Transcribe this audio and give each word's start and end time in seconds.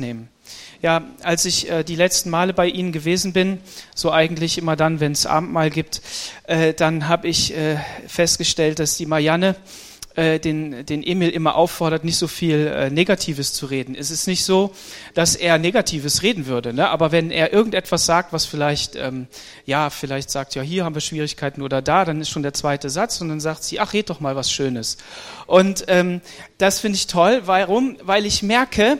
nehmen. 0.00 0.28
Ja, 0.82 1.04
als 1.22 1.44
ich 1.44 1.70
äh, 1.70 1.84
die 1.84 1.94
letzten 1.94 2.30
Male 2.30 2.54
bei 2.54 2.66
Ihnen 2.66 2.90
gewesen 2.90 3.32
bin, 3.32 3.58
so 3.94 4.10
eigentlich 4.10 4.58
immer 4.58 4.76
dann, 4.76 4.98
wenn 4.98 5.12
es 5.12 5.26
Abendmahl 5.26 5.70
gibt, 5.70 6.00
äh, 6.44 6.72
dann 6.72 7.06
habe 7.06 7.28
ich 7.28 7.54
äh, 7.54 7.76
festgestellt, 8.06 8.78
dass 8.78 8.96
die 8.96 9.06
Marianne 9.06 9.56
äh, 10.16 10.40
den, 10.40 10.84
den 10.86 11.02
Emil 11.02 11.30
immer 11.30 11.54
auffordert, 11.54 12.04
nicht 12.04 12.16
so 12.16 12.26
viel 12.26 12.66
äh, 12.66 12.90
Negatives 12.90 13.52
zu 13.52 13.66
reden. 13.66 13.94
Es 13.94 14.10
ist 14.10 14.26
nicht 14.26 14.44
so, 14.44 14.72
dass 15.14 15.36
er 15.36 15.58
Negatives 15.58 16.22
reden 16.22 16.46
würde, 16.46 16.72
ne? 16.72 16.88
aber 16.88 17.12
wenn 17.12 17.30
er 17.30 17.52
irgendetwas 17.52 18.06
sagt, 18.06 18.32
was 18.32 18.44
vielleicht, 18.44 18.96
ähm, 18.96 19.28
ja, 19.66 19.88
vielleicht 19.88 20.30
sagt, 20.30 20.54
ja, 20.54 20.62
hier 20.62 20.84
haben 20.84 20.94
wir 20.94 21.00
Schwierigkeiten 21.00 21.62
oder 21.62 21.80
da, 21.80 22.04
dann 22.04 22.20
ist 22.20 22.30
schon 22.30 22.42
der 22.42 22.54
zweite 22.54 22.90
Satz 22.90 23.20
und 23.20 23.28
dann 23.28 23.40
sagt 23.40 23.62
sie, 23.62 23.80
ach, 23.80 23.92
red 23.92 24.10
doch 24.10 24.20
mal 24.20 24.34
was 24.34 24.50
Schönes. 24.50 24.96
Und 25.46 25.84
ähm, 25.88 26.20
das 26.58 26.80
finde 26.80 26.96
ich 26.96 27.06
toll. 27.06 27.42
Warum? 27.44 27.96
Weil 28.02 28.26
ich 28.26 28.42
merke, 28.42 28.98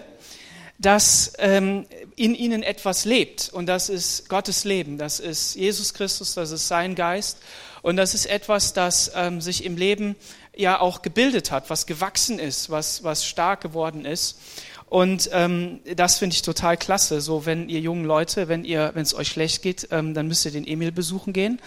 dass 0.80 1.34
ähm, 1.38 1.86
in 2.16 2.34
ihnen 2.34 2.62
etwas 2.62 3.04
lebt 3.04 3.50
und 3.52 3.66
das 3.66 3.90
ist 3.90 4.30
Gottes 4.30 4.64
Leben, 4.64 4.96
das 4.96 5.20
ist 5.20 5.54
Jesus 5.54 5.92
Christus, 5.92 6.34
das 6.34 6.50
ist 6.50 6.68
sein 6.68 6.94
Geist 6.94 7.38
und 7.82 7.96
das 7.96 8.14
ist 8.14 8.24
etwas, 8.24 8.72
das 8.72 9.12
ähm, 9.14 9.42
sich 9.42 9.64
im 9.64 9.76
Leben 9.76 10.16
ja 10.56 10.80
auch 10.80 11.02
gebildet 11.02 11.50
hat, 11.50 11.68
was 11.68 11.86
gewachsen 11.86 12.38
ist, 12.38 12.70
was, 12.70 13.04
was 13.04 13.26
stark 13.26 13.60
geworden 13.60 14.04
ist. 14.04 14.38
Und 14.86 15.30
ähm, 15.32 15.80
das 15.94 16.18
finde 16.18 16.34
ich 16.34 16.42
total 16.42 16.76
klasse. 16.76 17.20
So, 17.20 17.46
wenn 17.46 17.68
ihr 17.68 17.78
jungen 17.78 18.04
Leute, 18.04 18.48
wenn 18.48 18.64
ihr, 18.64 18.90
wenn 18.94 19.02
es 19.02 19.14
euch 19.14 19.28
schlecht 19.28 19.62
geht, 19.62 19.88
ähm, 19.92 20.14
dann 20.14 20.26
müsst 20.26 20.44
ihr 20.44 20.50
den 20.50 20.66
Emil 20.66 20.90
besuchen 20.90 21.32
gehen. 21.32 21.60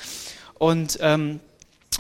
Und 0.56 1.00
ähm, 1.02 1.40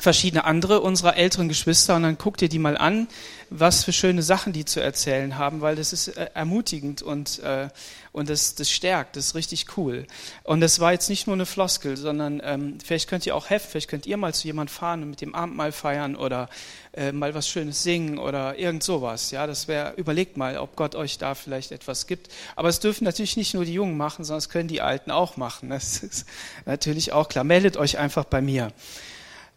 verschiedene 0.01 0.45
andere 0.45 0.81
unserer 0.81 1.17
älteren 1.17 1.47
Geschwister 1.47 1.95
und 1.95 2.03
dann 2.03 2.17
guckt 2.17 2.41
ihr 2.41 2.49
die 2.49 2.59
mal 2.59 2.77
an, 2.77 3.07
was 3.49 3.83
für 3.83 3.93
schöne 3.93 4.23
Sachen 4.23 4.51
die 4.51 4.65
zu 4.65 4.81
erzählen 4.81 5.37
haben, 5.37 5.61
weil 5.61 5.75
das 5.75 5.93
ist 5.93 6.07
äh, 6.09 6.29
ermutigend 6.33 7.01
und, 7.01 7.39
äh, 7.39 7.69
und 8.11 8.29
das, 8.29 8.55
das 8.55 8.71
stärkt, 8.71 9.15
das 9.15 9.27
ist 9.27 9.35
richtig 9.35 9.77
cool. 9.77 10.07
Und 10.43 10.61
das 10.61 10.79
war 10.79 10.91
jetzt 10.91 11.09
nicht 11.09 11.27
nur 11.27 11.35
eine 11.35 11.45
Floskel, 11.45 11.95
sondern 11.97 12.41
ähm, 12.43 12.77
vielleicht 12.83 13.09
könnt 13.09 13.25
ihr 13.25 13.35
auch 13.35 13.49
helfen, 13.49 13.67
vielleicht 13.69 13.89
könnt 13.89 14.05
ihr 14.05 14.17
mal 14.17 14.33
zu 14.33 14.47
jemand 14.47 14.71
fahren 14.71 15.03
und 15.03 15.11
mit 15.11 15.21
dem 15.21 15.35
Abendmahl 15.35 15.71
feiern 15.71 16.15
oder 16.15 16.49
äh, 16.93 17.11
mal 17.11 17.33
was 17.35 17.47
Schönes 17.47 17.83
singen 17.83 18.17
oder 18.17 18.57
irgend 18.57 18.83
sowas. 18.83 19.31
Ja, 19.31 19.45
das 19.45 19.67
wäre, 19.67 19.93
überlegt 19.97 20.37
mal, 20.37 20.57
ob 20.57 20.75
Gott 20.75 20.95
euch 20.95 21.17
da 21.17 21.35
vielleicht 21.35 21.71
etwas 21.71 22.07
gibt. 22.07 22.29
Aber 22.55 22.69
es 22.69 22.79
dürfen 22.79 23.03
natürlich 23.03 23.37
nicht 23.37 23.53
nur 23.53 23.65
die 23.65 23.73
Jungen 23.73 23.97
machen, 23.97 24.25
sondern 24.25 24.39
es 24.39 24.49
können 24.49 24.67
die 24.67 24.81
Alten 24.81 25.11
auch 25.11 25.37
machen. 25.37 25.69
Das 25.69 26.03
ist 26.03 26.25
natürlich 26.65 27.11
auch 27.13 27.29
klar. 27.29 27.43
Meldet 27.43 27.77
euch 27.77 27.97
einfach 27.97 28.25
bei 28.25 28.41
mir. 28.41 28.71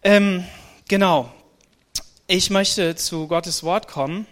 Ähm, 0.08 0.44
genau. 0.86 1.32
Ich 2.28 2.48
möchte 2.50 2.94
zu 2.94 3.26
Gottes 3.26 3.64
Wort 3.64 3.88
kommen 3.88 4.24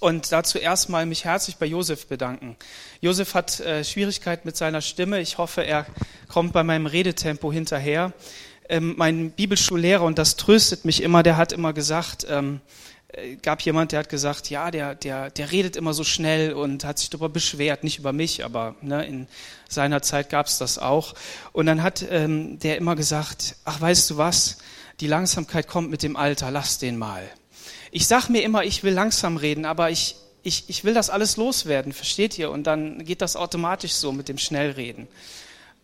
und 0.00 0.30
dazu 0.30 0.58
erstmal 0.58 1.06
mich 1.06 1.24
herzlich 1.24 1.56
bei 1.56 1.64
Josef 1.64 2.08
bedanken. 2.08 2.56
Josef 3.00 3.32
hat 3.32 3.58
äh, 3.60 3.84
Schwierigkeiten 3.84 4.46
mit 4.46 4.58
seiner 4.58 4.82
Stimme. 4.82 5.22
Ich 5.22 5.38
hoffe, 5.38 5.62
er 5.62 5.86
kommt 6.28 6.52
bei 6.52 6.62
meinem 6.62 6.84
Redetempo 6.84 7.50
hinterher. 7.50 8.12
Ähm, 8.68 8.96
mein 8.98 9.30
Bibelschullehrer, 9.30 10.04
und 10.04 10.18
das 10.18 10.36
tröstet 10.36 10.84
mich 10.84 11.02
immer, 11.02 11.22
der 11.22 11.38
hat 11.38 11.52
immer 11.52 11.72
gesagt, 11.72 12.26
ähm, 12.28 12.60
äh, 13.08 13.36
gab 13.36 13.62
jemand, 13.62 13.92
der 13.92 14.00
hat 14.00 14.10
gesagt, 14.10 14.50
ja, 14.50 14.70
der, 14.70 14.94
der, 14.94 15.30
der 15.30 15.50
redet 15.50 15.76
immer 15.76 15.94
so 15.94 16.04
schnell 16.04 16.52
und 16.52 16.84
hat 16.84 16.98
sich 16.98 17.08
darüber 17.08 17.30
beschwert, 17.30 17.82
nicht 17.82 17.98
über 17.98 18.12
mich, 18.12 18.44
aber 18.44 18.74
ne, 18.82 19.06
in 19.06 19.26
seiner 19.70 20.02
Zeit 20.02 20.28
gab 20.28 20.48
es 20.48 20.58
das 20.58 20.76
auch. 20.76 21.14
Und 21.52 21.64
dann 21.64 21.82
hat 21.82 22.04
ähm, 22.10 22.58
der 22.58 22.76
immer 22.76 22.94
gesagt, 22.94 23.56
ach, 23.64 23.80
weißt 23.80 24.10
du 24.10 24.18
was, 24.18 24.58
die 25.00 25.06
Langsamkeit 25.06 25.68
kommt 25.68 25.90
mit 25.90 26.02
dem 26.02 26.16
Alter, 26.16 26.50
lass 26.50 26.78
den 26.78 26.98
mal. 26.98 27.22
Ich 27.90 28.06
sag 28.06 28.28
mir 28.28 28.42
immer, 28.42 28.64
ich 28.64 28.82
will 28.82 28.92
langsam 28.92 29.36
reden, 29.36 29.64
aber 29.64 29.90
ich, 29.90 30.16
ich, 30.42 30.64
ich 30.68 30.84
will 30.84 30.94
das 30.94 31.10
alles 31.10 31.36
loswerden, 31.36 31.92
versteht 31.92 32.38
ihr? 32.38 32.50
Und 32.50 32.64
dann 32.66 33.04
geht 33.04 33.22
das 33.22 33.36
automatisch 33.36 33.92
so 33.92 34.12
mit 34.12 34.28
dem 34.28 34.38
Schnellreden. 34.38 35.08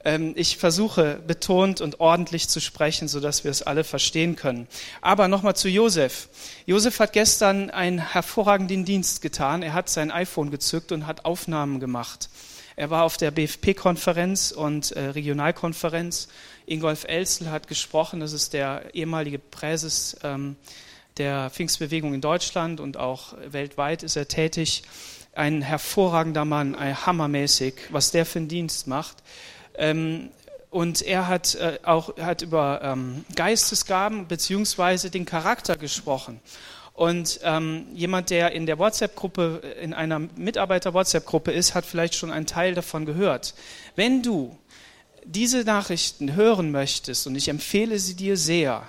Ähm, 0.05 0.35
ich 0.37 0.59
versuche 0.59 1.21
betont 1.27 1.81
und 1.81 2.01
ordentlich 2.01 2.49
zu 2.49 2.61
sprechen, 2.61 3.09
sodass 3.09 3.45
wir 3.45 3.51
es 3.51 3.63
alle 3.63 3.85
verstehen 3.85 4.37
können. 4.37 4.69
Aber 5.01 5.29
nochmal 5.29 5.57
zu 5.57 5.69
Josef. 5.69 6.29
Josef 6.67 6.99
hat 7.01 7.13
gestern 7.13 7.71
einen 7.71 7.99
hervorragenden 7.99 8.85
Dienst 8.85 9.23
getan. 9.23 9.63
Er 9.63 9.73
hat 9.73 9.89
sein 9.89 10.11
iPhone 10.11 10.51
gezückt 10.51 10.93
und 10.93 11.07
hat 11.07 11.25
Aufnahmen 11.25 11.81
gemacht. 11.81 12.29
Er 12.77 12.91
war 12.91 13.05
auf 13.05 13.17
der 13.17 13.31
BFP-Konferenz 13.31 14.51
und 14.51 14.93
äh, 14.93 15.01
Regionalkonferenz 15.11 16.29
Ingolf 16.67 17.05
Elzel 17.05 17.51
hat 17.51 17.69
gesprochen, 17.69 18.21
das 18.21 18.33
ist 18.33 18.53
der 18.53 18.95
ehemalige 18.95 19.39
Präses 19.39 20.17
ähm, 20.25 20.57
der 21.19 21.51
Pfingstbewegung 21.51 22.15
in 22.15 22.21
Deutschland 22.21 22.81
und 22.81 22.97
auch 22.97 23.35
weltweit 23.47 24.03
ist 24.03 24.17
er 24.17 24.27
tätig. 24.27 24.83
Ein 25.35 25.63
hervorragender 25.63 26.45
Mann, 26.45 26.75
ein 26.75 27.07
hammermäßig, 27.07 27.75
was 27.91 28.11
der 28.11 28.25
für 28.25 28.39
einen 28.39 28.49
Dienst 28.49 28.87
macht. 28.87 29.19
Ähm, 29.77 30.31
und 30.71 31.03
er 31.03 31.29
hat 31.29 31.55
äh, 31.55 31.79
auch 31.85 32.17
hat 32.17 32.43
über 32.43 32.81
ähm, 32.83 33.25
Geistesgaben 33.37 34.27
beziehungsweise 34.27 35.11
den 35.11 35.25
Charakter 35.25 35.77
gesprochen. 35.77 36.41
Und 36.95 37.41
ähm, 37.43 37.87
jemand, 37.93 38.31
der 38.31 38.53
in 38.53 38.67
der 38.67 38.79
WhatsApp-Gruppe, 38.79 39.61
in 39.83 39.93
einer 39.93 40.21
Mitarbeiter-WhatsApp-Gruppe 40.21 41.51
ist, 41.51 41.75
hat 41.75 41.85
vielleicht 41.85 42.15
schon 42.15 42.31
einen 42.31 42.47
Teil 42.47 42.75
davon 42.75 43.05
gehört. 43.05 43.55
Wenn 43.97 44.23
du 44.23 44.57
diese 45.25 45.65
Nachrichten 45.65 46.37
hören 46.37 46.71
möchtest, 46.71 47.27
und 47.27 47.35
ich 47.35 47.49
empfehle 47.49 47.99
sie 47.99 48.15
dir 48.15 48.37
sehr, 48.37 48.87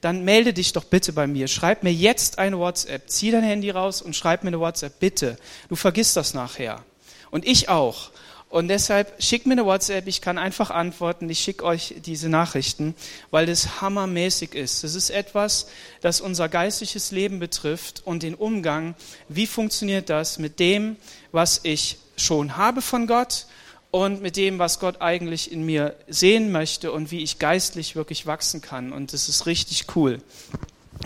dann 0.00 0.24
melde 0.24 0.54
dich 0.54 0.72
doch 0.72 0.84
bitte 0.84 1.12
bei 1.12 1.26
mir. 1.26 1.48
Schreib 1.48 1.82
mir 1.82 1.92
jetzt 1.92 2.38
eine 2.38 2.58
WhatsApp. 2.58 3.10
Zieh 3.10 3.32
dein 3.32 3.42
Handy 3.42 3.68
raus 3.70 4.00
und 4.00 4.14
schreib 4.14 4.44
mir 4.44 4.48
eine 4.48 4.60
WhatsApp, 4.60 4.98
bitte. 4.98 5.36
Du 5.68 5.76
vergisst 5.76 6.16
das 6.16 6.34
nachher. 6.34 6.84
Und 7.30 7.46
ich 7.46 7.68
auch. 7.68 8.10
Und 8.50 8.68
deshalb 8.68 9.22
schick 9.22 9.44
mir 9.44 9.52
eine 9.52 9.66
WhatsApp, 9.66 10.06
ich 10.06 10.22
kann 10.22 10.38
einfach 10.38 10.70
antworten, 10.70 11.28
ich 11.28 11.40
schicke 11.40 11.64
euch 11.64 11.96
diese 12.06 12.30
Nachrichten, 12.30 12.94
weil 13.30 13.44
das 13.44 13.82
hammermäßig 13.82 14.54
ist. 14.54 14.84
Das 14.84 14.94
ist 14.94 15.10
etwas, 15.10 15.68
das 16.00 16.22
unser 16.22 16.48
geistliches 16.48 17.10
Leben 17.10 17.40
betrifft 17.40 18.02
und 18.06 18.22
den 18.22 18.34
Umgang, 18.34 18.94
wie 19.28 19.46
funktioniert 19.46 20.08
das 20.08 20.38
mit 20.38 20.60
dem, 20.60 20.96
was 21.30 21.60
ich 21.62 21.98
schon 22.16 22.56
habe 22.56 22.80
von 22.80 23.06
Gott 23.06 23.46
und 23.90 24.22
mit 24.22 24.36
dem, 24.36 24.58
was 24.58 24.80
Gott 24.80 25.02
eigentlich 25.02 25.52
in 25.52 25.64
mir 25.64 25.94
sehen 26.08 26.50
möchte 26.50 26.90
und 26.90 27.10
wie 27.10 27.22
ich 27.22 27.38
geistlich 27.38 27.96
wirklich 27.96 28.26
wachsen 28.26 28.62
kann. 28.62 28.92
Und 28.92 29.12
das 29.12 29.28
ist 29.28 29.44
richtig 29.44 29.94
cool. 29.94 30.20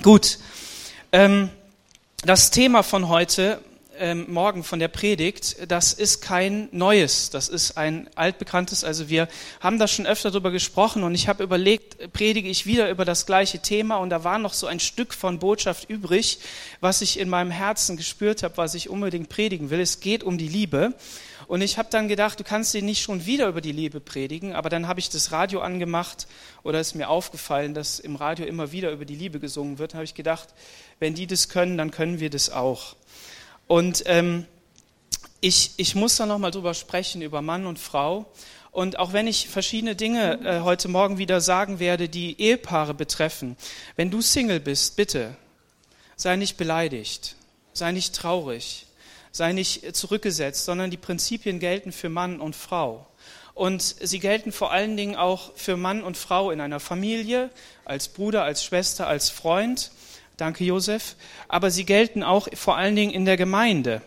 Gut, 0.02 0.38
ähm, 1.10 1.50
das 2.24 2.52
Thema 2.52 2.84
von 2.84 3.08
heute, 3.08 3.60
ähm, 4.02 4.26
morgen 4.28 4.64
von 4.64 4.80
der 4.80 4.88
Predigt, 4.88 5.56
das 5.68 5.92
ist 5.92 6.20
kein 6.22 6.68
neues, 6.72 7.30
das 7.30 7.48
ist 7.48 7.76
ein 7.78 8.10
altbekanntes. 8.16 8.82
Also 8.82 9.08
wir 9.08 9.28
haben 9.60 9.78
da 9.78 9.86
schon 9.86 10.08
öfter 10.08 10.32
darüber 10.32 10.50
gesprochen 10.50 11.04
und 11.04 11.14
ich 11.14 11.28
habe 11.28 11.44
überlegt, 11.44 12.12
predige 12.12 12.48
ich 12.48 12.66
wieder 12.66 12.90
über 12.90 13.04
das 13.04 13.26
gleiche 13.26 13.60
Thema 13.60 13.98
und 13.98 14.10
da 14.10 14.24
war 14.24 14.40
noch 14.40 14.54
so 14.54 14.66
ein 14.66 14.80
Stück 14.80 15.14
von 15.14 15.38
Botschaft 15.38 15.88
übrig, 15.88 16.40
was 16.80 17.00
ich 17.00 17.16
in 17.16 17.28
meinem 17.28 17.52
Herzen 17.52 17.96
gespürt 17.96 18.42
habe, 18.42 18.56
was 18.56 18.74
ich 18.74 18.90
unbedingt 18.90 19.28
predigen 19.28 19.70
will. 19.70 19.80
Es 19.80 20.00
geht 20.00 20.24
um 20.24 20.36
die 20.36 20.48
Liebe. 20.48 20.94
Und 21.46 21.60
ich 21.60 21.78
habe 21.78 21.88
dann 21.90 22.08
gedacht, 22.08 22.40
du 22.40 22.44
kannst 22.44 22.74
dir 22.74 22.82
nicht 22.82 23.02
schon 23.02 23.26
wieder 23.26 23.46
über 23.46 23.60
die 23.60 23.72
Liebe 23.72 24.00
predigen, 24.00 24.54
aber 24.54 24.68
dann 24.68 24.88
habe 24.88 25.00
ich 25.00 25.10
das 25.10 25.32
Radio 25.32 25.60
angemacht 25.60 26.26
oder 26.64 26.80
ist 26.80 26.94
mir 26.94 27.08
aufgefallen, 27.08 27.74
dass 27.74 28.00
im 28.00 28.16
Radio 28.16 28.46
immer 28.46 28.72
wieder 28.72 28.90
über 28.90 29.04
die 29.04 29.16
Liebe 29.16 29.38
gesungen 29.38 29.78
wird. 29.78 29.92
Dann 29.92 29.98
habe 29.98 30.04
ich 30.04 30.14
gedacht, 30.14 30.48
wenn 30.98 31.14
die 31.14 31.26
das 31.26 31.48
können, 31.48 31.76
dann 31.76 31.90
können 31.90 32.20
wir 32.20 32.30
das 32.30 32.50
auch. 32.50 32.96
Und 33.72 34.02
ähm, 34.04 34.44
ich, 35.40 35.70
ich 35.78 35.94
muss 35.94 36.16
da 36.16 36.26
nochmal 36.26 36.50
drüber 36.50 36.74
sprechen, 36.74 37.22
über 37.22 37.40
Mann 37.40 37.64
und 37.64 37.78
Frau. 37.78 38.26
Und 38.70 38.98
auch 38.98 39.14
wenn 39.14 39.26
ich 39.26 39.48
verschiedene 39.48 39.96
Dinge 39.96 40.40
äh, 40.44 40.60
heute 40.60 40.88
Morgen 40.88 41.16
wieder 41.16 41.40
sagen 41.40 41.78
werde, 41.78 42.10
die 42.10 42.38
Ehepaare 42.38 42.92
betreffen, 42.92 43.56
wenn 43.96 44.10
du 44.10 44.20
Single 44.20 44.60
bist, 44.60 44.96
bitte, 44.96 45.38
sei 46.16 46.36
nicht 46.36 46.58
beleidigt, 46.58 47.34
sei 47.72 47.92
nicht 47.92 48.14
traurig, 48.14 48.88
sei 49.30 49.54
nicht 49.54 49.96
zurückgesetzt, 49.96 50.66
sondern 50.66 50.90
die 50.90 50.98
Prinzipien 50.98 51.58
gelten 51.58 51.92
für 51.92 52.10
Mann 52.10 52.42
und 52.42 52.54
Frau. 52.54 53.06
Und 53.54 53.80
sie 53.80 54.18
gelten 54.18 54.52
vor 54.52 54.70
allen 54.70 54.98
Dingen 54.98 55.16
auch 55.16 55.56
für 55.56 55.78
Mann 55.78 56.02
und 56.02 56.18
Frau 56.18 56.50
in 56.50 56.60
einer 56.60 56.78
Familie, 56.78 57.48
als 57.86 58.08
Bruder, 58.08 58.44
als 58.44 58.64
Schwester, 58.66 59.06
als 59.06 59.30
Freund. 59.30 59.92
Danke, 60.36 60.64
Josef. 60.64 61.16
Aber 61.48 61.70
sie 61.70 61.84
gelten 61.84 62.22
auch 62.22 62.48
vor 62.54 62.76
allen 62.76 62.96
Dingen 62.96 63.12
in 63.12 63.24
der 63.24 63.36
Gemeinde. 63.36 64.02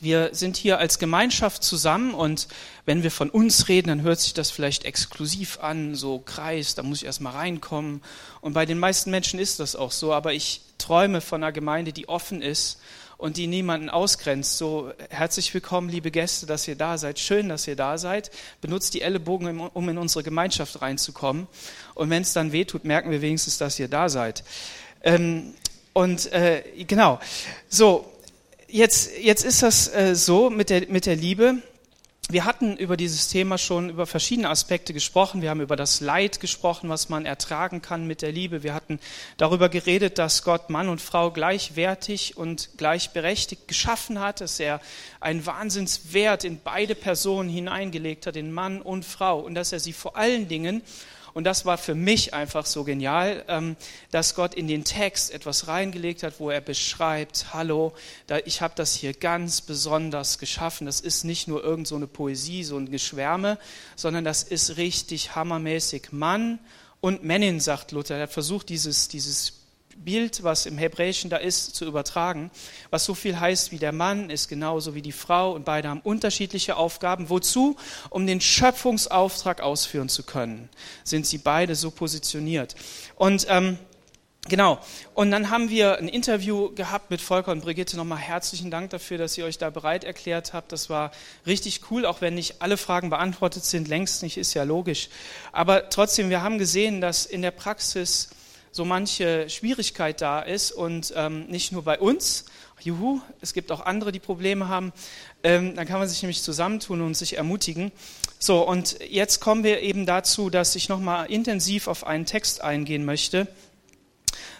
Wir 0.00 0.30
sind 0.32 0.56
hier 0.56 0.78
als 0.78 0.98
Gemeinschaft 0.98 1.64
zusammen 1.64 2.12
und 2.12 2.48
wenn 2.84 3.02
wir 3.02 3.10
von 3.10 3.30
uns 3.30 3.68
reden, 3.68 3.88
dann 3.88 4.02
hört 4.02 4.20
sich 4.20 4.34
das 4.34 4.50
vielleicht 4.50 4.84
exklusiv 4.84 5.58
an, 5.60 5.94
so 5.94 6.18
Kreis, 6.18 6.74
da 6.74 6.82
muss 6.82 6.98
ich 6.98 7.06
erstmal 7.06 7.32
reinkommen. 7.32 8.02
Und 8.42 8.52
bei 8.52 8.66
den 8.66 8.78
meisten 8.78 9.10
Menschen 9.10 9.40
ist 9.40 9.58
das 9.58 9.74
auch 9.74 9.92
so, 9.92 10.12
aber 10.12 10.34
ich 10.34 10.60
träume 10.76 11.22
von 11.22 11.42
einer 11.42 11.52
Gemeinde, 11.52 11.94
die 11.94 12.08
offen 12.08 12.42
ist 12.42 12.78
und 13.16 13.38
die 13.38 13.46
niemanden 13.46 13.88
ausgrenzt. 13.88 14.58
So 14.58 14.92
herzlich 15.08 15.52
willkommen, 15.54 15.88
liebe 15.88 16.10
Gäste, 16.10 16.44
dass 16.44 16.68
ihr 16.68 16.76
da 16.76 16.98
seid. 16.98 17.18
Schön, 17.18 17.48
dass 17.48 17.66
ihr 17.66 17.76
da 17.76 17.96
seid. 17.96 18.30
Benutzt 18.60 18.92
die 18.92 19.00
Ellenbogen, 19.00 19.58
um 19.60 19.88
in 19.88 19.96
unsere 19.96 20.22
Gemeinschaft 20.22 20.82
reinzukommen. 20.82 21.46
Und 21.94 22.10
wenn 22.10 22.22
es 22.22 22.34
dann 22.34 22.52
wehtut, 22.52 22.84
merken 22.84 23.10
wir 23.10 23.22
wenigstens, 23.22 23.56
dass 23.56 23.78
ihr 23.78 23.88
da 23.88 24.10
seid. 24.10 24.44
Ähm, 25.02 25.54
und 25.92 26.30
äh, 26.32 26.62
genau, 26.86 27.18
so 27.68 28.04
jetzt, 28.68 29.10
jetzt 29.18 29.44
ist 29.44 29.62
das 29.62 29.92
äh, 29.94 30.14
so 30.14 30.50
mit 30.50 30.70
der, 30.70 30.88
mit 30.88 31.06
der 31.06 31.16
Liebe. 31.16 31.56
Wir 32.28 32.44
hatten 32.44 32.76
über 32.76 32.96
dieses 32.96 33.28
Thema 33.28 33.56
schon 33.56 33.88
über 33.88 34.04
verschiedene 34.04 34.50
Aspekte 34.50 34.92
gesprochen. 34.92 35.42
Wir 35.42 35.50
haben 35.50 35.60
über 35.60 35.76
das 35.76 36.00
Leid 36.00 36.40
gesprochen, 36.40 36.88
was 36.88 37.08
man 37.08 37.24
ertragen 37.24 37.82
kann 37.82 38.08
mit 38.08 38.20
der 38.20 38.32
Liebe. 38.32 38.64
Wir 38.64 38.74
hatten 38.74 38.98
darüber 39.36 39.68
geredet, 39.68 40.18
dass 40.18 40.42
Gott 40.42 40.68
Mann 40.68 40.88
und 40.88 41.00
Frau 41.00 41.30
gleichwertig 41.30 42.36
und 42.36 42.70
gleichberechtigt 42.78 43.68
geschaffen 43.68 44.18
hat, 44.18 44.40
dass 44.40 44.58
er 44.58 44.80
einen 45.20 45.46
Wahnsinnswert 45.46 46.42
in 46.42 46.58
beide 46.58 46.96
Personen 46.96 47.48
hineingelegt 47.48 48.26
hat, 48.26 48.34
in 48.34 48.50
Mann 48.50 48.82
und 48.82 49.04
Frau, 49.04 49.38
und 49.38 49.54
dass 49.54 49.70
er 49.70 49.78
sie 49.78 49.92
vor 49.92 50.16
allen 50.16 50.48
Dingen 50.48 50.82
und 51.36 51.44
das 51.44 51.66
war 51.66 51.76
für 51.76 51.94
mich 51.94 52.32
einfach 52.32 52.64
so 52.64 52.82
genial, 52.82 53.44
ähm, 53.48 53.76
dass 54.10 54.34
Gott 54.34 54.54
in 54.54 54.68
den 54.68 54.84
Text 54.84 55.30
etwas 55.30 55.68
reingelegt 55.68 56.22
hat, 56.22 56.40
wo 56.40 56.48
er 56.48 56.62
beschreibt, 56.62 57.52
hallo, 57.52 57.92
ich 58.46 58.62
habe 58.62 58.72
das 58.74 58.94
hier 58.94 59.12
ganz 59.12 59.60
besonders 59.60 60.38
geschaffen. 60.38 60.86
Das 60.86 61.02
ist 61.02 61.24
nicht 61.24 61.46
nur 61.46 61.62
irgend 61.62 61.88
so 61.88 61.96
eine 61.96 62.06
Poesie, 62.06 62.64
so 62.64 62.78
ein 62.78 62.90
Geschwärme, 62.90 63.58
sondern 63.96 64.24
das 64.24 64.44
ist 64.44 64.78
richtig 64.78 65.36
hammermäßig. 65.36 66.10
Mann 66.10 66.58
und 67.02 67.22
Männin, 67.22 67.60
sagt 67.60 67.92
Luther. 67.92 68.16
Er 68.16 68.22
hat 68.22 68.32
versucht, 68.32 68.70
dieses, 68.70 69.08
dieses 69.08 69.65
Bild, 70.04 70.42
was 70.42 70.66
im 70.66 70.78
Hebräischen 70.78 71.30
da 71.30 71.36
ist, 71.36 71.74
zu 71.74 71.84
übertragen, 71.84 72.50
was 72.90 73.04
so 73.04 73.14
viel 73.14 73.38
heißt 73.38 73.72
wie 73.72 73.78
der 73.78 73.92
Mann 73.92 74.30
ist 74.30 74.48
genauso 74.48 74.94
wie 74.94 75.02
die 75.02 75.12
Frau 75.12 75.52
und 75.52 75.64
beide 75.64 75.88
haben 75.88 76.00
unterschiedliche 76.00 76.76
Aufgaben. 76.76 77.28
Wozu? 77.28 77.76
Um 78.10 78.26
den 78.26 78.40
Schöpfungsauftrag 78.40 79.60
ausführen 79.60 80.08
zu 80.08 80.22
können, 80.22 80.68
sind 81.04 81.26
sie 81.26 81.38
beide 81.38 81.74
so 81.74 81.90
positioniert. 81.90 82.76
Und 83.16 83.46
ähm, 83.48 83.78
Genau. 84.48 84.78
Und 85.14 85.30
dann 85.32 85.50
haben 85.50 85.70
wir 85.70 85.98
ein 85.98 86.08
Interview 86.08 86.72
gehabt 86.74 87.10
mit 87.10 87.20
Volker 87.20 87.50
und 87.50 87.62
Brigitte. 87.62 87.96
Nochmal 87.96 88.18
herzlichen 88.18 88.70
Dank 88.70 88.90
dafür, 88.90 89.18
dass 89.18 89.36
ihr 89.36 89.44
euch 89.44 89.58
da 89.58 89.70
bereit 89.70 90.04
erklärt 90.04 90.52
habt. 90.52 90.70
Das 90.70 90.88
war 90.88 91.10
richtig 91.46 91.90
cool, 91.90 92.06
auch 92.06 92.20
wenn 92.20 92.34
nicht 92.34 92.62
alle 92.62 92.76
Fragen 92.76 93.10
beantwortet 93.10 93.64
sind. 93.64 93.88
Längst 93.88 94.22
nicht, 94.22 94.36
ist 94.36 94.54
ja 94.54 94.62
logisch. 94.62 95.08
Aber 95.52 95.88
trotzdem, 95.88 96.30
wir 96.30 96.42
haben 96.42 96.58
gesehen, 96.58 97.00
dass 97.00 97.26
in 97.26 97.42
der 97.42 97.50
Praxis 97.50 98.30
so 98.76 98.84
manche 98.84 99.48
Schwierigkeit 99.48 100.20
da 100.20 100.40
ist 100.40 100.70
und 100.70 101.14
ähm, 101.16 101.46
nicht 101.46 101.72
nur 101.72 101.82
bei 101.82 101.98
uns, 101.98 102.44
juhu, 102.78 103.22
es 103.40 103.54
gibt 103.54 103.72
auch 103.72 103.80
andere, 103.80 104.12
die 104.12 104.20
Probleme 104.20 104.68
haben, 104.68 104.92
ähm, 105.42 105.74
dann 105.74 105.86
kann 105.86 105.98
man 105.98 106.06
sich 106.06 106.20
nämlich 106.20 106.42
zusammentun 106.42 107.00
und 107.00 107.16
sich 107.16 107.38
ermutigen. 107.38 107.90
So, 108.38 108.60
und 108.68 108.98
jetzt 109.08 109.40
kommen 109.40 109.64
wir 109.64 109.80
eben 109.80 110.04
dazu, 110.04 110.50
dass 110.50 110.76
ich 110.76 110.90
nochmal 110.90 111.30
intensiv 111.30 111.88
auf 111.88 112.06
einen 112.06 112.26
Text 112.26 112.60
eingehen 112.60 113.06
möchte, 113.06 113.48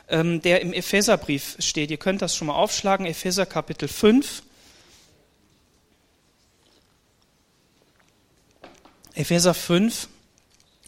ähm, 0.09 0.41
der 0.41 0.63
im 0.63 0.73
Epheserbrief 0.73 1.57
steht. 1.59 1.91
Ihr 1.91 1.99
könnt 1.99 2.23
das 2.23 2.35
schon 2.35 2.47
mal 2.47 2.55
aufschlagen, 2.55 3.05
Epheser 3.05 3.45
Kapitel 3.45 3.87
5. 3.87 4.43
Epheser 9.15 9.53
5, 9.53 10.09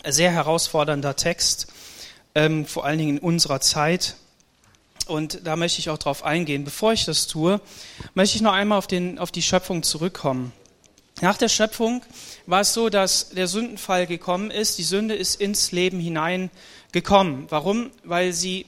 sehr 0.06 0.30
herausfordernder 0.30 1.14
Text 1.14 1.66
ähm, 2.38 2.66
vor 2.66 2.84
allen 2.84 2.98
Dingen 2.98 3.16
in 3.16 3.22
unserer 3.22 3.60
Zeit. 3.60 4.14
Und 5.06 5.40
da 5.44 5.56
möchte 5.56 5.80
ich 5.80 5.90
auch 5.90 5.98
drauf 5.98 6.22
eingehen. 6.24 6.64
Bevor 6.64 6.92
ich 6.92 7.04
das 7.04 7.26
tue, 7.26 7.60
möchte 8.14 8.36
ich 8.36 8.42
noch 8.42 8.52
einmal 8.52 8.78
auf, 8.78 8.86
den, 8.86 9.18
auf 9.18 9.32
die 9.32 9.42
Schöpfung 9.42 9.82
zurückkommen. 9.82 10.52
Nach 11.20 11.36
der 11.36 11.48
Schöpfung 11.48 12.02
war 12.46 12.60
es 12.60 12.74
so, 12.74 12.90
dass 12.90 13.30
der 13.30 13.48
Sündenfall 13.48 14.06
gekommen 14.06 14.52
ist. 14.52 14.78
Die 14.78 14.84
Sünde 14.84 15.16
ist 15.16 15.40
ins 15.40 15.72
Leben 15.72 15.98
hineingekommen. 15.98 17.46
Warum? 17.48 17.90
Weil 18.04 18.32
sie, 18.32 18.66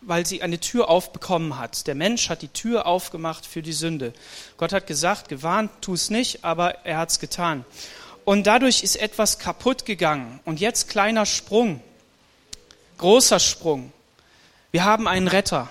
weil 0.00 0.26
sie 0.26 0.42
eine 0.42 0.58
Tür 0.58 0.88
aufbekommen 0.88 1.60
hat. 1.60 1.86
Der 1.86 1.94
Mensch 1.94 2.28
hat 2.28 2.42
die 2.42 2.48
Tür 2.48 2.86
aufgemacht 2.86 3.46
für 3.46 3.62
die 3.62 3.72
Sünde. 3.72 4.14
Gott 4.56 4.72
hat 4.72 4.88
gesagt, 4.88 5.28
gewarnt, 5.28 5.70
tu 5.80 5.94
es 5.94 6.10
nicht, 6.10 6.44
aber 6.44 6.84
er 6.84 6.98
hat 6.98 7.10
es 7.10 7.20
getan. 7.20 7.64
Und 8.24 8.48
dadurch 8.48 8.82
ist 8.82 8.96
etwas 8.96 9.38
kaputt 9.38 9.84
gegangen. 9.84 10.40
Und 10.44 10.58
jetzt 10.58 10.88
kleiner 10.88 11.24
Sprung. 11.24 11.80
Großer 12.98 13.38
Sprung. 13.38 13.92
Wir 14.72 14.84
haben 14.84 15.06
einen 15.06 15.28
Retter. 15.28 15.68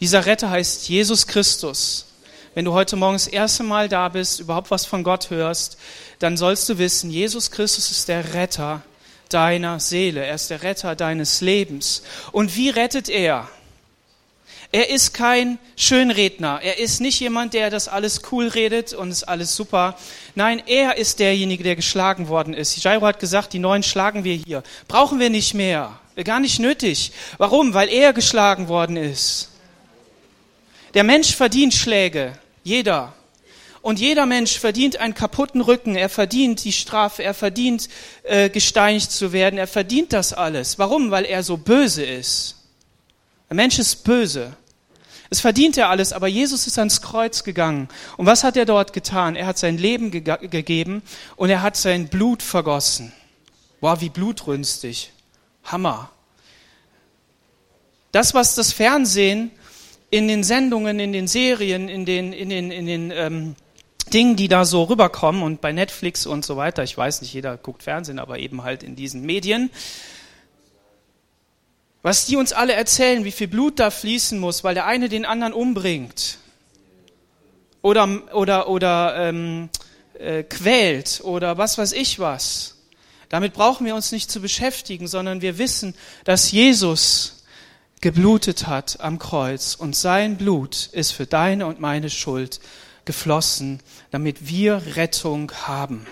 Dieser 0.00 0.26
Retter 0.26 0.50
heißt 0.50 0.88
Jesus 0.88 1.26
Christus. 1.26 2.06
Wenn 2.54 2.66
du 2.66 2.72
heute 2.72 2.96
Morgen 2.96 3.14
das 3.14 3.26
erste 3.26 3.62
Mal 3.62 3.88
da 3.88 4.08
bist, 4.08 4.40
überhaupt 4.40 4.70
was 4.70 4.84
von 4.84 5.02
Gott 5.02 5.30
hörst, 5.30 5.78
dann 6.18 6.36
sollst 6.36 6.68
du 6.68 6.78
wissen, 6.78 7.10
Jesus 7.10 7.50
Christus 7.50 7.90
ist 7.90 8.08
der 8.08 8.34
Retter 8.34 8.82
deiner 9.30 9.80
Seele. 9.80 10.24
Er 10.24 10.34
ist 10.34 10.50
der 10.50 10.62
Retter 10.62 10.94
deines 10.94 11.40
Lebens. 11.40 12.02
Und 12.32 12.54
wie 12.54 12.68
rettet 12.68 13.08
er? 13.08 13.48
Er 14.72 14.90
ist 14.90 15.14
kein 15.14 15.58
Schönredner. 15.74 16.60
Er 16.62 16.78
ist 16.78 17.00
nicht 17.00 17.18
jemand, 17.18 17.54
der 17.54 17.70
das 17.70 17.88
alles 17.88 18.22
cool 18.30 18.46
redet 18.46 18.92
und 18.92 19.10
ist 19.10 19.24
alles 19.24 19.56
super. 19.56 19.96
Nein, 20.34 20.62
er 20.66 20.96
ist 20.96 21.18
derjenige, 21.18 21.64
der 21.64 21.76
geschlagen 21.76 22.28
worden 22.28 22.54
ist. 22.54 22.82
Jairo 22.82 23.06
hat 23.06 23.18
gesagt, 23.18 23.52
die 23.52 23.58
Neuen 23.58 23.82
schlagen 23.82 24.22
wir 24.22 24.34
hier. 24.34 24.62
Brauchen 24.86 25.18
wir 25.18 25.30
nicht 25.30 25.54
mehr. 25.54 25.98
Gar 26.24 26.40
nicht 26.40 26.58
nötig. 26.58 27.12
Warum? 27.38 27.74
Weil 27.74 27.88
er 27.88 28.12
geschlagen 28.12 28.68
worden 28.68 28.96
ist. 28.96 29.50
Der 30.94 31.04
Mensch 31.04 31.34
verdient 31.34 31.74
Schläge. 31.74 32.38
Jeder. 32.64 33.14
Und 33.82 33.98
jeder 33.98 34.26
Mensch 34.26 34.58
verdient 34.58 34.98
einen 34.98 35.14
kaputten 35.14 35.62
Rücken, 35.62 35.96
er 35.96 36.10
verdient 36.10 36.64
die 36.64 36.72
Strafe, 36.72 37.22
er 37.22 37.32
verdient 37.32 37.88
äh, 38.24 38.50
gesteinigt 38.50 39.10
zu 39.10 39.32
werden, 39.32 39.58
er 39.58 39.66
verdient 39.66 40.12
das 40.12 40.34
alles. 40.34 40.78
Warum? 40.78 41.10
Weil 41.10 41.24
er 41.24 41.42
so 41.42 41.56
böse 41.56 42.04
ist. 42.04 42.56
Der 43.48 43.56
Mensch 43.56 43.78
ist 43.78 44.04
böse. 44.04 44.54
Es 45.30 45.40
verdient 45.40 45.78
er 45.78 45.88
alles, 45.88 46.12
aber 46.12 46.26
Jesus 46.26 46.66
ist 46.66 46.78
ans 46.78 47.00
Kreuz 47.00 47.44
gegangen. 47.44 47.88
Und 48.16 48.26
was 48.26 48.44
hat 48.44 48.56
er 48.56 48.66
dort 48.66 48.92
getan? 48.92 49.36
Er 49.36 49.46
hat 49.46 49.58
sein 49.58 49.78
Leben 49.78 50.10
ge 50.10 50.20
gegeben 50.20 51.02
und 51.36 51.50
er 51.50 51.62
hat 51.62 51.76
sein 51.76 52.08
Blut 52.08 52.42
vergossen. 52.42 53.12
Wow, 53.80 54.00
wie 54.00 54.10
blutrünstig. 54.10 55.12
Hammer. 55.64 56.10
Das, 58.12 58.34
was 58.34 58.54
das 58.54 58.72
Fernsehen 58.72 59.50
in 60.10 60.26
den 60.26 60.42
Sendungen, 60.42 60.98
in 60.98 61.12
den 61.12 61.28
Serien, 61.28 61.88
in 61.88 62.04
den, 62.04 62.32
in 62.32 62.48
den, 62.48 62.70
in 62.70 62.86
den 62.86 63.10
ähm, 63.12 63.56
Dingen, 64.12 64.36
die 64.36 64.48
da 64.48 64.64
so 64.64 64.84
rüberkommen 64.84 65.42
und 65.42 65.60
bei 65.60 65.72
Netflix 65.72 66.26
und 66.26 66.44
so 66.44 66.56
weiter, 66.56 66.82
ich 66.82 66.96
weiß 66.96 67.22
nicht, 67.22 67.32
jeder 67.32 67.56
guckt 67.56 67.84
Fernsehen, 67.84 68.18
aber 68.18 68.38
eben 68.38 68.64
halt 68.64 68.82
in 68.82 68.96
diesen 68.96 69.22
Medien, 69.22 69.70
was 72.02 72.26
die 72.26 72.36
uns 72.36 72.52
alle 72.52 72.72
erzählen, 72.72 73.24
wie 73.24 73.30
viel 73.30 73.46
Blut 73.46 73.78
da 73.78 73.90
fließen 73.90 74.38
muss, 74.38 74.64
weil 74.64 74.74
der 74.74 74.86
eine 74.86 75.08
den 75.08 75.24
anderen 75.24 75.52
umbringt 75.52 76.38
oder, 77.82 78.34
oder, 78.34 78.68
oder 78.68 79.14
ähm, 79.16 79.68
äh, 80.18 80.42
quält 80.42 81.20
oder 81.22 81.58
was 81.58 81.78
weiß 81.78 81.92
ich 81.92 82.18
was. 82.18 82.76
Damit 83.30 83.54
brauchen 83.54 83.86
wir 83.86 83.94
uns 83.94 84.12
nicht 84.12 84.30
zu 84.30 84.40
beschäftigen, 84.40 85.06
sondern 85.06 85.40
wir 85.40 85.56
wissen, 85.56 85.94
dass 86.24 86.50
Jesus 86.50 87.44
geblutet 88.00 88.66
hat 88.66 89.00
am 89.00 89.18
Kreuz 89.18 89.74
und 89.74 89.94
sein 89.94 90.36
Blut 90.36 90.88
ist 90.92 91.12
für 91.12 91.26
deine 91.26 91.66
und 91.66 91.80
meine 91.80 92.10
Schuld 92.10 92.60
geflossen, 93.04 93.80
damit 94.10 94.48
wir 94.48 94.82
Rettung 94.96 95.52
haben. 95.52 96.06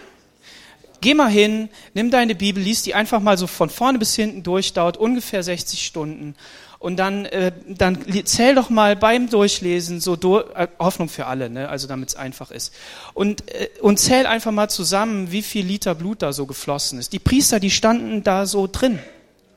Geh 1.00 1.14
mal 1.14 1.30
hin, 1.30 1.68
nimm 1.92 2.10
deine 2.10 2.34
Bibel, 2.34 2.62
lies 2.62 2.82
die 2.82 2.94
einfach 2.94 3.20
mal 3.20 3.36
so 3.36 3.46
von 3.46 3.70
vorne 3.70 3.98
bis 3.98 4.14
hinten 4.14 4.42
durch, 4.42 4.72
dauert 4.72 4.96
ungefähr 4.96 5.42
60 5.42 5.84
Stunden. 5.84 6.34
Und 6.78 6.96
dann, 6.96 7.24
äh, 7.26 7.50
dann 7.66 7.98
zähl 8.24 8.54
doch 8.54 8.70
mal 8.70 8.94
beim 8.94 9.28
Durchlesen 9.28 10.00
so 10.00 10.14
durch, 10.14 10.48
äh, 10.54 10.68
Hoffnung 10.78 11.08
für 11.08 11.26
alle, 11.26 11.50
ne? 11.50 11.68
also 11.68 11.88
damit 11.88 12.10
es 12.10 12.16
einfach 12.16 12.52
ist. 12.52 12.72
Und, 13.14 13.50
äh, 13.50 13.68
und 13.80 13.98
zähl 13.98 14.26
einfach 14.26 14.52
mal 14.52 14.68
zusammen, 14.68 15.32
wie 15.32 15.42
viel 15.42 15.66
Liter 15.66 15.96
Blut 15.96 16.22
da 16.22 16.32
so 16.32 16.46
geflossen 16.46 17.00
ist. 17.00 17.12
Die 17.12 17.18
Priester, 17.18 17.58
die 17.58 17.72
standen 17.72 18.22
da 18.22 18.46
so 18.46 18.68
drin 18.70 19.00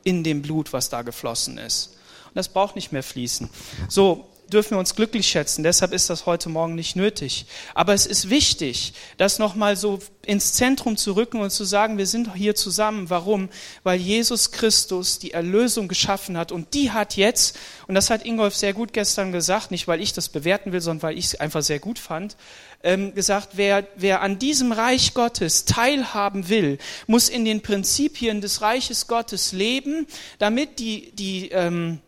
in 0.02 0.24
dem 0.24 0.42
Blut, 0.42 0.72
was 0.72 0.88
da 0.88 1.02
geflossen 1.02 1.58
ist. 1.58 1.96
Und 2.26 2.36
das 2.36 2.48
braucht 2.48 2.74
nicht 2.74 2.90
mehr 2.90 3.04
fließen. 3.04 3.48
So, 3.88 4.26
dürfen 4.52 4.72
wir 4.72 4.78
uns 4.78 4.94
glücklich 4.94 5.26
schätzen. 5.26 5.62
Deshalb 5.62 5.92
ist 5.92 6.10
das 6.10 6.26
heute 6.26 6.48
Morgen 6.48 6.74
nicht 6.74 6.96
nötig. 6.96 7.46
Aber 7.74 7.94
es 7.94 8.06
ist 8.06 8.30
wichtig, 8.30 8.94
das 9.16 9.38
nochmal 9.38 9.76
so 9.76 9.98
ins 10.24 10.52
Zentrum 10.52 10.96
zu 10.96 11.12
rücken 11.12 11.40
und 11.40 11.50
zu 11.50 11.64
sagen, 11.64 11.98
wir 11.98 12.06
sind 12.06 12.34
hier 12.34 12.54
zusammen. 12.54 13.10
Warum? 13.10 13.48
Weil 13.82 13.98
Jesus 13.98 14.52
Christus 14.52 15.18
die 15.18 15.32
Erlösung 15.32 15.88
geschaffen 15.88 16.36
hat 16.36 16.52
und 16.52 16.74
die 16.74 16.90
hat 16.90 17.16
jetzt, 17.16 17.58
und 17.86 17.94
das 17.94 18.10
hat 18.10 18.24
Ingolf 18.24 18.54
sehr 18.54 18.72
gut 18.72 18.92
gestern 18.92 19.32
gesagt, 19.32 19.70
nicht 19.70 19.88
weil 19.88 20.00
ich 20.00 20.12
das 20.12 20.28
bewerten 20.28 20.72
will, 20.72 20.80
sondern 20.80 21.02
weil 21.02 21.18
ich 21.18 21.26
es 21.26 21.40
einfach 21.40 21.62
sehr 21.62 21.80
gut 21.80 21.98
fand, 21.98 22.36
ähm, 22.82 23.14
gesagt, 23.14 23.50
wer, 23.54 23.86
wer 23.96 24.22
an 24.22 24.38
diesem 24.38 24.72
Reich 24.72 25.14
Gottes 25.14 25.64
teilhaben 25.64 26.48
will, 26.48 26.78
muss 27.06 27.28
in 27.28 27.44
den 27.44 27.62
Prinzipien 27.62 28.40
des 28.40 28.60
Reiches 28.60 29.06
Gottes 29.06 29.52
leben, 29.52 30.06
damit 30.38 30.78
die, 30.78 31.12
die, 31.12 31.50
ähm, 31.50 32.00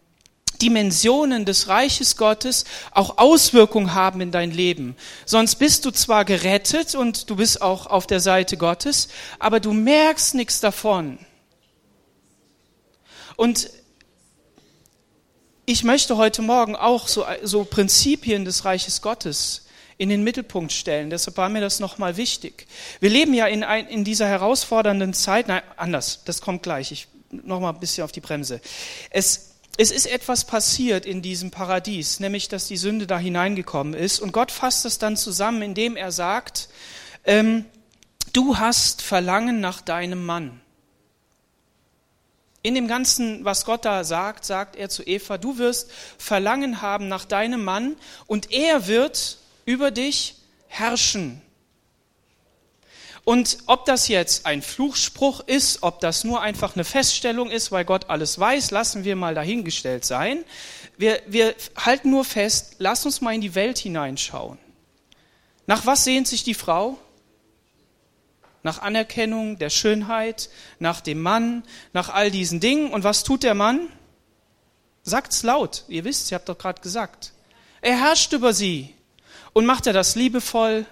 Dimensionen 0.63 1.45
des 1.45 1.69
Reiches 1.69 2.17
Gottes 2.17 2.65
auch 2.91 3.19
Auswirkungen 3.19 3.95
haben 3.95 4.21
in 4.21 4.31
dein 4.31 4.51
Leben. 4.51 4.97
Sonst 5.27 5.57
bist 5.57 5.85
du 5.85 5.91
zwar 5.91 6.25
gerettet 6.25 6.95
und 6.95 7.31
du 7.31 7.37
bist 7.37 7.63
auch 7.63 7.87
auf 7.87 8.07
der 8.07 8.21
Seite 8.21 8.57
Gottes, 8.57 9.09
aber 9.39 9.61
du 9.61 9.73
merkst 9.73 10.35
nichts 10.35 10.61
davon. 10.61 11.19
Und 13.37 13.71
ich 15.67 15.83
möchte 15.83 16.17
heute 16.17 16.43
Morgen 16.43 16.77
auch 16.77 17.09
so, 17.09 17.25
so 17.43 17.65
Prinzipien 17.65 18.45
des 18.45 18.65
Reiches 18.65 19.01
Gottes 19.01 19.67
in 19.97 20.09
den 20.09 20.25
Mittelpunkt 20.25 20.73
stellen. 20.73 21.11
Deshalb 21.11 21.37
war 21.37 21.49
mir 21.49 21.61
das 21.61 21.81
nochmal 21.81 22.17
wichtig. 22.17 22.67
Wir 23.01 23.11
leben 23.11 23.33
ja 23.33 23.47
in, 23.47 23.63
ein, 23.65 23.87
in 23.87 24.05
dieser 24.05 24.27
herausfordernden 24.27 25.15
Zeit, 25.15 25.49
nein, 25.49 25.63
anders, 25.77 26.23
das 26.25 26.41
kommt 26.41 26.63
gleich, 26.63 26.93
ich 26.93 27.09
nochmal 27.31 27.73
ein 27.73 27.81
bisschen 27.81 28.05
auf 28.05 28.13
die 28.13 28.21
Bremse. 28.21 28.61
Es, 29.11 29.54
es 29.77 29.91
ist 29.91 30.07
etwas 30.07 30.45
passiert 30.45 31.05
in 31.05 31.21
diesem 31.21 31.51
Paradies, 31.51 32.21
nämlich 32.21 32.49
dass 32.49 32.69
die 32.69 32.77
Sünde 32.77 33.07
da 33.07 33.19
hineingekommen 33.19 33.95
ist 33.95 34.21
und 34.21 34.33
Gott 34.33 34.53
fasst 34.53 34.85
das 34.85 34.99
dann 34.99 35.17
zusammen, 35.17 35.63
indem 35.63 35.97
er 35.97 36.13
sagt, 36.13 36.69
ähm, 37.25 37.65
du 38.33 38.59
hast 38.59 39.03
Verlangen 39.03 39.61
nach 39.61 39.81
deinem 39.81 40.25
Mann. 40.25 40.61
In 42.63 42.75
dem 42.75 42.89
Ganzen, 42.89 43.45
was 43.45 43.67
Gott 43.67 43.85
da 43.85 44.05
sagt, 44.05 44.45
sagt 44.45 44.77
er 44.77 44.89
zu 44.89 45.03
Eva, 45.03 45.39
du 45.39 45.59
wirst 45.59 45.91
Verlangen 46.19 46.81
haben 46.81 47.09
nach 47.09 47.25
deinem 47.25 47.63
Mann 47.63 47.97
und 48.27 48.53
er 48.53 48.87
wird 48.87 49.39
über 49.67 49.91
dich 49.91 50.37
herrschen. 50.69 51.43
Und 53.25 53.59
ob 53.67 53.87
das 53.87 54.09
jetzt 54.09 54.45
ein 54.45 54.61
Fluchspruch 54.61 55.41
ist, 55.41 55.83
ob 55.83 56.01
das 56.01 56.25
nur 56.25 56.43
einfach 56.43 56.75
eine 56.75 56.85
Feststellung 56.85 57.51
ist, 57.51 57.73
weil 57.73 57.87
Gott 57.87 58.11
alles 58.11 58.39
weiß, 58.39 58.71
lassen 58.71 59.05
wir 59.05 59.17
mal 59.17 59.35
dahingestellt 59.35 60.05
sein. 60.05 60.45
Wir, 60.99 61.21
wir 61.27 61.55
halten 61.77 62.11
nur 62.11 62.25
fest, 62.25 62.77
lass 62.79 63.07
uns 63.07 63.23
mal 63.23 63.35
in 63.35 63.41
die 63.41 63.55
Welt 63.55 63.79
hineinschauen. 63.79 64.59
Nach 65.67 65.87
was 65.87 66.05
sehnt 66.05 66.29
sich 66.29 66.45
die 66.45 66.55
Frau? 66.55 66.99
Nach 68.63 68.81
Anerkennung 68.81 69.59
der 69.59 69.71
Schönheit, 69.71 70.51
nach 70.79 71.01
dem 71.01 71.21
Mann, 71.21 71.65
nach 71.95 72.11
all 72.11 72.31
diesen 72.31 72.61
Dingen. 72.61 72.93
Und 72.93 73.05
was 73.05 73.25
tut 73.25 73.43
der 73.43 73.55
Mann? 73.55 73.89
Sagt's 75.03 75.43
laut. 75.43 75.85
Ihr 75.89 76.05
wisst, 76.05 76.31
ihr 76.31 76.37
habt 76.37 76.49
doch 76.49 76.59
gerade 76.59 76.83
gesagt. 76.83 77.33
Er 77.81 77.99
herrscht 77.99 78.33
über 78.35 78.53
sie. 78.53 78.95
Und 79.55 79.65
macht 79.65 79.87
er 79.87 79.93
das 79.95 80.15
liebevoll? 80.15 80.85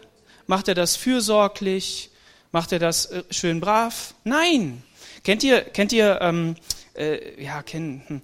Macht 0.46 0.68
er 0.68 0.74
das 0.74 0.96
fürsorglich? 0.96 2.10
Macht 2.52 2.72
er 2.72 2.78
das 2.78 3.06
äh, 3.06 3.24
schön 3.30 3.60
brav? 3.60 4.14
Nein. 4.24 4.82
Kennt 5.24 5.42
ihr, 5.42 5.62
kennt 5.62 5.92
ihr, 5.92 6.18
ähm, 6.20 6.56
äh, 6.94 7.42
ja, 7.42 7.62
kennen, 7.62 8.02
hm. 8.06 8.20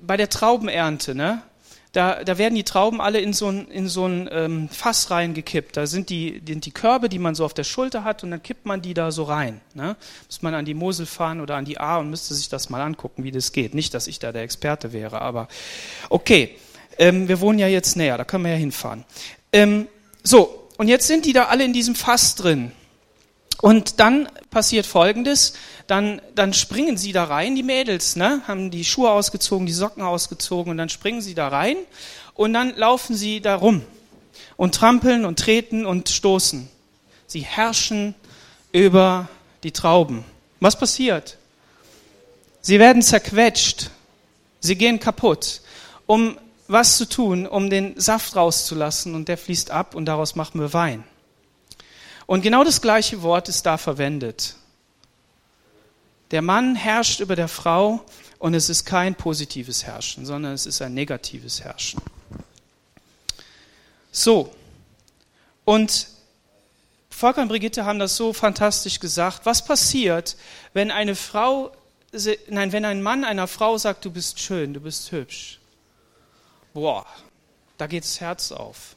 bei 0.00 0.16
der 0.16 0.28
Traubenernte, 0.28 1.14
ne? 1.14 1.42
Da, 1.92 2.24
da 2.24 2.38
werden 2.38 2.54
die 2.54 2.64
Trauben 2.64 3.02
alle 3.02 3.20
in 3.20 3.34
so 3.34 3.48
ein, 3.48 3.68
in 3.68 3.86
so 3.86 4.06
ein 4.06 4.26
ähm, 4.32 4.68
Fass 4.70 5.10
reingekippt. 5.10 5.76
Da 5.76 5.86
sind 5.86 6.08
die, 6.08 6.40
sind 6.46 6.64
die 6.64 6.70
Körbe, 6.70 7.10
die 7.10 7.18
man 7.18 7.34
so 7.34 7.44
auf 7.44 7.52
der 7.52 7.64
Schulter 7.64 8.02
hat, 8.02 8.24
und 8.24 8.30
dann 8.30 8.42
kippt 8.42 8.64
man 8.64 8.80
die 8.80 8.94
da 8.94 9.10
so 9.10 9.24
rein. 9.24 9.60
Ne? 9.74 9.96
Muss 10.26 10.40
man 10.40 10.54
an 10.54 10.64
die 10.64 10.72
Mosel 10.72 11.04
fahren 11.04 11.42
oder 11.42 11.56
an 11.56 11.66
die 11.66 11.78
A 11.78 11.98
und 11.98 12.08
müsste 12.08 12.32
sich 12.32 12.48
das 12.48 12.70
mal 12.70 12.80
angucken, 12.80 13.24
wie 13.24 13.30
das 13.30 13.52
geht. 13.52 13.74
Nicht, 13.74 13.92
dass 13.92 14.06
ich 14.06 14.18
da 14.18 14.32
der 14.32 14.42
Experte 14.42 14.94
wäre, 14.94 15.20
aber 15.20 15.48
okay. 16.08 16.56
Ähm, 16.98 17.28
wir 17.28 17.40
wohnen 17.40 17.58
ja 17.58 17.68
jetzt 17.68 17.96
näher, 17.96 18.16
da 18.16 18.24
können 18.24 18.44
wir 18.44 18.52
ja 18.52 18.58
hinfahren. 18.58 19.04
Ähm, 19.52 19.86
so, 20.22 20.68
und 20.78 20.88
jetzt 20.88 21.06
sind 21.06 21.26
die 21.26 21.32
da 21.32 21.44
alle 21.44 21.64
in 21.64 21.72
diesem 21.72 21.94
Fass 21.94 22.34
drin. 22.36 22.72
Und 23.62 24.00
dann 24.00 24.28
passiert 24.50 24.86
Folgendes, 24.86 25.54
dann, 25.86 26.20
dann 26.34 26.52
springen 26.52 26.96
sie 26.96 27.12
da 27.12 27.22
rein, 27.22 27.54
die 27.54 27.62
Mädels, 27.62 28.16
ne? 28.16 28.42
haben 28.48 28.72
die 28.72 28.84
Schuhe 28.84 29.08
ausgezogen, 29.10 29.66
die 29.66 29.72
Socken 29.72 30.02
ausgezogen 30.02 30.72
und 30.72 30.78
dann 30.78 30.88
springen 30.88 31.22
sie 31.22 31.34
da 31.34 31.46
rein 31.46 31.76
und 32.34 32.54
dann 32.54 32.76
laufen 32.76 33.14
sie 33.14 33.40
da 33.40 33.54
rum 33.54 33.82
und 34.56 34.74
trampeln 34.74 35.24
und 35.24 35.38
treten 35.38 35.86
und 35.86 36.08
stoßen. 36.08 36.68
Sie 37.28 37.42
herrschen 37.42 38.16
über 38.72 39.28
die 39.62 39.70
Trauben. 39.70 40.24
Was 40.58 40.76
passiert? 40.76 41.38
Sie 42.62 42.80
werden 42.80 43.00
zerquetscht, 43.00 43.90
sie 44.58 44.74
gehen 44.74 44.98
kaputt. 44.98 45.60
Um 46.06 46.36
was 46.66 46.96
zu 46.96 47.08
tun, 47.08 47.46
um 47.46 47.70
den 47.70 47.94
Saft 48.00 48.34
rauszulassen 48.34 49.14
und 49.14 49.28
der 49.28 49.38
fließt 49.38 49.70
ab 49.70 49.94
und 49.94 50.06
daraus 50.06 50.34
machen 50.34 50.60
wir 50.60 50.72
Wein. 50.72 51.04
Und 52.32 52.40
genau 52.40 52.64
das 52.64 52.80
gleiche 52.80 53.20
Wort 53.20 53.50
ist 53.50 53.66
da 53.66 53.76
verwendet. 53.76 54.56
Der 56.30 56.40
Mann 56.40 56.76
herrscht 56.76 57.20
über 57.20 57.36
der 57.36 57.46
Frau 57.46 58.06
und 58.38 58.54
es 58.54 58.70
ist 58.70 58.86
kein 58.86 59.14
positives 59.14 59.84
Herrschen, 59.84 60.24
sondern 60.24 60.54
es 60.54 60.64
ist 60.64 60.80
ein 60.80 60.94
negatives 60.94 61.62
Herrschen. 61.62 62.00
So, 64.12 64.50
und 65.66 66.08
Volker 67.10 67.42
und 67.42 67.48
Brigitte 67.48 67.84
haben 67.84 67.98
das 67.98 68.16
so 68.16 68.32
fantastisch 68.32 68.98
gesagt. 68.98 69.44
Was 69.44 69.62
passiert, 69.62 70.38
wenn 70.72 70.90
eine 70.90 71.14
Frau, 71.14 71.70
nein, 72.48 72.72
wenn 72.72 72.86
ein 72.86 73.02
Mann 73.02 73.24
einer 73.24 73.46
Frau 73.46 73.76
sagt, 73.76 74.06
du 74.06 74.10
bist 74.10 74.40
schön, 74.40 74.72
du 74.72 74.80
bist 74.80 75.12
hübsch? 75.12 75.60
boah, 76.72 77.04
da 77.76 77.86
geht 77.86 78.04
das 78.04 78.22
Herz 78.22 78.52
auf. 78.52 78.96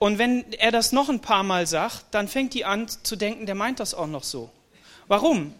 Und 0.00 0.16
wenn 0.16 0.50
er 0.54 0.72
das 0.72 0.92
noch 0.92 1.10
ein 1.10 1.20
paar 1.20 1.42
Mal 1.42 1.66
sagt, 1.66 2.06
dann 2.12 2.26
fängt 2.26 2.54
die 2.54 2.64
an 2.64 2.88
zu 2.88 3.16
denken, 3.16 3.44
der 3.44 3.54
meint 3.54 3.80
das 3.80 3.92
auch 3.92 4.06
noch 4.06 4.24
so. 4.24 4.50
Warum? 5.08 5.54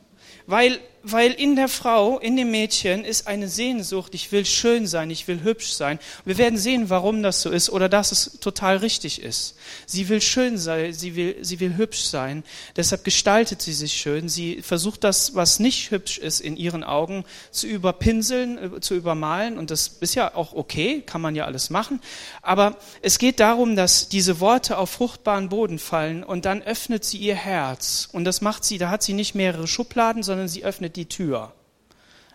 Weil, 0.46 0.80
weil 1.02 1.32
in 1.32 1.56
der 1.56 1.68
Frau, 1.68 2.18
in 2.18 2.36
dem 2.36 2.50
Mädchen 2.50 3.04
ist 3.04 3.26
eine 3.26 3.48
Sehnsucht, 3.48 4.14
ich 4.14 4.30
will 4.32 4.44
schön 4.44 4.86
sein, 4.86 5.10
ich 5.10 5.26
will 5.28 5.42
hübsch 5.42 5.72
sein. 5.72 5.98
Wir 6.24 6.36
werden 6.36 6.58
sehen, 6.58 6.90
warum 6.90 7.22
das 7.22 7.40
so 7.40 7.50
ist 7.50 7.70
oder 7.70 7.88
dass 7.88 8.12
es 8.12 8.38
total 8.40 8.78
richtig 8.78 9.22
ist. 9.22 9.56
Sie 9.86 10.08
will 10.08 10.20
schön 10.20 10.58
sein, 10.58 10.92
sie 10.92 11.16
will, 11.16 11.36
sie 11.40 11.58
will 11.60 11.76
hübsch 11.76 12.02
sein, 12.02 12.44
deshalb 12.76 13.04
gestaltet 13.04 13.62
sie 13.62 13.72
sich 13.72 13.94
schön. 13.94 14.28
Sie 14.28 14.60
versucht 14.60 15.04
das, 15.04 15.34
was 15.34 15.58
nicht 15.58 15.90
hübsch 15.90 16.18
ist 16.18 16.40
in 16.40 16.56
ihren 16.56 16.84
Augen, 16.84 17.24
zu 17.50 17.66
überpinseln, 17.66 18.76
äh, 18.76 18.80
zu 18.80 18.94
übermalen 18.94 19.58
und 19.58 19.70
das 19.70 19.96
ist 20.00 20.14
ja 20.14 20.34
auch 20.34 20.52
okay, 20.52 21.00
kann 21.00 21.22
man 21.22 21.34
ja 21.34 21.46
alles 21.46 21.70
machen. 21.70 22.00
Aber 22.42 22.76
es 23.00 23.18
geht 23.18 23.40
darum, 23.40 23.74
dass 23.74 24.08
diese 24.08 24.40
Worte 24.40 24.76
auf 24.76 24.90
fruchtbaren 24.90 25.48
Boden 25.48 25.78
fallen 25.78 26.22
und 26.22 26.44
dann 26.44 26.62
öffnet 26.62 27.04
sie 27.04 27.18
ihr 27.18 27.34
Herz 27.34 28.08
und 28.12 28.24
das 28.24 28.42
macht 28.42 28.64
sie, 28.64 28.76
da 28.76 28.90
hat 28.90 29.02
sie 29.02 29.14
nicht 29.14 29.34
mehrere 29.34 29.66
Schubladen, 29.66 30.22
sondern 30.22 30.48
sie 30.48 30.64
öffnet 30.64 30.89
die 30.96 31.06
Tür. 31.06 31.52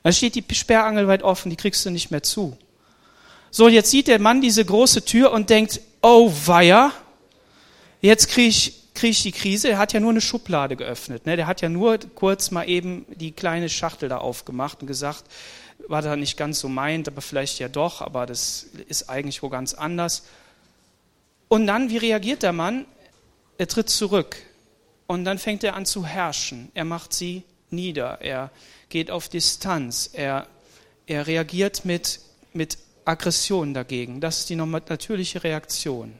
Da 0.03 0.11
steht 0.11 0.35
die 0.35 0.45
Sperrangel 0.53 1.07
weit 1.07 1.23
offen, 1.23 1.49
die 1.49 1.55
kriegst 1.55 1.85
du 1.85 1.89
nicht 1.89 2.11
mehr 2.11 2.23
zu. 2.23 2.57
So, 3.49 3.67
jetzt 3.67 3.89
sieht 3.89 4.07
der 4.07 4.19
Mann 4.19 4.41
diese 4.41 4.63
große 4.63 5.05
Tür 5.05 5.31
und 5.31 5.49
denkt, 5.49 5.81
oh 6.01 6.31
weia, 6.45 6.91
jetzt 8.01 8.29
kriege 8.29 8.49
ich, 8.49 8.93
krieg 8.93 9.11
ich 9.11 9.23
die 9.23 9.31
Krise. 9.31 9.69
Er 9.69 9.77
hat 9.77 9.93
ja 9.93 9.99
nur 9.99 10.11
eine 10.11 10.21
Schublade 10.21 10.75
geöffnet. 10.75 11.25
Ne? 11.25 11.35
Der 11.37 11.47
hat 11.47 11.61
ja 11.61 11.69
nur 11.69 11.97
kurz 12.15 12.51
mal 12.51 12.69
eben 12.69 13.05
die 13.15 13.31
kleine 13.31 13.69
Schachtel 13.69 14.09
da 14.09 14.17
aufgemacht 14.17 14.81
und 14.81 14.87
gesagt, 14.87 15.23
war 15.87 16.01
da 16.01 16.15
nicht 16.15 16.37
ganz 16.37 16.59
so 16.59 16.69
meint, 16.69 17.07
aber 17.07 17.21
vielleicht 17.21 17.59
ja 17.59 17.67
doch, 17.67 18.01
aber 18.01 18.25
das 18.25 18.67
ist 18.87 19.09
eigentlich 19.09 19.41
wo 19.41 19.49
ganz 19.49 19.73
anders. 19.73 20.23
Und 21.47 21.65
dann, 21.67 21.89
wie 21.89 21.97
reagiert 21.97 22.43
der 22.43 22.53
Mann? 22.53 22.85
Er 23.57 23.67
tritt 23.67 23.89
zurück. 23.89 24.37
Und 25.07 25.25
dann 25.25 25.37
fängt 25.37 25.63
er 25.63 25.75
an 25.75 25.85
zu 25.85 26.05
herrschen. 26.05 26.71
Er 26.73 26.85
macht 26.85 27.13
sie 27.13 27.43
nieder. 27.69 28.19
Er 28.21 28.51
geht 28.89 29.11
auf 29.11 29.29
Distanz. 29.29 30.09
Er, 30.13 30.47
er 31.07 31.27
reagiert 31.27 31.85
mit, 31.85 32.19
mit 32.53 32.77
Aggression 33.05 33.73
dagegen. 33.73 34.21
Das 34.21 34.39
ist 34.39 34.49
die 34.49 34.55
natürliche 34.55 35.43
Reaktion. 35.43 36.13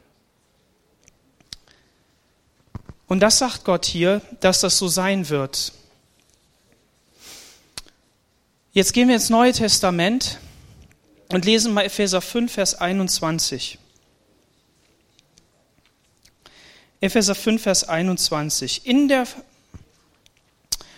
Und 3.07 3.19
das 3.19 3.37
sagt 3.37 3.65
Gott 3.65 3.85
hier, 3.85 4.21
dass 4.39 4.61
das 4.61 4.77
so 4.77 4.87
sein 4.87 5.29
wird. 5.29 5.73
Jetzt 8.73 8.93
gehen 8.93 9.07
wir 9.07 9.15
ins 9.15 9.29
Neue 9.29 9.53
Testament 9.53 10.39
und 11.29 11.45
lesen 11.45 11.73
mal 11.73 11.83
Epheser 11.83 12.21
5, 12.21 12.51
Vers 12.51 12.75
21. 12.75 13.79
Epheser 16.99 17.35
5, 17.35 17.61
Vers 17.61 17.83
21. 17.87 18.85
In 18.85 19.07
der 19.07 19.27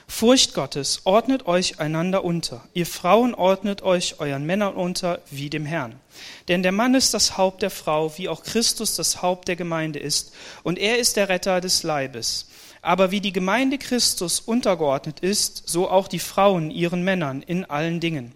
Furcht 0.10 0.54
Gottes 0.54 1.02
ordnet 1.04 1.46
euch 1.48 1.80
einander 1.80 2.24
unter. 2.24 2.68
Ihr 2.74 2.86
Frauen 2.86 3.36
ordnet 3.36 3.84
euch 3.84 4.20
euren 4.20 4.46
Männern 4.46 4.74
unter 4.74 5.22
wie 5.30 5.50
dem 5.50 5.66
Herrn. 5.66 6.00
Denn 6.48 6.64
der 6.64 6.72
Mann 6.72 6.96
ist 6.96 7.14
das 7.14 7.38
Haupt 7.38 7.62
der 7.62 7.70
Frau, 7.70 8.18
wie 8.18 8.30
auch 8.30 8.42
Christus 8.42 8.96
das 8.96 9.22
Haupt 9.22 9.48
der 9.48 9.58
Gemeinde 9.58 10.00
ist, 10.00 10.34
und 10.64 10.80
er 10.80 10.98
ist 10.98 11.18
der 11.18 11.30
Retter 11.30 11.62
des 11.62 11.84
Leibes. 11.84 12.48
Aber 12.82 13.12
wie 13.12 13.22
die 13.22 13.34
Gemeinde 13.34 13.78
Christus 13.78 14.40
untergeordnet 14.40 15.20
ist, 15.20 15.64
so 15.68 15.90
auch 15.90 16.08
die 16.08 16.20
Frauen 16.20 16.72
ihren 16.72 17.04
Männern 17.04 17.44
in 17.44 17.66
allen 17.66 18.00
Dingen. 18.00 18.34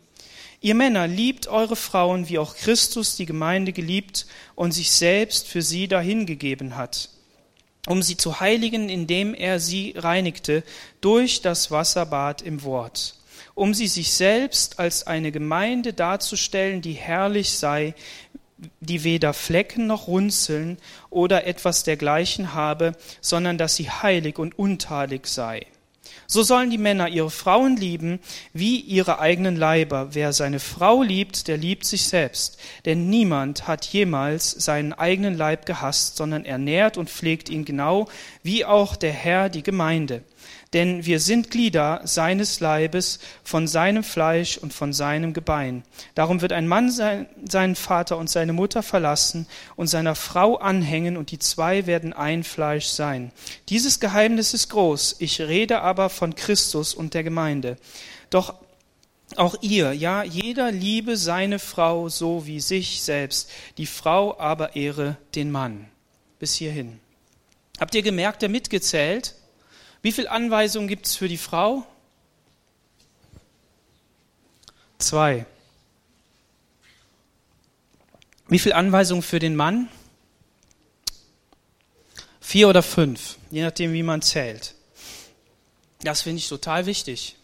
Ihr 0.60 0.76
Männer 0.76 1.08
liebt 1.08 1.48
eure 1.48 1.78
Frauen, 1.78 2.30
wie 2.30 2.38
auch 2.38 2.56
Christus 2.56 3.16
die 3.16 3.26
Gemeinde 3.26 3.72
geliebt 3.72 4.28
und 4.56 4.74
sich 4.74 4.92
selbst 4.92 5.48
für 5.48 5.62
sie 5.62 5.88
dahingegeben 5.88 6.76
hat 6.76 7.10
um 7.88 8.02
sie 8.02 8.18
zu 8.18 8.40
heiligen, 8.40 8.90
indem 8.90 9.34
er 9.34 9.60
sie 9.60 9.94
reinigte 9.98 10.64
durch 11.02 11.42
das 11.42 11.72
Wasserbad 11.72 12.42
im 12.42 12.64
Wort, 12.64 13.16
um 13.56 13.74
sie 13.74 13.88
sich 13.88 14.14
selbst 14.14 14.80
als 14.80 15.08
eine 15.08 15.32
Gemeinde 15.32 15.94
darzustellen, 15.94 16.82
die 16.82 16.94
herrlich 16.94 17.52
sei, 17.52 17.96
die 18.80 19.04
weder 19.04 19.34
Flecken 19.34 19.88
noch 19.88 20.08
Runzeln 20.08 20.78
oder 21.10 21.48
etwas 21.48 21.84
dergleichen 21.84 22.54
habe, 22.54 22.94
sondern 23.20 23.58
dass 23.58 23.76
sie 23.76 23.90
heilig 23.90 24.38
und 24.38 24.58
untadig 24.58 25.28
sei. 25.28 25.66
So 26.32 26.44
sollen 26.44 26.70
die 26.70 26.78
Männer 26.78 27.10
ihre 27.10 27.30
Frauen 27.30 27.76
lieben 27.76 28.22
wie 28.54 28.80
ihre 28.80 29.20
eigenen 29.20 29.58
Leiber. 29.58 30.16
Wer 30.16 30.32
seine 30.32 30.62
Frau 30.62 31.04
liebt, 31.04 31.50
der 31.50 31.58
liebt 31.58 31.84
sich 31.84 32.06
selbst. 32.06 32.58
Denn 32.86 33.10
niemand 33.10 33.68
hat 33.68 33.84
jemals 33.88 34.50
seinen 34.52 34.94
eigenen 34.94 35.36
Leib 35.36 35.66
gehasst, 35.66 36.16
sondern 36.16 36.46
ernährt 36.46 36.98
und 36.98 37.10
pflegt 37.10 37.50
ihn 37.50 37.66
genau, 37.66 38.08
wie 38.44 38.64
auch 38.64 38.96
der 38.96 39.12
Herr 39.12 39.50
die 39.50 39.62
Gemeinde 39.62 40.24
denn 40.74 41.06
wir 41.06 41.20
sind 41.20 41.52
Glieder 41.52 42.02
seines 42.06 42.60
Leibes, 42.62 43.20
von 43.44 43.68
seinem 43.68 44.04
Fleisch 44.04 44.58
und 44.58 44.74
von 44.74 44.94
seinem 44.94 45.34
Gebein. 45.34 45.84
Darum 46.16 46.42
wird 46.42 46.54
ein 46.54 46.68
Mann 46.68 46.90
sein, 46.92 47.28
seinen 47.48 47.76
Vater 47.76 48.18
und 48.18 48.30
seine 48.30 48.54
Mutter 48.54 48.82
verlassen 48.82 49.48
und 49.76 49.88
seiner 49.88 50.16
Frau 50.16 50.56
anhängen, 50.56 51.18
und 51.18 51.32
die 51.32 51.40
zwei 51.40 51.88
werden 51.88 52.14
ein 52.14 52.44
Fleisch 52.44 52.86
sein. 52.86 53.32
Dieses 53.70 54.00
Geheimnis 54.00 54.54
ist 54.54 54.70
groß, 54.70 55.18
ich 55.20 55.42
rede 55.42 55.82
aber 55.82 56.10
von 56.10 56.36
Christus 56.36 56.94
und 56.94 57.14
der 57.14 57.24
Gemeinde. 57.24 57.78
Doch 58.30 58.56
auch 59.36 59.56
ihr, 59.62 59.94
ja, 59.94 60.24
jeder 60.24 60.72
liebe 60.72 61.18
seine 61.18 61.60
Frau 61.60 62.10
so 62.10 62.46
wie 62.46 62.60
sich 62.60 63.02
selbst, 63.02 63.50
die 63.78 63.86
Frau 63.86 64.38
aber 64.40 64.76
ehre 64.76 65.18
den 65.36 65.52
Mann. 65.52 65.88
Bis 66.40 66.56
hierhin. 66.56 67.00
Habt 67.80 67.96
ihr 67.96 68.02
gemerkt, 68.02 68.42
der 68.42 68.50
mitgezählt? 68.50 69.36
Wie 70.02 70.12
viele 70.12 70.32
Anweisungen 70.32 70.88
gibt 70.88 71.06
es 71.06 71.16
für 71.16 71.28
die 71.28 71.38
Frau? 71.38 71.86
Zwei. 74.98 75.46
Wie 78.48 78.60
viele 78.60 78.76
Anweisungen 78.76 79.22
für 79.22 79.40
den 79.40 79.56
Mann? 79.56 79.88
Vier 82.40 82.68
oder 82.68 82.84
fünf, 82.84 83.38
je 83.50 83.64
nachdem, 83.64 83.94
wie 83.94 84.04
man 84.04 84.22
zählt. 84.22 84.76
Das 86.04 86.24
finde 86.24 86.40
ich 86.40 86.50
total 86.50 86.86
wichtig. 86.86 87.38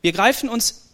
Wir 0.00 0.12
greifen 0.12 0.48
uns, 0.48 0.88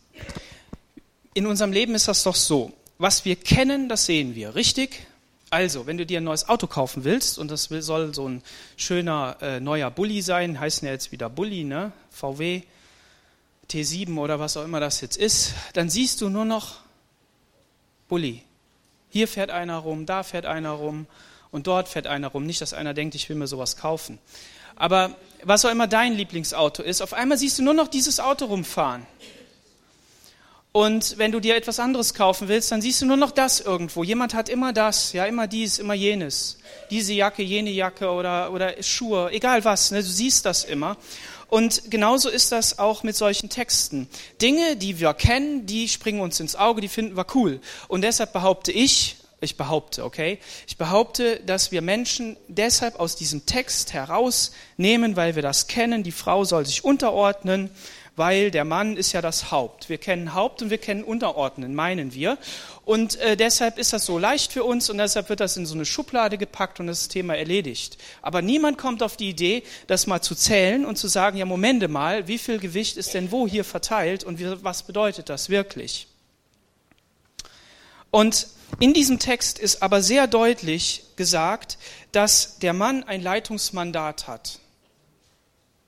in 1.35 1.47
unserem 1.47 1.73
Leben 1.73 1.95
ist 1.95 2.09
das 2.09 2.23
doch 2.23 2.35
so, 2.35 2.73
was 2.99 3.25
wir 3.25 3.37
kennen, 3.37 3.89
das 3.89 4.07
sehen 4.07 4.35
wir, 4.35 4.55
richtig? 4.55 5.07
Also, 5.53 5.87
wenn 5.87 5.99
du 5.99 6.07
dir 6.07 6.23
ein 6.23 6.25
neues 6.25 6.49
Auto 6.49 6.67
kaufen 6.67 7.05
willst, 7.05 7.39
und 7.39 7.51
das 7.51 7.65
soll 7.65 8.15
so 8.15 8.27
ein 8.27 8.43
schöner 8.79 9.37
äh, 9.43 9.61
neuer 9.61 9.91
Bulli 9.91 10.23
sein, 10.23 10.59
heißen 10.59 10.87
ja 10.87 10.95
jetzt 10.95 11.13
wieder 11.13 11.29
Bulli, 11.29 11.63
ne? 11.65 11.93
VW, 12.11 12.63
T7 13.71 14.17
oder 14.17 14.41
was 14.41 14.57
auch 14.57 14.65
immer 14.65 14.81
das 14.81 15.03
jetzt 15.03 15.19
ist, 15.19 15.53
dann 15.75 15.91
siehst 15.91 16.23
du 16.23 16.31
nur 16.31 16.47
noch 16.47 16.77
Bulli. 18.09 18.41
Hier 19.11 19.29
fährt 19.29 19.51
einer 19.51 19.77
rum, 19.77 20.07
da 20.07 20.23
fährt 20.23 20.47
einer 20.47 20.71
rum 20.71 21.07
und 21.51 21.67
dort 21.67 21.87
fährt 21.87 22.07
einer 22.07 22.29
rum. 22.29 22.47
Nicht, 22.47 22.63
dass 22.63 22.73
einer 22.73 22.95
denkt, 22.95 23.15
ich 23.15 23.29
will 23.29 23.37
mir 23.37 23.47
sowas 23.47 23.77
kaufen. 23.77 24.19
Aber 24.75 25.15
was 25.43 25.67
auch 25.67 25.71
immer 25.71 25.87
dein 25.87 26.15
Lieblingsauto 26.15 26.83
ist, 26.83 27.03
auf 27.03 27.13
einmal 27.13 27.37
siehst 27.37 27.59
du 27.59 27.63
nur 27.63 27.75
noch 27.75 27.89
dieses 27.89 28.21
Auto 28.21 28.47
rumfahren. 28.47 29.07
Und 30.73 31.19
wenn 31.19 31.33
du 31.33 31.41
dir 31.41 31.55
etwas 31.55 31.79
anderes 31.79 32.15
kaufen 32.15 32.49
willst, 32.49 32.73
dann 32.73 32.81
siehst 32.81 33.03
du 33.03 33.07
nur 33.07 33.19
noch 33.19 33.31
das 33.31 33.61
irgendwo. 33.61 34.05
Jemand 34.05 34.33
hat 34.33 34.49
immer 34.49 34.73
das, 34.73 35.13
ja, 35.13 35.27
immer 35.27 35.47
dies, 35.47 35.79
immer 35.79 35.93
jenes. 35.93 36.57
Diese 36.91 37.13
Jacke, 37.13 37.43
jene 37.43 37.71
Jacke 37.71 38.11
oder, 38.11 38.51
oder 38.51 38.83
Schuhe, 38.83 39.31
egal 39.33 39.65
was, 39.67 39.91
ne, 39.91 39.99
du 39.99 40.09
siehst 40.09 40.47
das 40.47 40.65
immer. 40.65 40.97
Und 41.49 41.91
genauso 41.91 42.31
ist 42.31 42.53
das 42.53 42.79
auch 42.79 43.03
mit 43.03 43.15
solchen 43.15 43.51
Texten. 43.51 44.09
Dinge, 44.41 44.77
die 44.77 44.99
wir 44.99 45.13
kennen, 45.13 45.67
die 45.67 45.87
springen 45.89 46.23
uns 46.23 46.41
ins 46.41 46.57
Auge, 46.57 46.81
die 46.81 46.89
finden 46.89 47.19
wir 47.19 47.27
cool. 47.35 47.61
Und 47.89 48.01
deshalb 48.01 48.33
behaupte 48.33 48.73
ich, 48.73 49.17
ich 49.43 49.59
behaupte, 49.59 50.05
okay, 50.05 50.39
ich 50.67 50.79
behaupte, 50.79 51.41
dass 51.41 51.71
wir 51.71 51.83
Menschen 51.83 52.39
deshalb 52.49 52.99
aus 52.99 53.17
diesem 53.17 53.45
Text 53.45 53.93
herausnehmen, 53.93 55.17
weil 55.17 55.35
wir 55.35 55.43
das 55.43 55.67
kennen, 55.67 56.03
die 56.03 56.13
Frau 56.13 56.45
soll 56.45 56.65
sich 56.65 56.85
unterordnen, 56.85 57.69
weil 58.15 58.51
der 58.51 58.65
Mann 58.65 58.97
ist 58.97 59.13
ja 59.13 59.23
das 59.23 59.51
Haupt. 59.51 59.89
Wir 59.89 59.99
kennen 59.99 60.35
Haupt 60.35 60.61
und 60.61 60.71
wir 60.71 60.79
kennen 60.79 61.03
Unterordnen, 61.03 61.75
meinen 61.75 62.13
wir. 62.13 62.37
Und 62.85 63.17
äh, 63.21 63.37
deshalb 63.37 63.79
ist 63.79 63.93
das 63.93 64.05
so 64.05 64.19
leicht 64.19 64.53
für 64.53 64.65
uns 64.65 64.91
und 64.91 64.99
deshalb 64.99 65.29
wird 65.29 65.41
das 65.41 65.57
in 65.57 65.65
so 65.65 65.75
eine 65.75 65.87
Schublade 65.87 66.37
gepackt 66.37 66.79
und 66.79 66.89
das 66.89 67.09
Thema 67.09 67.37
erledigt. 67.37 67.97
Aber 68.21 68.43
niemand 68.43 68.77
kommt 68.77 69.03
auf 69.03 69.17
die 69.17 69.31
Idee, 69.31 69.63
das 69.87 70.07
mal 70.07 70.21
zu 70.21 70.35
zählen 70.35 70.85
und 70.85 70.97
zu 70.97 71.09
sagen, 71.09 71.39
ja, 71.39 71.47
Momente 71.47 71.89
mal, 71.89 72.29
wie 72.29 72.39
viel 72.39 72.59
Gewicht 72.59 72.97
ist 72.97 73.15
denn 73.15 73.31
wo 73.31 73.47
hier 73.49 73.65
verteilt 73.65 74.25
und 74.25 74.39
wie, 74.39 74.63
was 74.63 74.83
bedeutet 74.83 75.29
das 75.31 75.49
wirklich? 75.49 76.07
Und 78.11 78.47
in 78.79 78.93
diesem 78.93 79.19
Text 79.19 79.59
ist 79.59 79.83
aber 79.83 80.03
sehr 80.03 80.27
deutlich 80.27 81.05
gesagt, 81.17 81.79
dass 82.13 82.59
der 82.59 82.75
Mann 82.75 83.05
ein 83.05 83.23
Leitungsmandat 83.23 84.29
hat. 84.29 84.59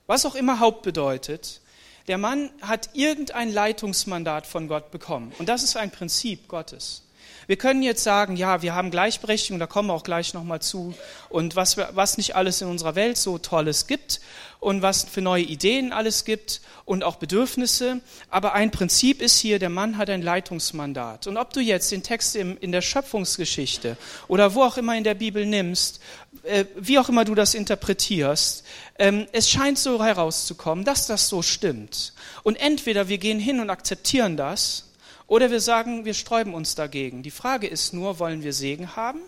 Was 0.07 0.25
auch 0.25 0.35
immer 0.35 0.59
Haupt 0.59 0.81
bedeutet, 0.83 1.61
der 2.07 2.17
Mann 2.17 2.51
hat 2.61 2.89
irgendein 2.93 3.51
Leitungsmandat 3.51 4.45
von 4.45 4.67
Gott 4.67 4.91
bekommen. 4.91 5.31
Und 5.39 5.49
das 5.49 5.63
ist 5.63 5.75
ein 5.75 5.91
Prinzip 5.91 6.47
Gottes. 6.47 7.04
Wir 7.47 7.57
können 7.57 7.83
jetzt 7.83 8.03
sagen, 8.03 8.35
ja, 8.35 8.61
wir 8.61 8.73
haben 8.73 8.91
Gleichberechtigung, 8.91 9.59
da 9.59 9.67
kommen 9.67 9.89
wir 9.89 9.93
auch 9.93 10.03
gleich 10.03 10.33
nochmal 10.33 10.61
zu, 10.61 10.93
und 11.29 11.55
was, 11.55 11.77
was 11.77 12.17
nicht 12.17 12.35
alles 12.35 12.61
in 12.61 12.67
unserer 12.67 12.95
Welt 12.95 13.17
so 13.17 13.37
Tolles 13.37 13.87
gibt 13.87 14.19
und 14.59 14.81
was 14.81 15.03
für 15.03 15.21
neue 15.21 15.43
Ideen 15.43 15.93
alles 15.93 16.25
gibt 16.25 16.61
und 16.85 17.03
auch 17.03 17.17
Bedürfnisse. 17.17 18.01
Aber 18.29 18.53
ein 18.53 18.71
Prinzip 18.71 19.21
ist 19.21 19.37
hier, 19.37 19.59
der 19.59 19.69
Mann 19.69 19.97
hat 19.97 20.09
ein 20.09 20.21
Leitungsmandat. 20.21 21.27
Und 21.27 21.37
ob 21.37 21.53
du 21.53 21.59
jetzt 21.59 21.91
den 21.91 22.03
Text 22.03 22.35
im, 22.35 22.57
in 22.59 22.71
der 22.71 22.81
Schöpfungsgeschichte 22.81 23.97
oder 24.27 24.55
wo 24.55 24.63
auch 24.63 24.77
immer 24.77 24.95
in 24.95 25.03
der 25.03 25.13
Bibel 25.13 25.45
nimmst, 25.45 25.99
äh, 26.43 26.65
wie 26.75 26.97
auch 26.97 27.09
immer 27.09 27.25
du 27.25 27.35
das 27.35 27.53
interpretierst, 27.53 28.63
ähm, 28.97 29.27
es 29.31 29.49
scheint 29.49 29.77
so 29.77 30.03
herauszukommen, 30.03 30.85
dass 30.85 31.05
das 31.05 31.27
so 31.27 31.41
stimmt. 31.41 32.13
Und 32.43 32.55
entweder 32.55 33.07
wir 33.07 33.17
gehen 33.17 33.39
hin 33.39 33.59
und 33.59 33.69
akzeptieren 33.69 34.37
das, 34.37 34.84
oder 35.27 35.51
wir 35.51 35.59
sagen, 35.59 36.05
wir 36.05 36.13
sträuben 36.13 36.53
uns 36.53 36.75
dagegen. 36.75 37.23
Die 37.23 37.31
Frage 37.31 37.67
ist 37.67 37.93
nur, 37.93 38.19
wollen 38.19 38.43
wir 38.43 38.53
Segen 38.53 38.95
haben? 38.95 39.21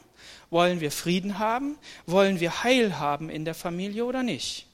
Wollen 0.49 0.79
wir 0.79 0.91
Frieden 0.91 1.39
haben? 1.39 1.77
Wollen 2.05 2.39
wir 2.39 2.63
Heil 2.63 2.99
haben 2.99 3.29
in 3.29 3.45
der 3.45 3.55
Familie 3.55 4.05
oder 4.05 4.23
nicht? 4.23 4.67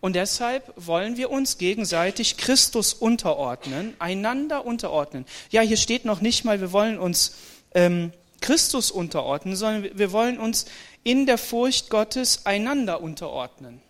Und 0.00 0.16
deshalb 0.16 0.70
wollen 0.76 1.16
wir 1.16 1.30
uns 1.30 1.56
gegenseitig 1.56 2.36
Christus 2.36 2.92
unterordnen, 2.92 3.94
einander 3.98 4.66
unterordnen. 4.66 5.24
Ja, 5.50 5.62
hier 5.62 5.78
steht 5.78 6.04
noch 6.04 6.20
nicht 6.20 6.44
mal, 6.44 6.60
wir 6.60 6.72
wollen 6.72 6.98
uns 6.98 7.36
ähm, 7.74 8.12
Christus 8.42 8.90
unterordnen, 8.90 9.56
sondern 9.56 9.96
wir 9.96 10.12
wollen 10.12 10.38
uns 10.38 10.66
in 11.04 11.24
der 11.24 11.38
Furcht 11.38 11.88
Gottes 11.88 12.44
einander 12.44 13.00
unterordnen. 13.00 13.80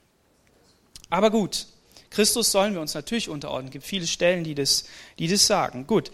Aber 1.10 1.32
gut, 1.32 1.66
Christus 2.14 2.52
sollen 2.52 2.74
wir 2.74 2.80
uns 2.80 2.94
natürlich 2.94 3.28
unterordnen. 3.28 3.66
Es 3.66 3.72
gibt 3.72 3.84
viele 3.84 4.06
Stellen, 4.06 4.44
die 4.44 4.54
das, 4.54 4.84
die 5.18 5.28
das 5.28 5.46
sagen. 5.46 5.86
Gut. 5.86 6.10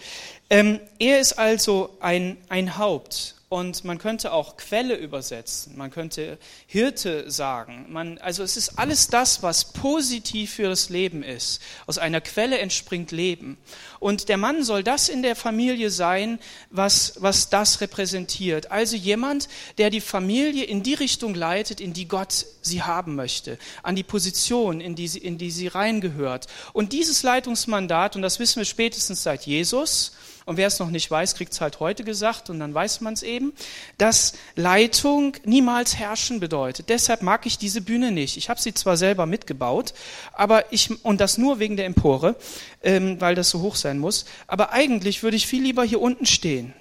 Ähm, 0.48 0.80
er 0.98 1.20
ist 1.20 1.34
also 1.34 1.96
ein, 2.00 2.36
ein 2.48 2.78
Haupt 2.78 3.36
und 3.52 3.82
man 3.84 3.98
könnte 3.98 4.32
auch 4.32 4.56
Quelle 4.56 4.94
übersetzen, 4.94 5.76
man 5.76 5.90
könnte 5.90 6.38
Hirte 6.68 7.28
sagen. 7.28 7.86
Man, 7.88 8.16
also 8.18 8.44
es 8.44 8.56
ist 8.56 8.78
alles 8.78 9.08
das, 9.08 9.42
was 9.42 9.72
positiv 9.72 10.54
für 10.54 10.68
das 10.68 10.88
Leben 10.88 11.24
ist. 11.24 11.60
Aus 11.88 11.98
einer 11.98 12.20
Quelle 12.20 12.58
entspringt 12.58 13.10
Leben. 13.10 13.58
Und 13.98 14.28
der 14.28 14.36
Mann 14.36 14.62
soll 14.62 14.84
das 14.84 15.08
in 15.08 15.24
der 15.24 15.34
Familie 15.34 15.90
sein, 15.90 16.38
was, 16.70 17.14
was 17.18 17.50
das 17.50 17.80
repräsentiert. 17.80 18.70
Also 18.70 18.94
jemand, 18.94 19.48
der 19.78 19.90
die 19.90 20.00
Familie 20.00 20.62
in 20.62 20.84
die 20.84 20.94
Richtung 20.94 21.34
leitet, 21.34 21.80
in 21.80 21.92
die 21.92 22.06
Gott 22.06 22.46
sie 22.62 22.84
haben 22.84 23.16
möchte, 23.16 23.58
an 23.82 23.96
die 23.96 24.04
Position, 24.04 24.80
in 24.80 24.94
die 24.94 25.08
sie, 25.08 25.18
in 25.18 25.38
die 25.38 25.50
sie 25.50 25.66
reingehört. 25.66 26.46
Und 26.72 26.92
dieses 26.92 27.24
Leitungsmandat, 27.24 28.14
und 28.14 28.22
das 28.22 28.38
wissen 28.38 28.60
wir 28.60 28.64
spätestens 28.64 29.24
seit 29.24 29.44
Jesus, 29.44 30.12
und 30.46 30.56
wer 30.56 30.66
es 30.66 30.78
noch 30.78 30.90
nicht 30.90 31.10
weiß, 31.10 31.34
kriegt 31.34 31.52
es 31.52 31.60
halt 31.60 31.80
heute 31.80 32.04
gesagt 32.04 32.50
und 32.50 32.60
dann 32.60 32.74
weiß 32.74 33.00
man 33.00 33.14
es 33.14 33.22
eben, 33.22 33.52
dass 33.98 34.32
Leitung 34.56 35.36
niemals 35.44 35.96
herrschen 35.96 36.40
bedeutet. 36.40 36.88
Deshalb 36.88 37.22
mag 37.22 37.46
ich 37.46 37.58
diese 37.58 37.80
Bühne 37.80 38.10
nicht. 38.10 38.36
Ich 38.36 38.48
habe 38.48 38.60
sie 38.60 38.74
zwar 38.74 38.96
selber 38.96 39.26
mitgebaut, 39.26 39.94
aber 40.32 40.72
ich, 40.72 41.04
und 41.04 41.20
das 41.20 41.38
nur 41.38 41.58
wegen 41.58 41.76
der 41.76 41.86
Empore, 41.86 42.36
ähm, 42.82 43.20
weil 43.20 43.34
das 43.34 43.50
so 43.50 43.60
hoch 43.60 43.76
sein 43.76 43.98
muss, 43.98 44.24
aber 44.46 44.72
eigentlich 44.72 45.22
würde 45.22 45.36
ich 45.36 45.46
viel 45.46 45.62
lieber 45.62 45.84
hier 45.84 46.00
unten 46.00 46.26
stehen. 46.26 46.74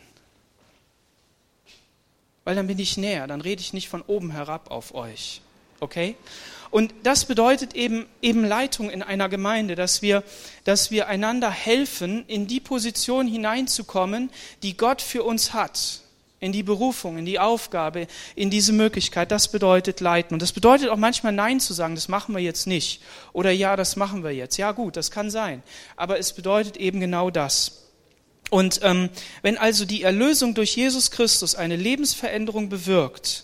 Weil 2.44 2.56
dann 2.56 2.68
bin 2.68 2.80
ich 2.80 2.98
näher, 2.98 3.28
dann 3.28 3.42
rede 3.42 3.62
ich 3.62 3.74
nicht 3.74 3.90
von 3.90 4.02
oben 4.02 4.32
herab 4.32 4.72
auf 4.72 4.96
euch. 4.96 5.42
Okay? 5.80 6.16
Und 6.72 6.94
das 7.04 7.26
bedeutet 7.26 7.74
eben, 7.76 8.06
eben 8.22 8.46
Leitung 8.46 8.90
in 8.90 9.02
einer 9.02 9.28
Gemeinde, 9.30 9.76
dass 9.76 10.02
wir, 10.02 10.24
dass 10.66 10.92
wir 10.92 11.08
einander 11.08 11.50
helfen, 11.50 12.24
in 12.28 12.48
die 12.48 12.60
Position 12.60 13.28
hineinzukommen, 13.28 14.30
die 14.62 14.78
Gott 14.78 15.02
für 15.02 15.24
uns 15.24 15.54
hat. 15.54 16.02
In 16.42 16.54
die 16.54 16.64
Berufung, 16.64 17.18
in 17.18 17.26
die 17.26 17.40
Aufgabe, 17.40 18.08
in 18.34 18.50
diese 18.50 18.72
Möglichkeit. 18.72 19.30
Das 19.30 19.52
bedeutet 19.52 20.00
leiten. 20.00 20.34
Und 20.34 20.42
das 20.42 20.54
bedeutet 20.54 20.88
auch 20.88 20.98
manchmal 20.98 21.34
Nein 21.34 21.60
zu 21.60 21.74
sagen, 21.74 21.96
das 21.96 22.08
machen 22.08 22.34
wir 22.34 22.42
jetzt 22.42 22.66
nicht. 22.66 23.02
Oder 23.34 23.52
ja, 23.52 23.76
das 23.76 23.98
machen 23.98 24.24
wir 24.24 24.32
jetzt. 24.32 24.56
Ja 24.56 24.72
gut, 24.72 24.96
das 24.96 25.12
kann 25.12 25.30
sein. 25.30 25.64
Aber 25.98 26.18
es 26.18 26.32
bedeutet 26.32 26.78
eben 26.78 27.02
genau 27.02 27.30
das. 27.30 27.90
Und 28.50 28.80
ähm, 28.84 29.10
wenn 29.42 29.58
also 29.58 29.86
die 29.86 30.04
Erlösung 30.04 30.54
durch 30.54 30.76
Jesus 30.76 31.12
Christus 31.12 31.56
eine 31.56 31.76
Lebensveränderung 31.76 32.70
bewirkt, 32.70 33.44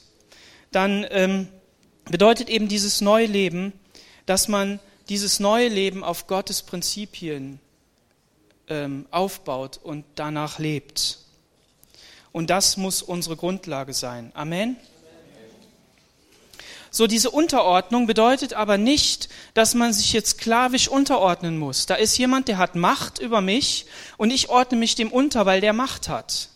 dann 0.72 1.06
ähm, 1.10 1.48
bedeutet 2.10 2.50
eben 2.50 2.68
dieses 2.68 3.02
neue 3.02 3.26
Leben, 3.26 3.74
dass 4.26 4.48
man 4.48 4.80
dieses 5.10 5.40
neue 5.40 5.68
Leben 5.68 6.04
auf 6.04 6.28
Gottes 6.28 6.64
Prinzipien 6.64 7.60
ähm, 8.68 9.06
aufbaut 9.12 9.80
und 9.84 10.06
danach 10.16 10.60
lebt. 10.60 11.20
Und 12.32 12.50
das 12.50 12.78
muss 12.78 13.02
unsere 13.02 13.36
Grundlage 13.36 13.94
sein. 13.94 14.32
Amen. 14.34 14.78
So, 16.92 17.08
diese 17.08 17.30
Unterordnung 17.30 18.08
bedeutet 18.08 18.54
aber 18.54 18.78
nicht, 18.78 19.28
dass 19.54 19.74
man 19.74 19.92
sich 19.92 20.14
jetzt 20.14 20.38
sklavisch 20.38 20.88
unterordnen 20.88 21.58
muss. 21.58 21.88
Da 21.88 21.96
ist 21.96 22.18
jemand, 22.18 22.48
der 22.48 22.58
hat 22.58 22.76
Macht 22.76 23.20
über 23.20 23.42
mich 23.42 23.86
und 24.16 24.32
ich 24.32 24.48
ordne 24.48 24.78
mich 24.78 24.96
dem 24.96 25.12
unter, 25.12 25.46
weil 25.46 25.60
der 25.60 25.74
Macht 25.74 26.08
hat. 26.08 26.50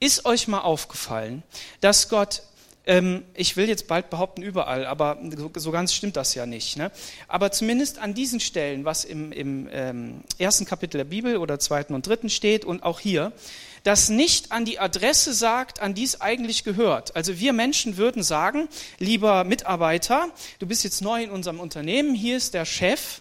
Ist 0.00 0.24
euch 0.24 0.48
mal 0.48 0.60
aufgefallen, 0.60 1.42
dass 1.82 2.08
Gott 2.08 2.42
ähm, 2.88 3.22
ich 3.34 3.56
will 3.56 3.68
jetzt 3.68 3.86
bald 3.86 4.10
behaupten 4.10 4.42
überall, 4.42 4.86
aber 4.86 5.18
so 5.54 5.70
ganz 5.70 5.92
stimmt 5.92 6.16
das 6.16 6.34
ja 6.34 6.46
nicht. 6.46 6.78
Ne? 6.78 6.90
Aber 7.28 7.52
zumindest 7.52 7.98
an 7.98 8.14
diesen 8.14 8.40
Stellen, 8.40 8.84
was 8.86 9.04
im, 9.04 9.30
im 9.30 9.68
ähm, 9.70 10.24
ersten 10.38 10.64
Kapitel 10.64 10.96
der 10.96 11.04
Bibel 11.04 11.36
oder 11.36 11.58
zweiten 11.60 11.94
und 11.94 12.06
dritten 12.06 12.30
steht 12.30 12.64
und 12.64 12.82
auch 12.82 12.98
hier, 12.98 13.32
das 13.84 14.08
nicht 14.08 14.52
an 14.52 14.64
die 14.64 14.78
Adresse 14.78 15.34
sagt, 15.34 15.80
an 15.80 15.94
die 15.94 16.02
es 16.02 16.20
eigentlich 16.20 16.64
gehört. 16.64 17.14
Also 17.14 17.38
wir 17.38 17.52
Menschen 17.52 17.98
würden 17.98 18.22
sagen, 18.22 18.68
lieber 18.98 19.44
Mitarbeiter, 19.44 20.28
du 20.58 20.66
bist 20.66 20.82
jetzt 20.82 21.02
neu 21.02 21.22
in 21.22 21.30
unserem 21.30 21.60
Unternehmen, 21.60 22.14
hier 22.14 22.38
ist 22.38 22.54
der 22.54 22.64
Chef, 22.64 23.20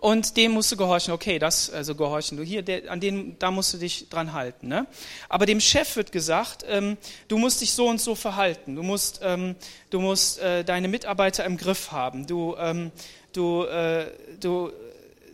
und 0.00 0.36
dem 0.36 0.52
musst 0.52 0.70
du 0.70 0.76
gehorchen. 0.76 1.12
Okay, 1.12 1.38
das, 1.38 1.70
also 1.70 1.94
gehorchen 1.94 2.36
du 2.38 2.44
hier, 2.44 2.62
der, 2.62 2.90
an 2.90 3.00
den, 3.00 3.36
da 3.38 3.50
musst 3.50 3.74
du 3.74 3.78
dich 3.78 4.08
dran 4.08 4.32
halten. 4.32 4.68
Ne? 4.68 4.86
Aber 5.28 5.44
dem 5.44 5.60
Chef 5.60 5.96
wird 5.96 6.12
gesagt, 6.12 6.64
ähm, 6.68 6.96
du 7.26 7.38
musst 7.38 7.60
dich 7.60 7.72
so 7.72 7.88
und 7.88 8.00
so 8.00 8.14
verhalten. 8.14 8.76
Du 8.76 8.82
musst, 8.82 9.20
ähm, 9.22 9.56
du 9.90 10.00
musst 10.00 10.38
äh, 10.38 10.64
deine 10.64 10.88
Mitarbeiter 10.88 11.44
im 11.44 11.56
Griff 11.56 11.90
haben. 11.90 12.26
Du, 12.26 12.54
ähm, 12.58 12.92
du, 13.32 13.64
äh, 13.64 14.06
du, 14.40 14.70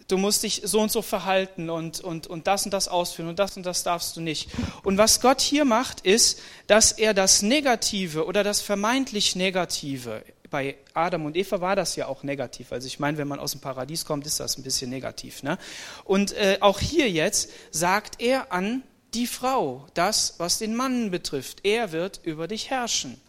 du 0.09 0.17
musst 0.17 0.43
dich 0.43 0.63
so 0.65 0.81
und 0.81 0.91
so 0.91 1.03
verhalten 1.03 1.69
und, 1.69 2.01
und, 2.01 2.27
und 2.27 2.47
das 2.47 2.65
und 2.65 2.73
das 2.73 2.89
ausführen 2.89 3.29
und 3.29 3.39
das 3.39 3.57
und 3.59 3.67
das 3.67 3.83
darfst 3.83 4.17
du 4.17 4.23
nicht. 4.23 4.49
Und 4.83 4.97
was 4.97 5.21
Gott 5.21 5.43
hier 5.43 5.67
macht, 5.67 6.01
ist, 6.01 6.41
dass 6.67 6.93
er 6.93 7.13
das 7.13 7.43
Negative 7.43 8.25
oder 8.25 8.43
das 8.45 8.63
vermeintlich 8.63 9.37
Negative 9.37 10.23
bei 10.55 10.77
Adam 10.93 11.27
und 11.27 11.37
Eva 11.37 11.61
war 11.61 11.75
das 11.75 11.97
ja 11.97 12.07
auch 12.07 12.23
negativ. 12.23 12.71
Also 12.71 12.87
ich 12.87 13.01
meine, 13.01 13.19
wenn 13.19 13.27
man 13.27 13.41
aus 13.41 13.51
dem 13.51 13.61
Paradies 13.61 14.05
kommt, 14.05 14.25
ist 14.25 14.39
das 14.39 14.57
ein 14.57 14.63
bisschen 14.63 14.89
negativ. 14.89 15.43
Ne? 15.43 15.59
Und 16.05 16.33
äh, 16.35 16.59
auch 16.61 16.79
hier 16.79 17.11
jetzt 17.11 17.51
sagt 17.73 18.23
er 18.23 18.53
an 18.53 18.85
die 19.15 19.27
Frau 19.27 19.85
das, 19.95 20.35
was 20.39 20.59
den 20.59 20.77
Mann 20.77 21.11
betrifft. 21.11 21.65
Er 21.65 21.91
wird 21.91 22.21
über 22.23 22.47
dich 22.47 22.71
herrschen. 22.71 23.21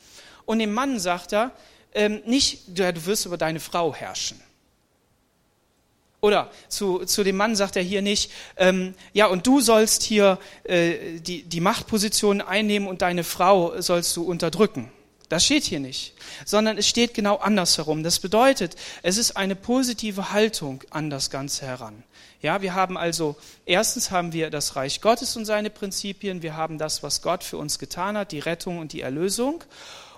Und 0.45 0.59
dem 0.59 0.71
Mann 0.71 0.99
sagt 0.99 1.33
er, 1.33 1.51
ähm, 1.95 2.21
nicht, 2.27 2.67
du, 2.67 2.93
du 2.93 3.05
wirst 3.07 3.25
über 3.25 3.37
deine 3.37 3.59
Frau 3.59 3.91
herrschen. 3.91 4.39
Oder 6.21 6.51
zu, 6.67 7.05
zu 7.05 7.23
dem 7.23 7.37
Mann 7.37 7.55
sagt 7.55 7.75
er 7.75 7.81
hier 7.81 8.03
nicht, 8.03 8.31
ähm, 8.55 8.93
ja, 9.13 9.25
und 9.25 9.47
du 9.47 9.61
sollst 9.61 10.03
hier 10.03 10.37
äh, 10.63 11.19
die, 11.21 11.41
die 11.41 11.59
Machtposition 11.59 12.41
einnehmen 12.41 12.87
und 12.87 13.01
deine 13.01 13.23
Frau 13.23 13.81
sollst 13.81 14.15
du 14.15 14.21
unterdrücken. 14.21 14.91
Das 15.29 15.43
steht 15.43 15.63
hier 15.63 15.79
nicht, 15.79 16.13
sondern 16.45 16.77
es 16.77 16.87
steht 16.87 17.13
genau 17.15 17.37
andersherum. 17.37 18.03
Das 18.03 18.19
bedeutet, 18.19 18.75
es 19.01 19.17
ist 19.17 19.35
eine 19.37 19.55
positive 19.55 20.31
Haltung 20.31 20.83
an 20.91 21.09
das 21.09 21.31
Ganze 21.31 21.65
heran. 21.65 22.03
Ja, 22.41 22.61
wir 22.61 22.75
haben 22.75 22.95
also, 22.95 23.35
erstens 23.65 24.11
haben 24.11 24.33
wir 24.33 24.51
das 24.51 24.75
Reich 24.75 25.01
Gottes 25.01 25.35
und 25.35 25.45
seine 25.45 25.71
Prinzipien, 25.71 26.43
wir 26.43 26.55
haben 26.55 26.77
das, 26.77 27.01
was 27.01 27.23
Gott 27.23 27.43
für 27.43 27.57
uns 27.57 27.79
getan 27.79 28.15
hat, 28.15 28.31
die 28.31 28.39
Rettung 28.39 28.77
und 28.77 28.93
die 28.93 29.01
Erlösung. 29.01 29.63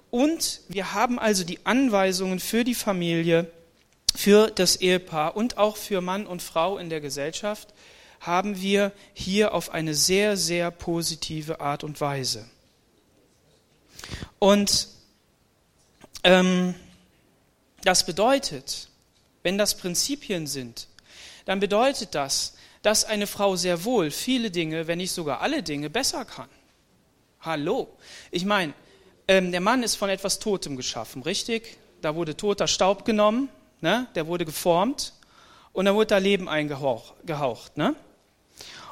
Und 0.09 0.61
wir 0.67 0.93
haben 0.93 1.19
also 1.19 1.45
die 1.45 1.65
Anweisungen 1.65 2.41
für 2.41 2.65
die 2.65 2.75
Familie, 2.75 3.49
für 4.13 4.51
das 4.51 4.75
Ehepaar 4.77 5.37
und 5.37 5.57
auch 5.57 5.77
für 5.77 6.01
Mann 6.01 6.27
und 6.27 6.41
Frau 6.41 6.77
in 6.77 6.89
der 6.89 6.99
Gesellschaft, 6.99 7.69
haben 8.19 8.61
wir 8.61 8.91
hier 9.13 9.53
auf 9.53 9.69
eine 9.69 9.93
sehr, 9.93 10.35
sehr 10.35 10.71
positive 10.71 11.61
Art 11.61 11.83
und 11.85 12.01
Weise. 12.01 12.45
Und 14.39 14.87
das 17.83 18.05
bedeutet, 18.05 18.89
wenn 19.43 19.57
das 19.57 19.77
Prinzipien 19.77 20.45
sind, 20.45 20.87
dann 21.45 21.61
bedeutet 21.61 22.15
das, 22.15 22.55
dass 22.81 23.05
eine 23.05 23.27
Frau 23.27 23.55
sehr 23.55 23.85
wohl 23.85 24.11
viele 24.11 24.51
Dinge, 24.51 24.87
wenn 24.87 24.97
nicht 24.97 25.11
sogar 25.11 25.41
alle 25.41 25.63
Dinge, 25.63 25.89
besser 25.89 26.25
kann. 26.25 26.49
Hallo. 27.39 27.87
Ich 28.29 28.43
meine, 28.43 28.73
ähm, 29.27 29.51
der 29.51 29.61
Mann 29.61 29.83
ist 29.83 29.95
von 29.95 30.09
etwas 30.09 30.39
Totem 30.39 30.75
geschaffen, 30.75 31.21
richtig? 31.21 31.77
Da 32.01 32.15
wurde 32.15 32.35
toter 32.35 32.67
Staub 32.67 33.05
genommen, 33.05 33.49
ne? 33.79 34.07
der 34.15 34.27
wurde 34.27 34.43
geformt 34.43 35.13
und 35.71 35.85
da 35.85 35.95
wurde 35.95 36.07
da 36.07 36.17
Leben 36.17 36.49
eingehaucht. 36.49 37.77
Ne? 37.77 37.95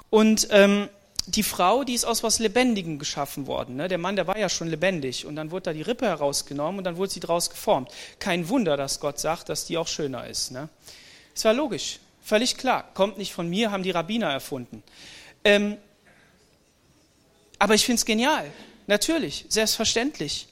Und 0.09 0.47
ähm, 0.51 0.89
die 1.27 1.43
Frau, 1.43 1.83
die 1.83 1.93
ist 1.93 2.05
aus 2.05 2.23
was 2.23 2.39
Lebendigem 2.39 2.99
geschaffen 2.99 3.47
worden. 3.47 3.75
Ne? 3.75 3.87
Der 3.87 3.97
Mann, 3.97 4.15
der 4.15 4.27
war 4.27 4.37
ja 4.37 4.49
schon 4.49 4.67
lebendig 4.67 5.25
und 5.25 5.35
dann 5.35 5.51
wurde 5.51 5.63
da 5.63 5.73
die 5.73 5.81
Rippe 5.81 6.05
herausgenommen 6.05 6.79
und 6.79 6.83
dann 6.83 6.97
wurde 6.97 7.11
sie 7.11 7.19
daraus 7.19 7.49
geformt. 7.49 7.91
Kein 8.19 8.47
Wunder, 8.49 8.77
dass 8.77 8.99
Gott 8.99 9.19
sagt, 9.19 9.49
dass 9.49 9.65
die 9.65 9.77
auch 9.77 9.87
schöner 9.87 10.27
ist. 10.27 10.51
Ne? 10.51 10.69
Das 11.33 11.45
war 11.45 11.53
logisch, 11.53 11.99
völlig 12.23 12.57
klar. 12.57 12.89
Kommt 12.93 13.17
nicht 13.17 13.33
von 13.33 13.49
mir, 13.49 13.71
haben 13.71 13.83
die 13.83 13.91
Rabbiner 13.91 14.29
erfunden. 14.29 14.83
Ähm, 15.43 15.77
aber 17.59 17.73
ich 17.73 17.85
finde 17.85 17.99
es 17.99 18.05
genial, 18.05 18.51
natürlich, 18.87 19.45
selbstverständlich. 19.49 20.47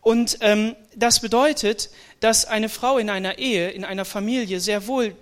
Und 0.00 0.38
ähm, 0.40 0.76
das 0.94 1.20
bedeutet, 1.20 1.90
dass 2.20 2.44
eine 2.44 2.68
Frau 2.68 2.98
in 2.98 3.10
einer 3.10 3.38
Ehe, 3.38 3.70
in 3.70 3.84
einer 3.84 4.04
Familie 4.04 4.60
sehr 4.60 4.86
wohl 4.86 5.16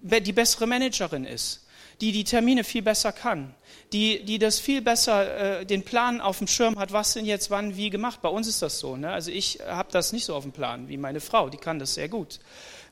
die 0.00 0.32
bessere 0.32 0.66
Managerin 0.66 1.24
ist, 1.24 1.63
die 2.00 2.12
die 2.12 2.24
Termine 2.24 2.64
viel 2.64 2.82
besser 2.82 3.12
kann, 3.12 3.54
die, 3.92 4.24
die 4.24 4.38
das 4.38 4.58
viel 4.58 4.82
besser, 4.82 5.60
äh, 5.60 5.66
den 5.66 5.84
Plan 5.84 6.20
auf 6.20 6.38
dem 6.38 6.46
Schirm 6.46 6.78
hat, 6.78 6.92
was 6.92 7.12
denn 7.14 7.24
jetzt 7.24 7.50
wann 7.50 7.76
wie 7.76 7.90
gemacht. 7.90 8.22
Bei 8.22 8.28
uns 8.28 8.48
ist 8.48 8.62
das 8.62 8.78
so. 8.78 8.96
Ne? 8.96 9.10
Also 9.10 9.30
ich 9.30 9.60
habe 9.66 9.90
das 9.92 10.12
nicht 10.12 10.24
so 10.24 10.34
auf 10.34 10.42
dem 10.42 10.52
Plan 10.52 10.88
wie 10.88 10.96
meine 10.96 11.20
Frau, 11.20 11.48
die 11.48 11.58
kann 11.58 11.78
das 11.78 11.94
sehr 11.94 12.08
gut. 12.08 12.40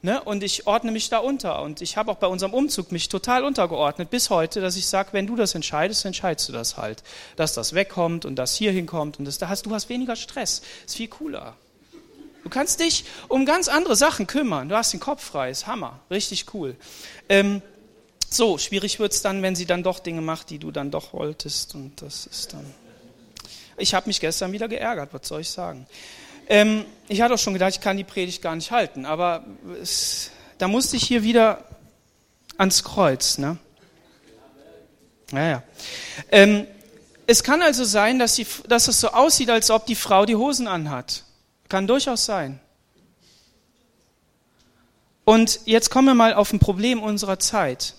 Ne? 0.04 0.20
Und 0.20 0.42
ich 0.42 0.66
ordne 0.66 0.90
mich 0.90 1.08
da 1.10 1.18
unter. 1.18 1.62
Und 1.62 1.80
ich 1.80 1.96
habe 1.96 2.10
auch 2.10 2.16
bei 2.16 2.26
unserem 2.26 2.52
Umzug 2.52 2.90
mich 2.90 3.08
total 3.08 3.44
untergeordnet 3.44 4.10
bis 4.10 4.30
heute, 4.30 4.60
dass 4.60 4.76
ich 4.76 4.86
sage, 4.86 5.10
wenn 5.12 5.28
du 5.28 5.36
das 5.36 5.54
entscheidest, 5.54 6.04
entscheidest 6.04 6.48
du 6.48 6.52
das 6.52 6.76
halt. 6.76 7.04
Dass 7.36 7.54
das 7.54 7.72
wegkommt 7.72 8.24
und 8.24 8.34
das 8.36 8.56
hier 8.56 8.72
hinkommt 8.72 9.20
und 9.20 9.24
das 9.24 9.38
da 9.38 9.48
hast. 9.48 9.64
Du 9.64 9.72
hast 9.72 9.88
weniger 9.88 10.16
Stress. 10.16 10.62
Ist 10.84 10.96
viel 10.96 11.06
cooler. 11.06 11.56
Du 12.42 12.48
kannst 12.48 12.80
dich 12.80 13.04
um 13.28 13.46
ganz 13.46 13.68
andere 13.68 13.94
Sachen 13.94 14.26
kümmern. 14.26 14.68
Du 14.68 14.76
hast 14.76 14.92
den 14.92 14.98
Kopf 14.98 15.22
frei. 15.22 15.50
Ist 15.50 15.68
Hammer. 15.68 16.00
Richtig 16.10 16.52
cool. 16.52 16.74
Ähm, 17.28 17.62
so, 18.34 18.58
schwierig 18.58 18.98
wird 18.98 19.12
es 19.12 19.22
dann, 19.22 19.42
wenn 19.42 19.54
sie 19.54 19.66
dann 19.66 19.82
doch 19.82 19.98
Dinge 19.98 20.20
macht, 20.20 20.50
die 20.50 20.58
du 20.58 20.70
dann 20.70 20.90
doch 20.90 21.12
wolltest. 21.12 21.74
Und 21.74 22.00
das 22.02 22.26
ist 22.26 22.52
dann. 22.52 22.64
Ich 23.76 23.94
habe 23.94 24.06
mich 24.06 24.20
gestern 24.20 24.52
wieder 24.52 24.68
geärgert, 24.68 25.10
was 25.12 25.26
soll 25.26 25.40
ich 25.40 25.50
sagen? 25.50 25.86
Ähm, 26.48 26.84
ich 27.08 27.20
hatte 27.20 27.34
auch 27.34 27.38
schon 27.38 27.54
gedacht, 27.54 27.74
ich 27.74 27.80
kann 27.80 27.96
die 27.96 28.04
Predigt 28.04 28.42
gar 28.42 28.54
nicht 28.54 28.70
halten, 28.70 29.06
aber 29.06 29.44
es, 29.80 30.30
da 30.58 30.68
musste 30.68 30.96
ich 30.96 31.04
hier 31.04 31.22
wieder 31.22 31.64
ans 32.58 32.84
Kreuz. 32.84 33.38
Ne? 33.38 33.56
Naja. 35.30 35.62
Ähm, 36.30 36.66
es 37.26 37.42
kann 37.42 37.62
also 37.62 37.84
sein, 37.84 38.18
dass, 38.18 38.34
die, 38.34 38.46
dass 38.68 38.88
es 38.88 39.00
so 39.00 39.08
aussieht, 39.08 39.50
als 39.50 39.70
ob 39.70 39.86
die 39.86 39.94
Frau 39.94 40.26
die 40.26 40.36
Hosen 40.36 40.66
anhat. 40.66 41.24
Kann 41.68 41.86
durchaus 41.86 42.26
sein. 42.26 42.60
Und 45.24 45.60
jetzt 45.64 45.90
kommen 45.90 46.08
wir 46.08 46.14
mal 46.14 46.34
auf 46.34 46.52
ein 46.52 46.58
Problem 46.58 47.02
unserer 47.02 47.38
Zeit. 47.38 47.94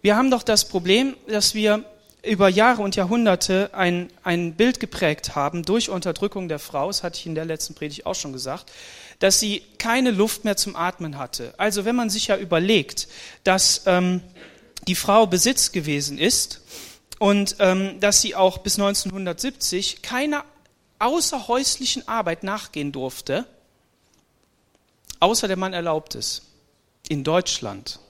Wir 0.00 0.16
haben 0.16 0.30
doch 0.30 0.42
das 0.42 0.68
Problem, 0.68 1.16
dass 1.26 1.54
wir 1.54 1.84
über 2.22 2.48
Jahre 2.48 2.82
und 2.82 2.96
Jahrhunderte 2.96 3.70
ein, 3.72 4.10
ein 4.22 4.54
Bild 4.54 4.80
geprägt 4.80 5.34
haben 5.34 5.62
durch 5.62 5.88
Unterdrückung 5.88 6.48
der 6.48 6.58
Frau, 6.58 6.88
das 6.88 7.02
hatte 7.02 7.18
ich 7.18 7.26
in 7.26 7.34
der 7.34 7.44
letzten 7.44 7.74
Predigt 7.74 8.06
auch 8.06 8.14
schon 8.14 8.32
gesagt, 8.32 8.70
dass 9.18 9.40
sie 9.40 9.62
keine 9.78 10.10
Luft 10.10 10.44
mehr 10.44 10.56
zum 10.56 10.76
Atmen 10.76 11.18
hatte. 11.18 11.54
Also 11.56 11.84
wenn 11.84 11.96
man 11.96 12.10
sich 12.10 12.28
ja 12.28 12.36
überlegt, 12.36 13.08
dass 13.44 13.82
ähm, 13.86 14.20
die 14.86 14.94
Frau 14.94 15.26
Besitz 15.26 15.72
gewesen 15.72 16.18
ist 16.18 16.60
und 17.18 17.56
ähm, 17.58 17.98
dass 18.00 18.20
sie 18.20 18.34
auch 18.34 18.58
bis 18.58 18.78
1970 18.78 20.02
keiner 20.02 20.44
außerhäuslichen 20.98 22.06
Arbeit 22.08 22.42
nachgehen 22.42 22.92
durfte, 22.92 23.46
außer 25.20 25.48
der 25.48 25.56
Mann 25.56 25.72
erlaubt 25.72 26.14
es, 26.14 26.42
in 27.08 27.24
Deutschland. 27.24 28.00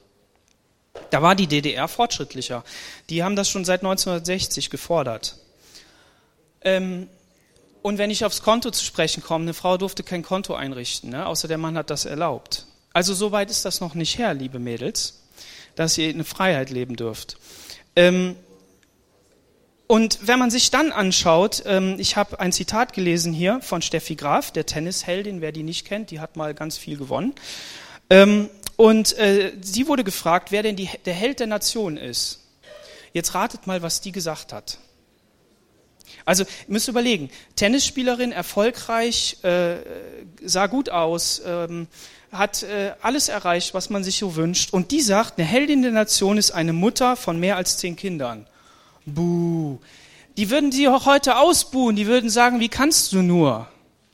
Da 1.10 1.22
war 1.22 1.34
die 1.34 1.46
DDR 1.46 1.88
fortschrittlicher. 1.88 2.64
Die 3.10 3.22
haben 3.22 3.36
das 3.36 3.48
schon 3.48 3.64
seit 3.64 3.80
1960 3.80 4.70
gefordert. 4.70 5.36
Ähm, 6.62 7.08
und 7.82 7.98
wenn 7.98 8.10
ich 8.10 8.24
aufs 8.24 8.42
Konto 8.42 8.70
zu 8.70 8.84
sprechen 8.84 9.22
komme, 9.22 9.44
eine 9.44 9.54
Frau 9.54 9.78
durfte 9.78 10.02
kein 10.02 10.22
Konto 10.22 10.54
einrichten, 10.54 11.10
ne? 11.10 11.26
außer 11.26 11.48
der 11.48 11.58
Mann 11.58 11.78
hat 11.78 11.90
das 11.90 12.04
erlaubt. 12.04 12.66
Also 12.92 13.14
so 13.14 13.32
weit 13.32 13.50
ist 13.50 13.64
das 13.64 13.80
noch 13.80 13.94
nicht 13.94 14.18
her, 14.18 14.34
liebe 14.34 14.58
Mädels, 14.58 15.22
dass 15.76 15.96
ihr 15.96 16.08
eine 16.08 16.24
Freiheit 16.24 16.70
leben 16.70 16.96
dürft. 16.96 17.38
Ähm, 17.94 18.36
und 19.86 20.18
wenn 20.26 20.38
man 20.38 20.50
sich 20.50 20.70
dann 20.70 20.92
anschaut, 20.92 21.62
ähm, 21.64 21.96
ich 21.98 22.16
habe 22.16 22.40
ein 22.40 22.52
Zitat 22.52 22.92
gelesen 22.92 23.32
hier 23.32 23.60
von 23.62 23.80
Steffi 23.80 24.16
Graf, 24.16 24.50
der 24.50 24.66
Tennisheldin, 24.66 25.40
wer 25.40 25.52
die 25.52 25.62
nicht 25.62 25.86
kennt, 25.86 26.10
die 26.10 26.20
hat 26.20 26.36
mal 26.36 26.52
ganz 26.52 26.76
viel 26.76 26.98
gewonnen. 26.98 27.34
Ähm, 28.10 28.50
und 28.78 29.18
äh, 29.18 29.54
sie 29.60 29.88
wurde 29.88 30.04
gefragt, 30.04 30.52
wer 30.52 30.62
denn 30.62 30.76
die, 30.76 30.88
der 31.04 31.12
Held 31.12 31.40
der 31.40 31.48
Nation 31.48 31.96
ist. 31.96 32.44
Jetzt 33.12 33.34
ratet 33.34 33.66
mal, 33.66 33.82
was 33.82 34.00
die 34.00 34.12
gesagt 34.12 34.52
hat. 34.52 34.78
Also 36.24 36.44
ihr 36.44 36.48
müsst 36.68 36.86
überlegen, 36.86 37.28
Tennisspielerin, 37.56 38.30
erfolgreich, 38.30 39.38
äh, 39.42 39.78
sah 40.44 40.68
gut 40.68 40.90
aus, 40.90 41.42
ähm, 41.44 41.88
hat 42.30 42.62
äh, 42.62 42.92
alles 43.02 43.28
erreicht, 43.28 43.74
was 43.74 43.90
man 43.90 44.04
sich 44.04 44.18
so 44.18 44.36
wünscht. 44.36 44.72
Und 44.72 44.92
die 44.92 45.00
sagt, 45.00 45.38
eine 45.38 45.48
Heldin 45.48 45.82
der 45.82 45.90
Nation 45.90 46.38
ist 46.38 46.52
eine 46.52 46.72
Mutter 46.72 47.16
von 47.16 47.40
mehr 47.40 47.56
als 47.56 47.78
zehn 47.78 47.96
Kindern. 47.96 48.46
Buh. 49.06 49.80
Die 50.36 50.50
würden 50.50 50.70
sie 50.70 50.86
auch 50.86 51.04
heute 51.04 51.38
ausbuhen, 51.38 51.96
die 51.96 52.06
würden 52.06 52.30
sagen, 52.30 52.60
wie 52.60 52.68
kannst 52.68 53.12
du 53.12 53.22
nur 53.22 53.66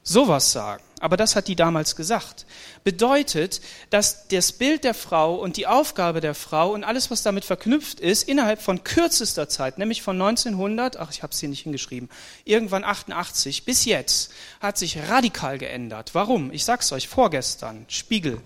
sowas 0.03 0.53
sagen? 0.53 0.84
Aber 1.01 1.17
das 1.17 1.37
hat 1.37 1.49
die 1.49 1.57
damals 1.57 1.97
gesagt, 1.97 2.47
bedeutet, 2.83 3.61
dass 3.91 4.29
das 4.29 4.53
Bild 4.53 4.85
der 4.85 4.95
Frau 4.95 5.35
und 5.35 5.57
die 5.57 5.67
Aufgabe 5.67 6.21
der 6.21 6.35
Frau 6.35 6.73
und 6.73 6.85
alles, 6.85 7.11
was 7.11 7.23
damit 7.23 7.45
verknüpft 7.45 8.01
ist, 8.01 8.29
innerhalb 8.29 8.63
von 8.63 8.85
kürzester 8.85 9.49
Zeit, 9.49 9.79
nämlich 9.79 10.03
von 10.03 10.21
1900, 10.21 10.97
ach, 10.99 11.11
ich 11.11 11.23
habe 11.23 11.33
es 11.33 11.41
hier 11.41 11.49
nicht 11.49 11.63
hingeschrieben, 11.63 12.09
irgendwann 12.45 12.85
88 12.85 13.65
bis 13.65 13.85
jetzt, 13.85 14.33
hat 14.61 14.79
sich 14.79 14.99
radikal 15.09 15.59
geändert. 15.59 16.11
Warum? 16.15 16.53
Ich 16.53 16.65
sag's 16.65 16.93
euch, 16.93 17.09
vorgestern, 17.09 17.85
Spiegel, 17.89 18.41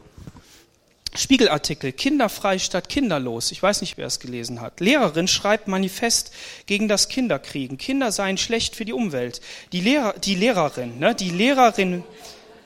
Spiegelartikel, 1.15 1.93
kinderfrei 1.93 2.59
statt 2.59 2.89
kinderlos. 2.89 3.51
Ich 3.51 3.63
weiß 3.63 3.81
nicht, 3.81 3.97
wer 3.97 4.07
es 4.07 4.21
gelesen 4.21 4.61
hat. 4.61 4.81
Lehrerin 4.81 5.27
schreibt 5.27 5.67
Manifest 5.67 6.33
gegen 6.67 6.87
das 6.87 7.09
Kinderkriegen. 7.09 7.79
Kinder 7.79 8.13
seien 8.13 8.37
schlecht 8.37 8.77
für 8.77 8.85
die 8.85 8.93
Umwelt. 8.93 9.41
Die, 9.73 9.81
Lehrer, 9.81 10.15
die 10.19 10.35
Lehrerin, 10.35 10.99
ne, 10.99 11.15
die 11.15 11.31
Lehrerin 11.31 12.05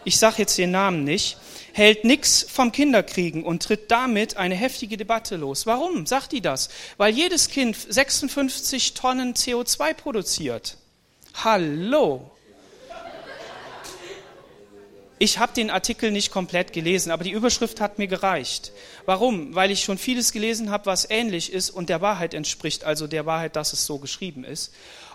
ich 0.05 0.19
sage 0.19 0.37
jetzt 0.39 0.59
den 0.59 0.71
Namen 0.71 1.05
nicht, 1.05 1.37
hält 1.73 2.05
nichts 2.05 2.45
vom 2.49 2.73
Kinderkriegen 2.73 3.45
und 3.45 3.63
tritt 3.63 3.91
damit 3.91 4.37
eine 4.37 4.55
heftige 4.55 4.97
Debatte 4.97 5.37
los. 5.37 5.67
Warum 5.67 6.07
sagt 6.07 6.33
die 6.33 6.41
das? 6.41 6.69
Weil 6.97 7.15
jedes 7.15 7.49
Kind 7.49 7.77
56 7.77 8.95
Tonnen 8.95 9.35
CO2 9.35 9.95
produziert. 9.95 10.77
Hallo. 11.35 12.31
Ich 15.19 15.39
habe 15.39 15.53
den 15.55 15.71
Artikel 15.71 16.11
nicht 16.11 16.33
komplett 16.33 16.73
gelesen, 16.73 17.13
aber 17.13 17.23
die 17.23 17.31
Überschrift 17.31 17.81
hat 17.81 17.97
mir 17.97 18.09
gereicht. 18.09 18.73
Warum? 19.07 19.55
Weil 19.55 19.71
ich 19.71 19.85
schon 19.85 19.97
vieles 19.97 20.33
gelesen 20.33 20.71
habe, 20.71 20.87
was 20.87 21.09
ähnlich 21.09 21.53
ist 21.53 21.71
und 21.71 21.89
der 21.89 22.01
Wahrheit 22.01 22.35
entspricht, 22.35 22.83
also 22.83 23.07
der 23.07 23.25
Wahrheit, 23.25 23.55
dass 23.55 23.73
es 23.73 23.87
so 23.87 23.99
geschrieben 23.99 24.43
ist. 24.43 24.73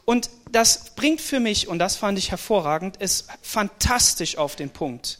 Und 0.09 0.29
das 0.53 0.91
bringt 0.95 1.19
für 1.19 1.41
mich, 1.41 1.67
und 1.67 1.79
das 1.79 1.97
fand 1.97 2.17
ich 2.17 2.31
hervorragend, 2.31 2.95
es 2.99 3.27
fantastisch 3.41 4.37
auf 4.37 4.55
den 4.55 4.69
Punkt. 4.69 5.19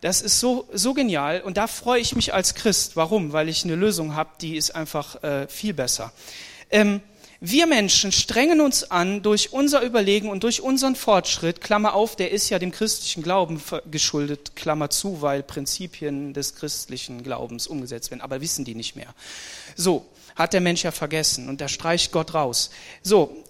Das 0.00 0.20
ist 0.20 0.40
so, 0.40 0.68
so 0.72 0.94
genial 0.94 1.42
und 1.42 1.56
da 1.56 1.68
freue 1.68 2.00
ich 2.00 2.16
mich 2.16 2.34
als 2.34 2.56
Christ. 2.56 2.96
Warum? 2.96 3.32
Weil 3.32 3.48
ich 3.48 3.62
eine 3.62 3.76
Lösung 3.76 4.16
habe, 4.16 4.30
die 4.40 4.56
ist 4.56 4.74
einfach 4.74 5.22
äh, 5.22 5.46
viel 5.46 5.74
besser. 5.74 6.12
Ähm, 6.72 7.02
wir 7.38 7.68
Menschen 7.68 8.10
strengen 8.10 8.60
uns 8.60 8.90
an 8.90 9.22
durch 9.22 9.52
unser 9.52 9.80
Überlegen 9.82 10.28
und 10.28 10.42
durch 10.42 10.60
unseren 10.60 10.96
Fortschritt, 10.96 11.60
Klammer 11.60 11.94
auf, 11.94 12.16
der 12.16 12.32
ist 12.32 12.50
ja 12.50 12.58
dem 12.58 12.72
christlichen 12.72 13.22
Glauben 13.22 13.62
geschuldet, 13.92 14.56
Klammer 14.56 14.90
zu, 14.90 15.22
weil 15.22 15.44
Prinzipien 15.44 16.34
des 16.34 16.56
christlichen 16.56 17.22
Glaubens 17.22 17.68
umgesetzt 17.68 18.10
werden, 18.10 18.22
aber 18.22 18.40
wissen 18.40 18.64
die 18.64 18.74
nicht 18.74 18.96
mehr. 18.96 19.14
So, 19.76 20.04
hat 20.34 20.52
der 20.52 20.60
Mensch 20.60 20.82
ja 20.82 20.90
vergessen 20.90 21.48
und 21.48 21.60
da 21.60 21.68
streicht 21.68 22.10
Gott 22.10 22.34
raus. 22.34 22.70
So, 23.04 23.44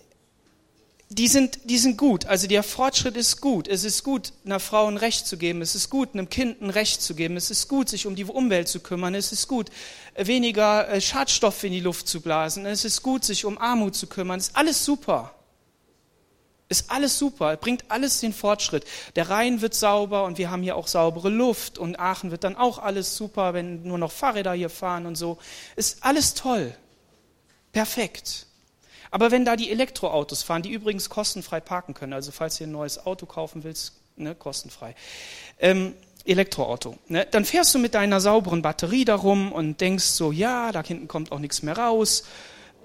die 1.13 1.27
sind, 1.27 1.59
die 1.65 1.79
sind 1.79 1.99
gut. 1.99 2.27
Also 2.27 2.47
der 2.47 2.63
Fortschritt 2.63 3.17
ist 3.17 3.41
gut. 3.41 3.67
Es 3.67 3.83
ist 3.83 4.05
gut, 4.05 4.33
einer 4.45 4.61
Frau 4.61 4.87
ein 4.87 4.97
Recht 4.97 5.27
zu 5.27 5.37
geben. 5.37 5.61
Es 5.61 5.75
ist 5.75 5.91
gut, 5.91 6.11
einem 6.13 6.31
Kind 6.31 6.63
ein 6.63 6.71
Recht 6.71 7.03
zu 7.03 7.17
geben. 7.17 7.37
Es 7.37 7.51
ist 7.51 7.67
gut, 7.67 7.89
sich 7.89 8.07
um 8.07 8.15
die 8.15 8.25
Umwelt 8.25 8.69
zu 8.69 8.79
kümmern. 8.79 9.17
Es 9.17 9.33
ist 9.33 9.49
gut, 9.49 9.71
weniger 10.17 10.89
äh, 10.89 11.01
Schadstoffe 11.01 11.65
in 11.65 11.73
die 11.73 11.81
Luft 11.81 12.07
zu 12.07 12.21
blasen. 12.21 12.65
Es 12.65 12.85
ist 12.85 13.03
gut, 13.03 13.25
sich 13.25 13.45
um 13.45 13.59
Armut 13.59 13.97
zu 13.97 14.07
kümmern. 14.07 14.39
Es 14.39 14.49
ist 14.49 14.57
alles 14.57 14.85
super. 14.85 15.35
Ist 16.69 16.93
alles 16.93 17.19
super. 17.19 17.57
Bringt 17.57 17.91
alles 17.91 18.21
den 18.21 18.33
Fortschritt. 18.33 18.85
Der 19.17 19.31
Rhein 19.31 19.63
wird 19.63 19.75
sauber 19.75 20.23
und 20.23 20.39
wir 20.39 20.53
haben 20.53 20.63
hier 20.63 20.77
auch 20.77 20.87
saubere 20.87 21.29
Luft 21.29 21.77
und 21.77 21.99
Aachen 21.99 22.31
wird 22.31 22.45
dann 22.45 22.55
auch 22.55 22.79
alles 22.79 23.17
super, 23.17 23.53
wenn 23.53 23.83
nur 23.83 23.99
noch 23.99 24.13
Fahrräder 24.13 24.53
hier 24.53 24.71
fahren 24.71 25.07
und 25.07 25.17
so. 25.17 25.39
Ist 25.75 26.05
alles 26.05 26.35
toll. 26.35 26.73
Perfekt. 27.73 28.47
Aber 29.11 29.31
wenn 29.31 29.45
da 29.45 29.57
die 29.57 29.71
Elektroautos 29.71 30.43
fahren, 30.43 30.63
die 30.63 30.71
übrigens 30.71 31.09
kostenfrei 31.09 31.61
parken 31.61 31.95
können, 31.95 32.13
also 32.13 32.31
falls 32.31 32.61
ihr 32.61 32.67
ein 32.67 32.73
neues 32.73 33.05
Auto 33.07 33.27
kaufen 33.27 33.65
willst, 33.65 33.95
ne, 34.17 34.35
kostenfrei, 34.35 34.95
ähm, 35.59 35.95
Elektroauto, 36.25 36.97
ne, 37.09 37.27
dann 37.31 37.45
fährst 37.45 37.75
du 37.75 37.79
mit 37.79 37.95
deiner 37.95 38.21
sauberen 38.21 38.63
Batterie 38.63 39.05
darum 39.05 39.53
und 39.53 39.81
denkst 39.81 40.05
so, 40.05 40.33
ja, 40.33 40.71
da 40.71 40.83
hinten 40.83 41.09
kommt 41.09 41.33
auch 41.33 41.39
nichts 41.39 41.63
mehr 41.63 41.77
raus 41.77 42.25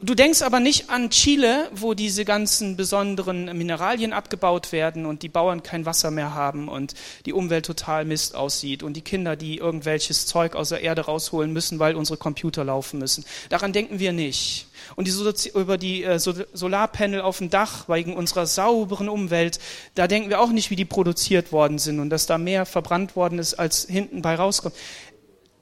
Du 0.01 0.13
denkst 0.13 0.41
aber 0.41 0.59
nicht 0.59 0.89
an 0.89 1.09
Chile, 1.09 1.69
wo 1.73 1.93
diese 1.93 2.25
ganzen 2.25 2.75
besonderen 2.75 3.45
Mineralien 3.57 4.11
abgebaut 4.11 4.73
werden 4.73 5.05
und 5.05 5.23
die 5.23 5.29
Bauern 5.29 5.63
kein 5.63 5.85
Wasser 5.85 6.11
mehr 6.11 6.35
haben 6.35 6.67
und 6.67 6.95
die 7.25 7.31
Umwelt 7.31 7.65
total 7.65 8.03
Mist 8.03 8.35
aussieht 8.35 8.83
und 8.83 8.93
die 8.93 9.01
Kinder, 9.01 9.37
die 9.37 9.57
irgendwelches 9.57 10.25
Zeug 10.25 10.55
aus 10.55 10.69
der 10.69 10.81
Erde 10.81 11.05
rausholen 11.05 11.53
müssen, 11.53 11.79
weil 11.79 11.95
unsere 11.95 12.17
Computer 12.17 12.65
laufen 12.65 12.99
müssen. 12.99 13.23
Daran 13.47 13.71
denken 13.71 13.97
wir 13.99 14.11
nicht. 14.11 14.67
Und 14.97 15.07
die 15.07 15.49
über 15.55 15.77
die 15.77 16.03
äh, 16.03 16.19
Solarpanel 16.19 17.21
auf 17.21 17.37
dem 17.37 17.49
Dach 17.49 17.87
wegen 17.87 18.17
unserer 18.17 18.47
sauberen 18.47 19.07
Umwelt, 19.07 19.59
da 19.95 20.07
denken 20.07 20.29
wir 20.29 20.41
auch 20.41 20.51
nicht, 20.51 20.71
wie 20.71 20.75
die 20.75 20.85
produziert 20.85 21.53
worden 21.53 21.79
sind 21.79 22.01
und 22.01 22.09
dass 22.09 22.25
da 22.25 22.37
mehr 22.37 22.65
verbrannt 22.65 23.15
worden 23.15 23.39
ist, 23.39 23.53
als 23.53 23.85
hinten 23.85 24.21
bei 24.21 24.35
rauskommt. 24.35 24.75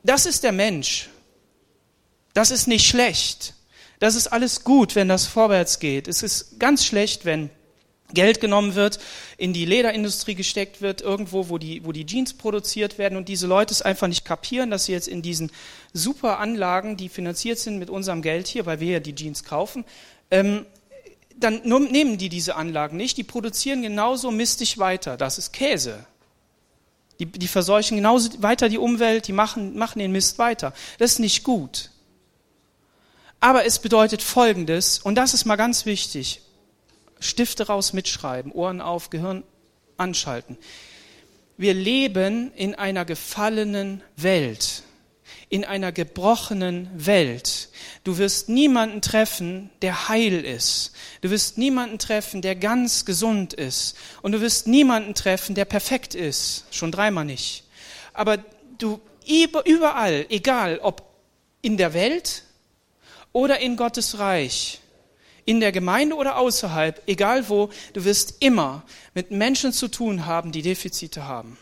Das 0.02 0.26
ist 0.26 0.44
der 0.44 0.54
Mensch. 0.54 1.10
Das 2.34 2.50
ist 2.50 2.68
nicht 2.68 2.88
schlecht. 2.88 3.54
Das 4.04 4.16
ist 4.16 4.28
alles 4.28 4.66
gut, 4.66 4.96
wenn 4.96 5.08
das 5.08 5.28
vorwärts 5.28 5.80
geht. 5.80 6.10
Es 6.10 6.24
ist 6.24 6.60
ganz 6.60 6.86
schlecht, 6.86 7.24
wenn 7.24 7.50
Geld 8.14 8.42
genommen 8.42 8.76
wird, 8.76 9.00
in 9.38 9.54
die 9.54 9.64
Lederindustrie 9.64 10.36
gesteckt 10.36 10.82
wird, 10.82 11.00
irgendwo, 11.00 11.48
wo 11.48 11.58
die, 11.58 11.86
wo 11.86 11.94
die 11.94 12.06
Jeans 12.06 12.34
produziert 12.34 12.98
werden 12.98 13.18
und 13.18 13.30
diese 13.30 13.48
Leute 13.48 13.72
es 13.72 13.82
einfach 13.82 14.10
nicht 14.10 14.26
kapieren, 14.26 14.72
dass 14.72 14.88
sie 14.88 14.92
jetzt 14.92 15.08
in 15.08 15.22
diesen 15.22 15.54
super 15.94 16.40
Anlagen, 16.40 16.98
die 16.98 17.08
finanziert 17.08 17.60
sind 17.60 17.80
mit 17.80 17.90
unserem 17.90 18.22
Geld 18.22 18.48
hier, 18.48 18.66
weil 18.66 18.82
wir 18.82 18.92
ja 18.92 19.00
die 19.00 19.16
Jeans 19.16 19.46
kaufen, 19.46 19.86
ähm, 20.32 20.66
dann 21.38 21.62
nehmen 21.64 22.18
die 22.18 22.28
diese 22.28 22.58
Anlagen 22.58 22.98
nicht, 22.98 23.16
die 23.16 23.24
produzieren 23.24 23.84
genauso 23.84 24.32
mistig 24.32 24.80
weiter. 24.80 25.16
Das 25.16 25.38
ist 25.38 25.54
Käse. 25.54 26.06
Die, 27.22 27.26
die 27.26 27.48
verseuchen 27.48 27.96
genauso 27.96 28.44
weiter 28.44 28.68
die 28.68 28.80
Umwelt, 28.80 29.30
die 29.30 29.34
machen, 29.34 29.78
machen 29.78 30.00
den 30.00 30.12
Mist 30.12 30.40
weiter. 30.40 30.74
Das 30.98 31.14
ist 31.14 31.20
nicht 31.20 31.46
gut. 31.46 31.90
Aber 33.44 33.66
es 33.66 33.80
bedeutet 33.80 34.22
Folgendes, 34.22 35.00
und 35.00 35.16
das 35.16 35.34
ist 35.34 35.44
mal 35.44 35.58
ganz 35.58 35.86
wichtig. 35.86 36.40
Stifte 37.20 37.68
raus, 37.68 37.92
mitschreiben, 37.92 38.54
Ohren 38.54 38.80
auf, 38.80 39.10
Gehirn 39.10 39.44
anschalten. 39.98 40.58
Wir 41.58 41.74
leben 41.74 42.54
in 42.54 42.74
einer 42.74 43.04
gefallenen 43.04 44.02
Welt, 44.16 44.84
in 45.50 45.66
einer 45.66 45.92
gebrochenen 45.92 46.90
Welt. 46.96 47.68
Du 48.06 48.18
wirst 48.18 48.48
niemanden 48.48 49.02
treffen, 49.02 49.70
der 49.82 50.08
heil 50.08 50.46
ist. 50.46 50.94
Du 51.20 51.30
wirst 51.30 51.58
niemanden 51.58 52.00
treffen, 52.00 52.42
der 52.42 52.56
ganz 52.56 53.04
gesund 53.04 53.52
ist. 53.52 53.98
Und 54.22 54.32
du 54.32 54.40
wirst 54.40 54.68
niemanden 54.68 55.16
treffen, 55.16 55.54
der 55.54 55.66
perfekt 55.66 56.16
ist. 56.16 56.64
Schon 56.72 56.94
dreimal 56.94 57.26
nicht. 57.26 57.66
Aber 58.14 58.38
du 58.78 59.02
überall, 59.28 60.28
egal 60.30 60.80
ob 60.82 61.04
in 61.62 61.76
der 61.76 61.94
Welt, 61.94 62.44
oder 63.34 63.60
in 63.60 63.76
Gottes 63.76 64.20
Reich, 64.20 64.80
in 65.46 65.60
der 65.60 65.74
Gemeinde 65.74 66.16
oder 66.16 66.38
außerhalb, 66.38 67.02
egal 67.08 67.50
wo, 67.50 67.70
du 67.92 68.06
wirst 68.06 68.36
immer 68.40 68.84
mit 69.14 69.32
Menschen 69.32 69.74
zu 69.74 69.90
tun 69.90 70.26
haben, 70.26 70.52
die 70.54 70.62
Defizite 70.62 71.26
haben. 71.26 71.58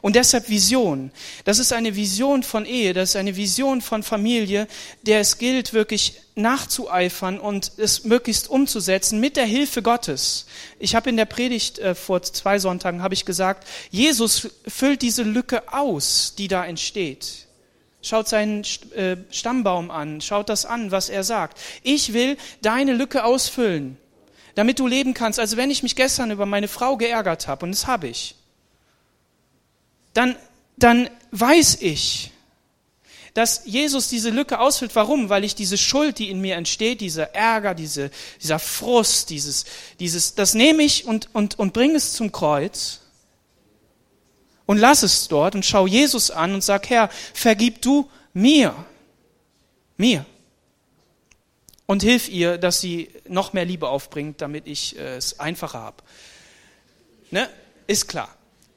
Und 0.00 0.16
deshalb 0.16 0.48
Vision. 0.48 1.10
Das 1.44 1.58
ist 1.58 1.72
eine 1.72 1.96
Vision 1.96 2.42
von 2.42 2.66
Ehe, 2.66 2.92
das 2.92 3.10
ist 3.10 3.16
eine 3.16 3.36
Vision 3.36 3.80
von 3.80 4.02
Familie, 4.02 4.68
der 5.02 5.20
es 5.20 5.38
gilt, 5.38 5.72
wirklich 5.72 6.20
nachzueifern 6.34 7.40
und 7.40 7.72
es 7.78 8.04
möglichst 8.04 8.48
umzusetzen 8.48 9.18
mit 9.18 9.36
der 9.36 9.46
Hilfe 9.46 9.82
Gottes. 9.82 10.46
Ich 10.78 10.94
habe 10.94 11.10
in 11.10 11.16
der 11.16 11.24
Predigt 11.24 11.78
äh, 11.78 11.94
vor 11.94 12.22
zwei 12.22 12.58
Sonntagen 12.58 13.02
habe 13.02 13.14
ich 13.14 13.24
gesagt, 13.24 13.66
Jesus 13.90 14.48
füllt 14.66 15.02
diese 15.02 15.22
Lücke 15.24 15.72
aus, 15.72 16.34
die 16.38 16.48
da 16.48 16.64
entsteht. 16.64 17.47
Schaut 18.08 18.26
seinen 18.26 18.64
äh, 18.94 19.18
Stammbaum 19.30 19.90
an, 19.90 20.22
schaut 20.22 20.48
das 20.48 20.64
an, 20.64 20.90
was 20.90 21.10
er 21.10 21.24
sagt. 21.24 21.58
Ich 21.82 22.14
will 22.14 22.38
deine 22.62 22.94
Lücke 22.94 23.22
ausfüllen, 23.22 23.98
damit 24.54 24.78
du 24.78 24.86
leben 24.86 25.12
kannst. 25.12 25.38
Also 25.38 25.58
wenn 25.58 25.70
ich 25.70 25.82
mich 25.82 25.94
gestern 25.94 26.30
über 26.30 26.46
meine 26.46 26.68
Frau 26.68 26.96
geärgert 26.96 27.48
habe, 27.48 27.66
und 27.66 27.72
das 27.72 27.86
habe 27.86 28.08
ich, 28.08 28.34
dann, 30.14 30.36
dann 30.78 31.10
weiß 31.32 31.82
ich, 31.82 32.30
dass 33.34 33.62
Jesus 33.66 34.08
diese 34.08 34.30
Lücke 34.30 34.58
ausfüllt. 34.58 34.96
Warum? 34.96 35.28
Weil 35.28 35.44
ich 35.44 35.54
diese 35.54 35.76
Schuld, 35.76 36.18
die 36.18 36.30
in 36.30 36.40
mir 36.40 36.56
entsteht, 36.56 37.02
dieser 37.02 37.34
Ärger, 37.34 37.74
diese, 37.74 38.10
dieser 38.42 38.58
Frust, 38.58 39.28
dieses, 39.28 39.66
dieses, 40.00 40.34
das 40.34 40.54
nehme 40.54 40.82
ich 40.82 41.04
und, 41.04 41.28
und, 41.34 41.58
und 41.58 41.74
bringe 41.74 41.96
es 41.96 42.14
zum 42.14 42.32
Kreuz 42.32 43.00
und 44.68 44.76
lass 44.76 45.02
es 45.02 45.28
dort 45.28 45.54
und 45.54 45.64
schau 45.64 45.86
Jesus 45.86 46.30
an 46.30 46.52
und 46.52 46.62
sag, 46.62 46.90
Herr, 46.90 47.08
vergib 47.32 47.80
du 47.80 48.10
mir, 48.34 48.74
mir. 49.96 50.26
Und 51.86 52.02
hilf 52.02 52.28
ihr, 52.28 52.58
dass 52.58 52.82
sie 52.82 53.08
noch 53.26 53.54
mehr 53.54 53.64
Liebe 53.64 53.88
aufbringt, 53.88 54.42
damit 54.42 54.66
ich 54.66 54.98
äh, 54.98 55.16
es 55.16 55.40
einfacher 55.40 55.80
habe. 55.80 56.02
Ne? 57.30 57.48
Ist 57.86 58.08
klar. 58.08 58.28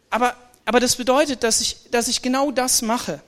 Aber, 0.09 0.33
aber 0.63 0.79
das 0.79 0.95
bedeutet, 0.95 1.43
dass 1.43 1.59
ich, 1.59 1.75
dass 1.91 2.07
ich 2.07 2.21
genau 2.21 2.51
das 2.51 2.81
mache. 2.81 3.21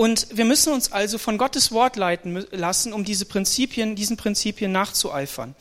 Und 0.00 0.28
wir 0.34 0.46
müssen 0.46 0.72
uns 0.72 0.92
also 0.92 1.18
von 1.18 1.36
Gottes 1.36 1.72
Wort 1.72 1.96
leiten 1.96 2.46
lassen, 2.52 2.94
um 2.94 3.04
diese 3.04 3.26
Prinzipien, 3.26 3.96
diesen 3.96 4.16
Prinzipien 4.16 4.72
nachzueifern. 4.72 5.54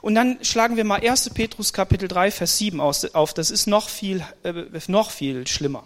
Und 0.00 0.14
dann 0.14 0.42
schlagen 0.42 0.78
wir 0.78 0.84
mal 0.84 1.06
1. 1.06 1.28
Petrus 1.34 1.74
Kapitel 1.74 2.08
3, 2.08 2.30
Vers 2.30 2.56
7 2.56 2.80
auf. 2.80 3.34
Das 3.34 3.50
ist 3.50 3.66
noch 3.66 3.90
viel, 3.90 4.24
äh, 4.44 4.54
noch 4.86 5.10
viel 5.10 5.46
schlimmer. 5.46 5.84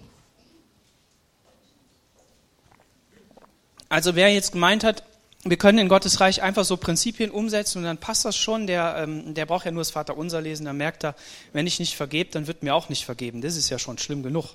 Also 3.89 4.15
wer 4.15 4.33
jetzt 4.33 4.53
gemeint 4.53 4.85
hat, 4.85 5.03
wir 5.43 5.57
können 5.57 5.79
in 5.79 5.89
Gottes 5.89 6.21
Reich 6.21 6.43
einfach 6.43 6.65
so 6.65 6.77
Prinzipien 6.77 7.33
umsetzen 7.33 7.79
und 7.79 7.85
dann 7.87 7.99
passt 7.99 8.25
das 8.25 8.37
schon, 8.37 8.69
der, 8.69 8.99
ähm, 8.99 9.35
der 9.35 9.47
braucht 9.47 9.65
ja 9.65 9.73
nur 9.73 9.81
das 9.81 9.91
Vaterunser 9.91 10.41
lesen, 10.41 10.65
dann 10.67 10.77
merkt 10.77 11.05
er, 11.05 11.17
wenn 11.53 11.67
ich 11.67 11.81
nicht 11.81 11.97
vergebe, 11.97 12.31
dann 12.31 12.47
wird 12.47 12.63
mir 12.63 12.73
auch 12.73 12.89
nicht 12.89 13.05
vergeben. 13.05 13.41
Das 13.41 13.57
ist 13.57 13.69
ja 13.69 13.81
schon 13.81 13.99
schlimm 13.99 14.23
genug. 14.23 14.55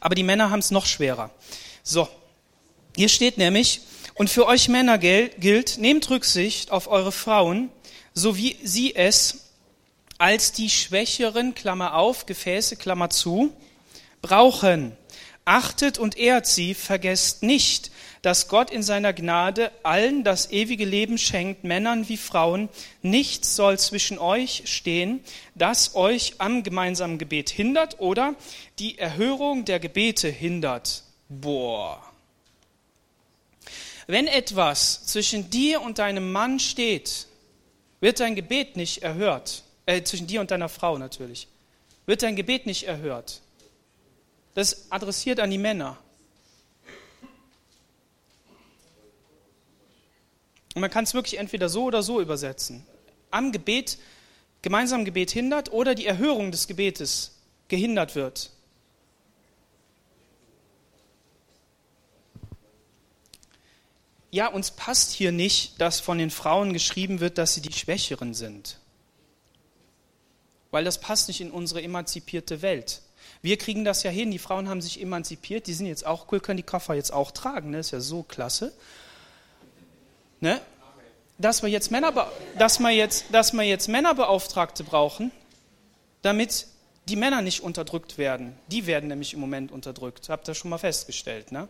Aber 0.00 0.16
die 0.16 0.24
Männer 0.24 0.50
haben 0.50 0.58
es 0.58 0.72
noch 0.72 0.86
schwerer. 0.86 1.30
So, 1.84 2.08
hier 2.96 3.08
steht 3.08 3.38
nämlich, 3.38 3.80
und 4.14 4.28
für 4.28 4.46
euch 4.46 4.68
Männer 4.68 4.98
gilt, 4.98 5.78
nehmt 5.78 6.10
Rücksicht 6.10 6.70
auf 6.70 6.88
eure 6.88 7.12
Frauen, 7.12 7.70
so 8.12 8.36
wie 8.36 8.56
sie 8.62 8.94
es 8.94 9.46
als 10.18 10.52
die 10.52 10.68
schwächeren, 10.68 11.54
Klammer 11.54 11.94
auf, 11.94 12.26
Gefäße, 12.26 12.76
Klammer 12.76 13.08
zu, 13.08 13.52
brauchen. 14.20 14.92
Achtet 15.46 15.98
und 15.98 16.18
ehrt 16.18 16.46
sie, 16.46 16.74
vergesst 16.74 17.42
nicht, 17.42 17.90
dass 18.20 18.48
Gott 18.48 18.70
in 18.70 18.82
seiner 18.82 19.14
Gnade 19.14 19.72
allen 19.82 20.24
das 20.24 20.50
ewige 20.50 20.84
Leben 20.84 21.16
schenkt, 21.16 21.64
Männern 21.64 22.08
wie 22.10 22.18
Frauen. 22.18 22.68
Nichts 23.00 23.56
soll 23.56 23.78
zwischen 23.78 24.18
euch 24.18 24.64
stehen, 24.66 25.20
das 25.54 25.94
euch 25.94 26.34
am 26.38 26.62
gemeinsamen 26.62 27.16
Gebet 27.16 27.48
hindert 27.48 27.98
oder 27.98 28.34
die 28.78 28.98
Erhörung 28.98 29.64
der 29.64 29.80
Gebete 29.80 30.28
hindert. 30.28 31.04
Boah. 31.30 32.09
Wenn 34.06 34.26
etwas 34.26 35.06
zwischen 35.06 35.50
dir 35.50 35.80
und 35.82 35.98
deinem 35.98 36.32
Mann 36.32 36.58
steht, 36.58 37.26
wird 38.00 38.20
dein 38.20 38.34
Gebet 38.34 38.76
nicht 38.76 39.02
erhört. 39.02 39.64
Äh, 39.86 40.02
zwischen 40.04 40.26
dir 40.26 40.40
und 40.40 40.50
deiner 40.50 40.68
Frau 40.68 40.98
natürlich. 40.98 41.48
Wird 42.06 42.22
dein 42.22 42.36
Gebet 42.36 42.66
nicht 42.66 42.84
erhört. 42.84 43.40
Das 44.54 44.90
adressiert 44.90 45.40
an 45.40 45.50
die 45.50 45.58
Männer. 45.58 45.98
Und 50.74 50.80
man 50.80 50.90
kann 50.90 51.04
es 51.04 51.14
wirklich 51.14 51.38
entweder 51.38 51.68
so 51.68 51.84
oder 51.84 52.02
so 52.02 52.20
übersetzen. 52.20 52.86
Am 53.30 53.52
Gebet, 53.52 53.98
gemeinsamen 54.62 55.04
Gebet 55.04 55.30
hindert 55.30 55.72
oder 55.72 55.94
die 55.94 56.06
Erhörung 56.06 56.52
des 56.52 56.68
Gebetes 56.68 57.32
gehindert 57.68 58.14
wird. 58.14 58.50
Ja, 64.30 64.46
uns 64.46 64.70
passt 64.70 65.12
hier 65.12 65.32
nicht, 65.32 65.80
dass 65.80 66.00
von 66.00 66.18
den 66.18 66.30
Frauen 66.30 66.72
geschrieben 66.72 67.20
wird, 67.20 67.38
dass 67.38 67.54
sie 67.54 67.60
die 67.60 67.72
Schwächeren 67.72 68.34
sind. 68.34 68.78
Weil 70.70 70.84
das 70.84 71.00
passt 71.00 71.28
nicht 71.28 71.40
in 71.40 71.50
unsere 71.50 71.82
emanzipierte 71.82 72.62
Welt. 72.62 73.02
Wir 73.42 73.56
kriegen 73.56 73.84
das 73.84 74.02
ja 74.02 74.10
hin, 74.10 74.30
die 74.30 74.38
Frauen 74.38 74.68
haben 74.68 74.80
sich 74.80 75.00
emanzipiert, 75.00 75.66
die 75.66 75.72
sind 75.72 75.86
jetzt 75.86 76.06
auch 76.06 76.30
cool, 76.30 76.40
können 76.40 76.58
die 76.58 76.62
Koffer 76.62 76.94
jetzt 76.94 77.12
auch 77.12 77.30
tragen, 77.30 77.70
ne? 77.70 77.78
ist 77.78 77.90
ja 77.90 78.00
so 78.00 78.22
klasse. 78.22 78.72
Ne? 80.40 80.60
Dass, 81.38 81.62
wir 81.62 81.70
jetzt 81.70 81.90
Männer, 81.90 82.28
dass, 82.58 82.78
wir 82.78 82.90
jetzt, 82.90 83.26
dass 83.32 83.52
wir 83.52 83.62
jetzt 83.62 83.88
Männerbeauftragte 83.88 84.84
brauchen, 84.84 85.32
damit 86.22 86.66
die 87.08 87.16
Männer 87.16 87.42
nicht 87.42 87.62
unterdrückt 87.62 88.18
werden. 88.18 88.54
Die 88.68 88.86
werden 88.86 89.08
nämlich 89.08 89.34
im 89.34 89.40
Moment 89.40 89.72
unterdrückt, 89.72 90.28
habt 90.28 90.46
ihr 90.48 90.54
schon 90.54 90.70
mal 90.70 90.78
festgestellt. 90.78 91.50
Ne? 91.50 91.66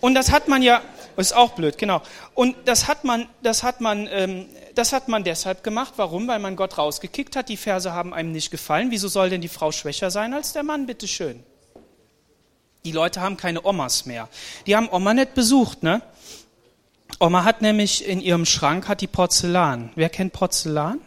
Und 0.00 0.14
das 0.14 0.30
hat 0.30 0.48
man 0.48 0.62
ja, 0.62 0.82
ist 1.16 1.34
auch 1.34 1.52
blöd, 1.52 1.78
genau. 1.78 2.02
Und 2.34 2.56
das 2.64 2.86
hat 2.86 3.04
man, 3.04 3.28
das 3.42 3.62
hat 3.62 3.80
man, 3.80 4.08
ähm, 4.10 4.46
das 4.74 4.92
hat 4.92 5.08
man 5.08 5.24
deshalb 5.24 5.64
gemacht. 5.64 5.94
Warum? 5.96 6.28
Weil 6.28 6.38
man 6.38 6.54
Gott 6.54 6.78
rausgekickt 6.78 7.34
hat. 7.34 7.48
Die 7.48 7.56
Verse 7.56 7.92
haben 7.92 8.14
einem 8.14 8.32
nicht 8.32 8.50
gefallen. 8.50 8.90
Wieso 8.90 9.08
soll 9.08 9.30
denn 9.30 9.40
die 9.40 9.48
Frau 9.48 9.72
schwächer 9.72 10.10
sein 10.10 10.32
als 10.34 10.52
der 10.52 10.62
Mann? 10.62 10.86
Bitte 10.86 11.08
schön. 11.08 11.42
Die 12.84 12.92
Leute 12.92 13.20
haben 13.20 13.36
keine 13.36 13.64
Omas 13.64 14.06
mehr. 14.06 14.28
Die 14.66 14.76
haben 14.76 14.88
Oma 14.88 15.14
nicht 15.14 15.34
besucht, 15.34 15.82
ne? 15.82 16.00
Oma 17.18 17.42
hat 17.42 17.62
nämlich 17.62 18.06
in 18.06 18.20
ihrem 18.20 18.46
Schrank 18.46 18.86
hat 18.86 19.00
die 19.00 19.08
Porzellan. 19.08 19.90
Wer 19.96 20.08
kennt 20.08 20.32
Porzellan? 20.32 21.00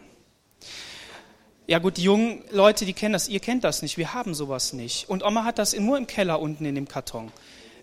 Ja 1.66 1.78
gut, 1.78 1.96
die 1.96 2.02
jungen 2.02 2.44
Leute, 2.50 2.84
die 2.84 2.92
kennen 2.92 3.14
das. 3.14 3.28
Ihr 3.28 3.40
kennt 3.40 3.64
das 3.64 3.80
nicht. 3.80 3.96
Wir 3.96 4.12
haben 4.12 4.34
sowas 4.34 4.74
nicht. 4.74 5.08
Und 5.08 5.24
Oma 5.24 5.44
hat 5.44 5.58
das 5.58 5.74
nur 5.78 5.96
im 5.96 6.06
Keller 6.06 6.40
unten 6.40 6.66
in 6.66 6.74
dem 6.74 6.88
Karton. 6.88 7.32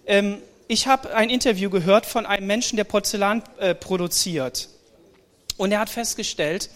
Ähm, 0.05 0.41
ich 0.69 0.86
habe 0.86 1.15
ein 1.15 1.32
Interview 1.32 1.71
gehört 1.71 2.05
von 2.05 2.27
einem 2.27 2.45
Menschen, 2.45 2.77
der 2.77 2.84
Porzellan 2.84 3.41
äh, 3.58 3.73
produziert. 3.73 4.69
Und 5.58 5.71
er 5.71 5.79
hat 5.79 5.89
festgestellt, 5.89 6.69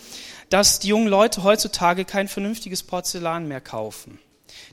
dass 0.50 0.80
die 0.80 0.88
jungen 0.88 1.08
Leute 1.08 1.44
heutzutage 1.44 2.04
kein 2.04 2.28
vernünftiges 2.28 2.82
Porzellan 2.82 3.48
mehr 3.48 3.62
kaufen. 3.62 4.18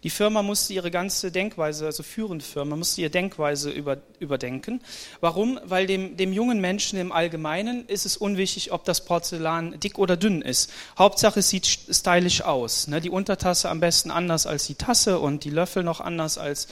Die 0.04 0.10
Firma 0.10 0.42
musste 0.42 0.72
ihre 0.72 0.90
ganze 0.90 1.30
Denkweise, 1.30 1.84
also 1.84 2.02
führende 2.02 2.44
Firma, 2.44 2.76
musste 2.76 3.02
ihre 3.02 3.10
Denkweise 3.10 3.70
über, 3.70 3.98
überdenken. 4.20 4.80
Warum? 5.20 5.60
Weil 5.64 5.86
dem, 5.86 6.16
dem 6.16 6.32
jungen 6.32 6.60
Menschen 6.60 6.98
im 6.98 7.12
Allgemeinen 7.12 7.86
ist 7.88 8.06
es 8.06 8.16
unwichtig, 8.16 8.72
ob 8.72 8.86
das 8.86 9.04
Porzellan 9.04 9.78
dick 9.80 9.98
oder 9.98 10.16
dünn 10.16 10.40
ist. 10.40 10.72
Hauptsache, 10.98 11.40
es 11.40 11.50
sieht 11.50 11.66
stylisch 11.66 12.40
aus. 12.40 12.86
Ne? 12.86 13.02
Die 13.02 13.10
Untertasse 13.10 13.68
am 13.68 13.80
besten 13.80 14.10
anders 14.10 14.46
als 14.46 14.66
die 14.66 14.76
Tasse 14.76 15.18
und 15.18 15.44
die 15.44 15.50
Löffel 15.50 15.82
noch 15.82 16.00
anders 16.00 16.38
als 16.38 16.68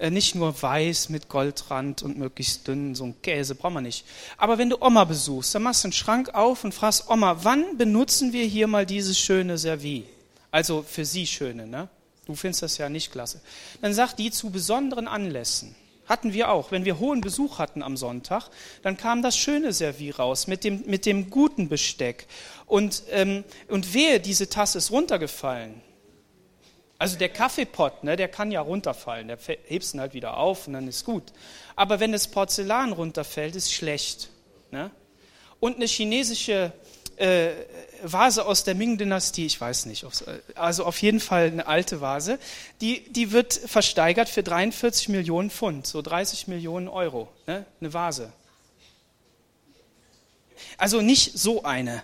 nicht 0.00 0.34
nur 0.34 0.60
weiß 0.60 1.08
mit 1.08 1.28
Goldrand 1.28 2.02
und 2.02 2.18
möglichst 2.18 2.68
dünn, 2.68 2.94
so 2.94 3.04
ein 3.04 3.20
Käse 3.20 3.54
brauchen 3.54 3.74
wir 3.74 3.80
nicht. 3.80 4.04
Aber 4.36 4.56
wenn 4.56 4.70
du 4.70 4.80
Oma 4.80 5.04
besuchst, 5.04 5.54
dann 5.54 5.64
machst 5.64 5.82
du 5.82 5.86
einen 5.86 5.92
Schrank 5.92 6.34
auf 6.34 6.62
und 6.64 6.72
fragst 6.72 7.10
Oma, 7.10 7.38
wann 7.42 7.76
benutzen 7.76 8.32
wir 8.32 8.44
hier 8.44 8.68
mal 8.68 8.86
dieses 8.86 9.18
schöne 9.18 9.58
Servie? 9.58 10.04
Also 10.50 10.82
für 10.82 11.04
sie 11.04 11.26
schöne, 11.26 11.66
ne? 11.66 11.88
Du 12.26 12.34
findest 12.34 12.62
das 12.62 12.78
ja 12.78 12.88
nicht 12.88 13.10
klasse. 13.10 13.40
Dann 13.80 13.94
sagt 13.94 14.18
die 14.18 14.30
zu 14.30 14.50
besonderen 14.50 15.08
Anlässen. 15.08 15.74
Hatten 16.06 16.32
wir 16.32 16.50
auch. 16.50 16.70
Wenn 16.70 16.84
wir 16.84 16.98
hohen 16.98 17.20
Besuch 17.20 17.58
hatten 17.58 17.82
am 17.82 17.96
Sonntag, 17.96 18.50
dann 18.82 18.96
kam 18.96 19.22
das 19.22 19.36
schöne 19.36 19.72
Servie 19.72 20.10
raus 20.10 20.46
mit 20.46 20.62
dem, 20.62 20.84
mit 20.86 21.06
dem 21.06 21.30
guten 21.30 21.68
Besteck. 21.68 22.26
Und, 22.66 23.02
ähm, 23.10 23.44
und 23.68 23.94
wehe, 23.94 24.20
diese 24.20 24.48
Tasse 24.48 24.78
ist 24.78 24.90
runtergefallen 24.90 25.87
also 26.98 27.16
der 27.16 27.28
Kaffeepott, 27.28 28.02
ne, 28.02 28.16
der 28.16 28.28
kann 28.28 28.50
ja 28.50 28.60
runterfallen, 28.60 29.28
der 29.28 29.38
hebst 29.66 29.94
ihn 29.94 30.00
halt 30.00 30.14
wieder 30.14 30.36
auf 30.36 30.66
und 30.66 30.72
dann 30.72 30.88
ist 30.88 31.04
gut. 31.04 31.24
Aber 31.76 32.00
wenn 32.00 32.10
das 32.10 32.26
Porzellan 32.26 32.92
runterfällt, 32.92 33.54
ist 33.54 33.72
schlecht. 33.72 34.30
Ne? 34.72 34.90
Und 35.60 35.76
eine 35.76 35.86
chinesische 35.86 36.72
äh, 37.16 37.50
Vase 38.02 38.44
aus 38.44 38.64
der 38.64 38.74
Ming-Dynastie, 38.74 39.46
ich 39.46 39.60
weiß 39.60 39.86
nicht, 39.86 40.04
also 40.56 40.84
auf 40.84 41.00
jeden 41.00 41.20
Fall 41.20 41.46
eine 41.46 41.66
alte 41.66 42.00
Vase, 42.00 42.38
die, 42.80 43.12
die 43.12 43.30
wird 43.30 43.52
versteigert 43.52 44.28
für 44.28 44.42
43 44.42 45.08
Millionen 45.08 45.50
Pfund, 45.50 45.86
so 45.86 46.02
30 46.02 46.48
Millionen 46.48 46.88
Euro, 46.88 47.28
ne? 47.46 47.64
eine 47.80 47.92
Vase. 47.92 48.32
Also 50.76 51.00
nicht 51.00 51.38
so 51.38 51.62
eine, 51.62 52.02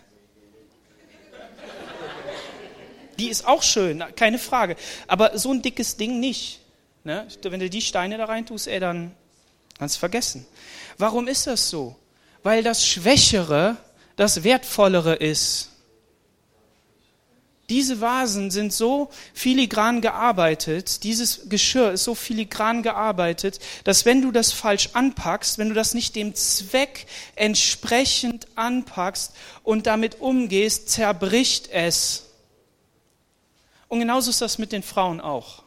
die 3.19 3.29
ist 3.29 3.47
auch 3.47 3.63
schön, 3.63 4.03
keine 4.17 4.39
Frage. 4.39 4.77
Aber 5.07 5.39
so 5.39 5.53
ein 5.53 5.63
dickes 5.63 5.97
Ding 5.97 6.21
nicht. 6.21 6.61
Ne? 7.05 7.27
Wenn 7.43 7.61
du 7.61 7.71
die 7.71 7.83
Steine 7.83 8.17
da 8.17 8.25
rein 8.25 8.47
tust, 8.47 8.67
ey, 8.67 8.81
dann 8.81 9.13
kannst 9.79 9.97
du 9.97 10.01
vergessen. 10.01 10.47
Warum 10.99 11.29
ist 11.29 11.47
das 11.47 11.71
so? 11.71 11.97
Weil 12.43 12.63
das 12.63 12.87
Schwächere 12.87 13.77
das 14.17 14.45
Wertvollere 14.45 15.15
ist. 15.15 15.71
Diese 17.71 18.03
Vasen 18.03 18.51
sind 18.51 18.75
so 18.75 19.09
filigran 19.33 20.03
gearbeitet, 20.03 21.03
dieses 21.03 21.49
Geschirr 21.49 21.93
ist 21.93 22.05
so 22.05 22.15
filigran 22.15 22.83
gearbeitet, 22.83 23.59
dass 23.85 24.05
wenn 24.05 24.21
du 24.21 24.33
das 24.33 24.53
falsch 24.53 24.91
anpackst, 24.93 25.57
wenn 25.57 25.71
du 25.71 25.75
das 25.75 25.95
nicht 25.95 26.15
dem 26.15 26.35
Zweck 26.35 27.07
entsprechend 27.37 28.49
anpackst 28.55 29.33
und 29.63 29.87
damit 29.87 30.21
umgehst, 30.21 30.91
zerbricht 30.91 31.71
es. 31.73 32.27
Und 33.95 34.01
genauso 34.01 34.31
ist 34.31 34.41
das 34.41 34.59
mit 34.59 34.73
den 34.73 34.83
Frauen 34.83 35.21
auch. 35.21 35.63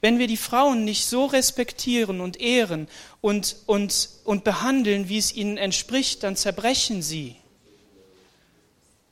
Wenn 0.00 0.20
wir 0.20 0.28
die 0.28 0.36
Frauen 0.36 0.84
nicht 0.84 1.04
so 1.04 1.24
respektieren 1.24 2.20
und 2.20 2.40
ehren 2.40 2.86
und, 3.20 3.56
und, 3.66 4.08
und 4.22 4.44
behandeln, 4.44 5.08
wie 5.08 5.18
es 5.18 5.34
ihnen 5.34 5.56
entspricht, 5.56 6.22
dann 6.22 6.36
zerbrechen 6.36 7.02
sie. 7.02 7.34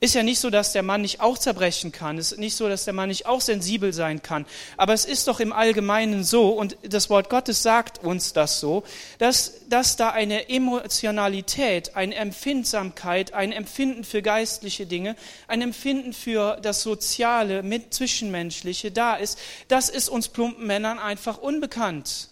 Ist 0.03 0.15
ja 0.15 0.23
nicht 0.23 0.39
so, 0.39 0.49
dass 0.49 0.71
der 0.71 0.81
Mann 0.81 1.01
nicht 1.01 1.21
auch 1.21 1.37
zerbrechen 1.37 1.91
kann. 1.91 2.17
Es 2.17 2.31
ist 2.31 2.39
nicht 2.39 2.55
so, 2.55 2.67
dass 2.67 2.85
der 2.85 2.93
Mann 2.93 3.09
nicht 3.09 3.27
auch 3.27 3.39
sensibel 3.39 3.93
sein 3.93 4.23
kann. 4.23 4.47
Aber 4.75 4.93
es 4.93 5.05
ist 5.05 5.27
doch 5.27 5.39
im 5.39 5.53
Allgemeinen 5.53 6.23
so, 6.23 6.49
und 6.49 6.75
das 6.81 7.11
Wort 7.11 7.29
Gottes 7.29 7.61
sagt 7.61 8.03
uns 8.03 8.33
das 8.33 8.59
so, 8.59 8.83
dass, 9.19 9.67
dass 9.69 9.97
da 9.97 10.09
eine 10.09 10.49
Emotionalität, 10.49 11.95
eine 11.95 12.15
Empfindsamkeit, 12.15 13.35
ein 13.35 13.51
Empfinden 13.51 14.03
für 14.03 14.23
geistliche 14.23 14.87
Dinge, 14.87 15.15
ein 15.47 15.61
Empfinden 15.61 16.13
für 16.13 16.57
das 16.59 16.81
Soziale, 16.81 17.61
mit 17.61 17.93
Zwischenmenschliche 17.93 18.89
da 18.89 19.13
ist. 19.13 19.37
Das 19.67 19.87
ist 19.87 20.09
uns 20.09 20.29
plumpen 20.29 20.65
Männern 20.65 20.97
einfach 20.97 21.37
unbekannt. 21.37 22.29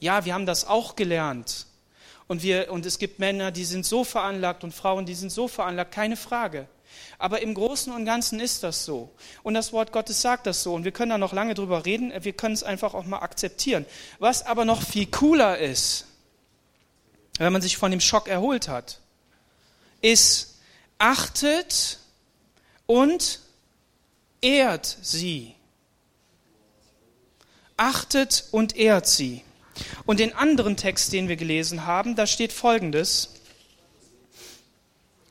Ja, 0.00 0.24
wir 0.24 0.34
haben 0.34 0.46
das 0.46 0.66
auch 0.66 0.96
gelernt. 0.96 1.66
Und, 2.26 2.42
wir, 2.42 2.72
und 2.72 2.84
es 2.84 2.98
gibt 2.98 3.20
Männer, 3.20 3.52
die 3.52 3.64
sind 3.64 3.86
so 3.86 4.02
veranlagt 4.02 4.64
und 4.64 4.74
Frauen, 4.74 5.06
die 5.06 5.14
sind 5.14 5.30
so 5.30 5.46
veranlagt, 5.46 5.92
keine 5.92 6.16
Frage. 6.16 6.66
Aber 7.18 7.42
im 7.42 7.54
Großen 7.54 7.92
und 7.92 8.04
Ganzen 8.04 8.40
ist 8.40 8.62
das 8.62 8.84
so. 8.84 9.10
Und 9.42 9.54
das 9.54 9.72
Wort 9.72 9.92
Gottes 9.92 10.20
sagt 10.20 10.46
das 10.46 10.62
so. 10.62 10.74
Und 10.74 10.84
wir 10.84 10.92
können 10.92 11.10
da 11.10 11.18
noch 11.18 11.32
lange 11.32 11.54
drüber 11.54 11.84
reden. 11.84 12.12
Wir 12.20 12.32
können 12.32 12.54
es 12.54 12.62
einfach 12.62 12.94
auch 12.94 13.04
mal 13.04 13.18
akzeptieren. 13.18 13.86
Was 14.18 14.44
aber 14.44 14.64
noch 14.64 14.82
viel 14.82 15.06
cooler 15.06 15.58
ist, 15.58 16.06
wenn 17.38 17.52
man 17.52 17.62
sich 17.62 17.76
von 17.76 17.90
dem 17.90 18.00
Schock 18.00 18.28
erholt 18.28 18.68
hat, 18.68 19.00
ist, 20.02 20.58
achtet 20.98 21.98
und 22.86 23.40
ehrt 24.42 24.98
sie. 25.02 25.54
Achtet 27.76 28.44
und 28.50 28.76
ehrt 28.76 29.06
sie. 29.06 29.42
Und 30.04 30.20
den 30.20 30.34
anderen 30.34 30.76
Text, 30.76 31.12
den 31.12 31.28
wir 31.28 31.36
gelesen 31.36 31.86
haben, 31.86 32.16
da 32.16 32.26
steht 32.26 32.52
Folgendes. 32.52 33.34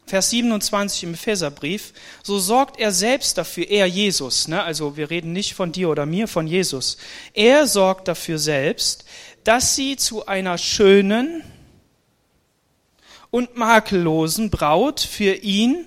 Vers 0.10 0.32
27 0.32 1.04
im 1.04 1.14
Epheserbrief, 1.14 1.94
so 2.24 2.40
sorgt 2.40 2.80
er 2.80 2.92
selbst 2.92 3.38
dafür, 3.38 3.70
er 3.70 3.86
Jesus, 3.86 4.48
ne? 4.48 4.64
also 4.64 4.98
wir 4.98 5.12
reden 5.12 5.34
nicht 5.34 5.54
von 5.54 5.72
dir 5.72 5.90
oder 5.90 6.08
mir, 6.08 6.28
von 6.28 6.48
Jesus. 6.48 6.98
Er 7.34 7.68
sorgt 7.68 8.08
dafür 8.08 8.40
selbst, 8.40 9.06
dass 9.44 9.76
sie 9.76 9.98
zu 9.98 10.26
einer 10.26 10.58
schönen 10.58 11.44
und 13.30 13.56
makellosen 13.56 14.50
Braut 14.50 15.00
für 15.00 15.36
ihn 15.36 15.86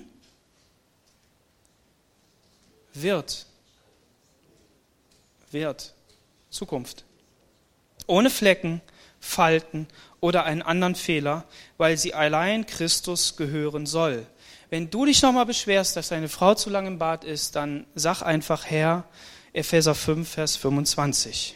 wird. 2.93 3.45
Wird. 5.51 5.93
Zukunft. 6.49 7.03
Ohne 8.07 8.29
Flecken, 8.29 8.81
Falten 9.23 9.87
oder 10.19 10.43
einen 10.43 10.61
anderen 10.61 10.95
Fehler, 10.95 11.45
weil 11.77 11.97
sie 11.97 12.13
allein 12.13 12.65
Christus 12.65 13.37
gehören 13.37 13.85
soll. 13.85 14.27
Wenn 14.69 14.89
du 14.89 15.05
dich 15.05 15.21
nochmal 15.21 15.45
beschwerst, 15.45 15.95
dass 15.95 16.09
deine 16.09 16.27
Frau 16.27 16.55
zu 16.55 16.69
lang 16.69 16.87
im 16.87 16.99
Bad 16.99 17.23
ist, 17.23 17.55
dann 17.55 17.87
sag 17.95 18.21
einfach 18.21 18.65
Herr, 18.65 19.05
Epheser 19.53 19.95
5, 19.95 20.27
Vers 20.27 20.57
25. 20.57 21.55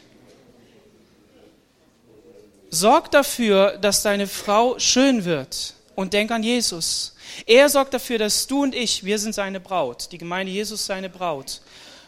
Sorg 2.69 3.11
dafür, 3.11 3.77
dass 3.77 4.01
deine 4.01 4.27
Frau 4.27 4.79
schön 4.79 5.25
wird 5.25 5.73
und 5.95 6.13
denk 6.13 6.31
an 6.31 6.43
Jesus. 6.43 7.15
Er 7.45 7.67
sorgt 7.67 7.93
dafür, 7.93 8.17
dass 8.17 8.47
du 8.47 8.63
und 8.63 8.73
ich, 8.73 9.03
wir 9.03 9.19
sind 9.19 9.35
seine 9.35 9.59
Braut, 9.59 10.11
die 10.11 10.17
Gemeinde 10.17 10.53
Jesus 10.53 10.85
seine 10.85 11.09
Braut. 11.09 11.61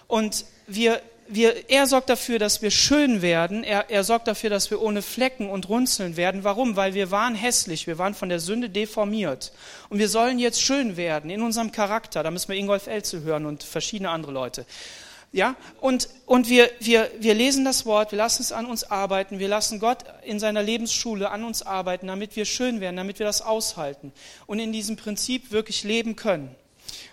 Und 0.08 0.46
wir 0.68 1.02
wir, 1.30 1.70
er 1.70 1.86
sorgt 1.86 2.10
dafür, 2.10 2.40
dass 2.40 2.62
wir 2.62 2.72
schön 2.72 3.22
werden. 3.22 3.64
Er, 3.64 3.90
er 3.90 4.04
sorgt 4.04 4.28
dafür, 4.28 4.50
dass 4.50 4.72
wir 4.72 4.82
ohne 4.82 5.02
Flecken 5.02 5.50
und 5.50 5.70
Runzeln 5.70 6.18
werden. 6.18 6.44
Warum? 6.44 6.76
Weil 6.76 6.96
wir 6.96 7.12
waren 7.12 7.36
hässlich. 7.36 7.86
Wir 7.86 7.98
waren 7.98 8.16
von 8.16 8.30
der 8.30 8.40
Sünde 8.40 8.70
deformiert. 8.70 9.52
Und 9.90 10.00
wir 10.00 10.10
sollen 10.10 10.40
jetzt 10.40 10.62
schön 10.62 10.98
werden 10.98 11.30
in 11.30 11.44
unserem 11.44 11.72
Charakter. 11.72 12.24
Da 12.24 12.32
müssen 12.32 12.50
wir 12.50 12.56
Ingolf 12.56 12.88
Elze 12.88 13.22
hören 13.22 13.46
und 13.46 13.64
verschiedene 13.64 14.10
andere 14.10 14.32
Leute. 14.32 14.66
Ja, 15.32 15.56
und, 15.80 16.10
und 16.26 16.50
wir, 16.50 16.72
wir, 16.80 17.12
wir 17.20 17.36
lesen 17.36 17.64
das 17.64 17.86
Wort, 17.86 18.12
wir 18.12 18.18
lassen 18.18 18.42
es 18.42 18.52
an 18.52 18.66
uns 18.66 18.84
arbeiten, 18.84 19.38
wir 19.38 19.48
lassen 19.48 19.80
Gott 19.80 20.04
in 20.24 20.40
seiner 20.40 20.64
Lebensschule 20.64 21.30
an 21.30 21.44
uns 21.44 21.62
arbeiten, 21.62 22.08
damit 22.08 22.36
wir 22.36 22.46
schön 22.46 22.82
werden, 22.82 22.96
damit 22.98 23.20
wir 23.20 23.28
das 23.28 23.44
aushalten 23.44 24.12
und 24.48 24.58
in 24.58 24.74
diesem 24.74 24.96
Prinzip 24.96 25.52
wirklich 25.52 25.84
leben 25.84 26.16
können. 26.16 26.56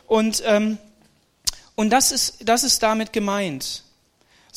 Und, 0.07 0.43
ähm, 0.47 0.79
und 1.75 1.91
das, 1.91 2.11
ist, 2.11 2.49
das 2.49 2.64
ist 2.64 2.83
damit 2.83 3.12
gemeint. 3.12 3.83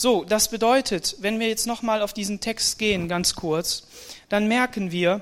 So, 0.02 0.24
das 0.24 0.48
bedeutet, 0.48 1.18
wenn 1.20 1.42
wir 1.42 1.50
jetzt 1.50 1.68
nochmal 1.68 2.02
auf 2.02 2.14
diesen 2.14 2.40
Text 2.40 2.80
gehen, 2.80 3.10
ganz 3.10 3.36
kurz, 3.36 3.84
dann 4.30 4.48
merken 4.48 4.94
wir, 4.94 5.22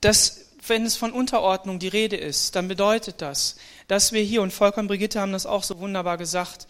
dass 0.00 0.42
wenn 0.68 0.86
es 0.86 0.94
von 0.94 1.10
Unterordnung 1.10 1.80
die 1.80 1.88
Rede 1.88 2.14
ist, 2.14 2.54
dann 2.54 2.68
bedeutet 2.68 3.16
das, 3.20 3.56
dass 3.88 4.12
wir 4.12 4.22
hier, 4.22 4.42
und 4.42 4.52
Volker 4.52 4.78
und 4.78 4.86
Brigitte 4.86 5.20
haben 5.20 5.32
das 5.32 5.44
auch 5.44 5.64
so 5.64 5.80
wunderbar 5.80 6.18
gesagt, 6.18 6.68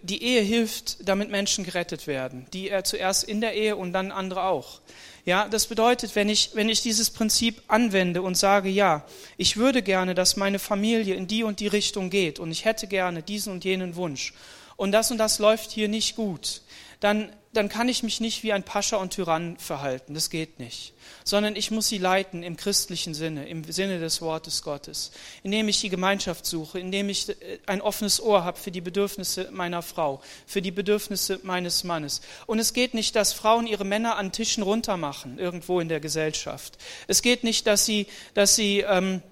die 0.00 0.22
Ehe 0.22 0.40
hilft, 0.40 1.06
damit 1.06 1.30
Menschen 1.30 1.62
gerettet 1.62 2.06
werden. 2.06 2.46
Die 2.54 2.70
er 2.70 2.84
zuerst 2.84 3.24
in 3.24 3.42
der 3.42 3.52
Ehe 3.52 3.76
und 3.76 3.92
dann 3.92 4.12
andere 4.12 4.44
auch. 4.44 4.80
Ja, 5.26 5.46
das 5.46 5.66
bedeutet, 5.66 6.16
wenn 6.16 6.30
ich, 6.30 6.52
wenn 6.54 6.70
ich 6.70 6.80
dieses 6.80 7.10
Prinzip 7.10 7.60
anwende 7.68 8.22
und 8.22 8.38
sage, 8.38 8.70
ja, 8.70 9.04
ich 9.36 9.58
würde 9.58 9.82
gerne, 9.82 10.14
dass 10.14 10.38
meine 10.38 10.58
Familie 10.58 11.16
in 11.16 11.26
die 11.26 11.42
und 11.42 11.60
die 11.60 11.66
Richtung 11.66 12.08
geht 12.08 12.38
und 12.38 12.50
ich 12.50 12.64
hätte 12.64 12.86
gerne 12.86 13.22
diesen 13.22 13.52
und 13.52 13.64
jenen 13.66 13.94
Wunsch 13.94 14.32
und 14.78 14.92
das 14.92 15.10
und 15.10 15.18
das 15.18 15.40
läuft 15.40 15.72
hier 15.72 15.88
nicht 15.88 16.14
gut, 16.14 16.62
dann, 17.00 17.32
dann 17.52 17.68
kann 17.68 17.88
ich 17.88 18.04
mich 18.04 18.20
nicht 18.20 18.44
wie 18.44 18.52
ein 18.52 18.62
Pascha 18.62 18.96
und 18.96 19.12
Tyrann 19.12 19.56
verhalten. 19.58 20.14
Das 20.14 20.30
geht 20.30 20.60
nicht. 20.60 20.94
Sondern 21.24 21.56
ich 21.56 21.72
muss 21.72 21.88
sie 21.88 21.98
leiten 21.98 22.44
im 22.44 22.56
christlichen 22.56 23.12
Sinne, 23.12 23.48
im 23.48 23.64
Sinne 23.64 23.98
des 23.98 24.22
Wortes 24.22 24.62
Gottes, 24.62 25.10
indem 25.42 25.68
ich 25.68 25.80
die 25.80 25.88
Gemeinschaft 25.88 26.46
suche, 26.46 26.78
indem 26.78 27.08
ich 27.08 27.28
äh, 27.28 27.58
ein 27.66 27.80
offenes 27.80 28.20
Ohr 28.20 28.44
habe 28.44 28.56
für 28.56 28.70
die 28.70 28.80
Bedürfnisse 28.80 29.48
meiner 29.50 29.82
Frau, 29.82 30.22
für 30.46 30.62
die 30.62 30.70
Bedürfnisse 30.70 31.40
meines 31.42 31.82
Mannes. 31.82 32.20
Und 32.46 32.60
es 32.60 32.72
geht 32.72 32.94
nicht, 32.94 33.16
dass 33.16 33.32
Frauen 33.32 33.66
ihre 33.66 33.84
Männer 33.84 34.16
an 34.16 34.30
Tischen 34.30 34.62
runtermachen, 34.62 35.40
irgendwo 35.40 35.80
in 35.80 35.88
der 35.88 35.98
Gesellschaft. 35.98 36.78
Es 37.08 37.20
geht 37.20 37.42
nicht, 37.42 37.66
dass 37.66 37.84
sie, 37.84 38.06
dass 38.34 38.54
sie 38.54 38.84
ähm, 38.88 39.22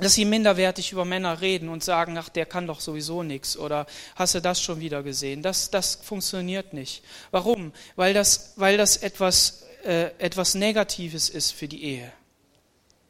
dass 0.00 0.14
sie 0.14 0.24
minderwertig 0.24 0.92
über 0.92 1.04
Männer 1.04 1.40
reden 1.40 1.68
und 1.68 1.84
sagen, 1.84 2.16
ach, 2.18 2.28
der 2.28 2.46
kann 2.46 2.66
doch 2.66 2.80
sowieso 2.80 3.22
nichts 3.22 3.56
oder 3.56 3.86
hast 4.14 4.34
du 4.34 4.40
das 4.40 4.60
schon 4.60 4.80
wieder 4.80 5.02
gesehen? 5.02 5.42
Das, 5.42 5.70
das 5.70 5.96
funktioniert 5.96 6.72
nicht. 6.72 7.02
Warum? 7.30 7.72
Weil 7.96 8.14
das, 8.14 8.52
weil 8.56 8.76
das 8.76 8.96
etwas, 8.98 9.64
äh, 9.84 10.10
etwas 10.18 10.54
Negatives 10.54 11.28
ist 11.28 11.52
für 11.52 11.68
die 11.68 11.82
Ehe. 11.84 12.12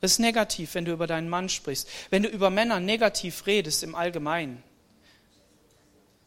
Das 0.00 0.12
ist 0.12 0.18
negativ, 0.20 0.74
wenn 0.74 0.84
du 0.84 0.92
über 0.92 1.06
deinen 1.06 1.28
Mann 1.28 1.48
sprichst. 1.48 1.88
Wenn 2.10 2.22
du 2.22 2.28
über 2.28 2.50
Männer 2.50 2.80
negativ 2.80 3.46
redest 3.46 3.82
im 3.82 3.94
Allgemeinen, 3.94 4.62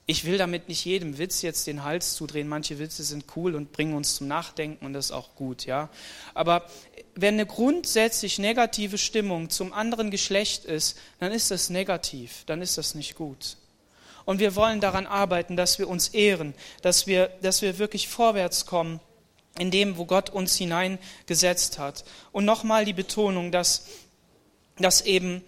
ich 0.06 0.26
will 0.26 0.38
damit 0.38 0.68
nicht 0.68 0.84
jedem 0.84 1.18
Witz 1.18 1.41
jetzt 1.41 1.68
den 1.68 1.84
Hals 1.84 2.16
zudrehen. 2.16 2.47
Manche 2.47 2.80
Witze 2.80 3.04
sind 3.04 3.26
cool 3.36 3.56
und 3.56 3.72
bringen 3.72 3.93
uns 3.93 4.16
zum 4.16 4.28
Nachdenken 4.28 4.86
und 4.86 4.93
das 4.93 5.06
ist 5.06 5.12
auch 5.12 5.36
gut, 5.36 5.66
ja. 5.66 5.89
Aber 6.34 6.66
wenn 7.16 7.36
eine 7.36 7.45
grundsätzlich 7.45 8.39
negative 8.39 8.97
Stimmung 8.97 9.49
zum 9.49 9.74
anderen 9.74 10.12
Geschlecht 10.12 10.66
ist, 10.66 10.97
dann 11.20 11.32
ist 11.32 11.52
das 11.52 11.70
negativ, 11.70 12.43
dann 12.45 12.62
ist 12.62 12.78
das 12.78 12.95
nicht 12.95 13.16
gut. 13.16 13.58
Und 14.26 14.39
wir 14.39 14.56
wollen 14.56 14.82
daran 14.82 15.08
arbeiten, 15.08 15.56
dass 15.56 15.80
wir 15.80 15.88
uns 15.88 16.10
ehren, 16.10 16.54
dass 16.82 17.08
wir, 17.08 17.28
dass 17.41 17.62
wir 17.62 17.80
wirklich 17.80 18.08
vorwärts 18.08 18.66
kommen 18.66 18.99
in 19.60 19.72
dem, 19.72 19.97
wo 19.97 20.06
Gott 20.06 20.30
uns 20.30 20.56
hineingesetzt 20.56 21.80
hat. 21.80 22.06
Und 22.32 22.45
nochmal 22.45 22.86
die 22.86 22.93
Betonung, 22.93 23.52
dass, 23.52 23.88
dass 24.78 25.02
eben 25.02 25.43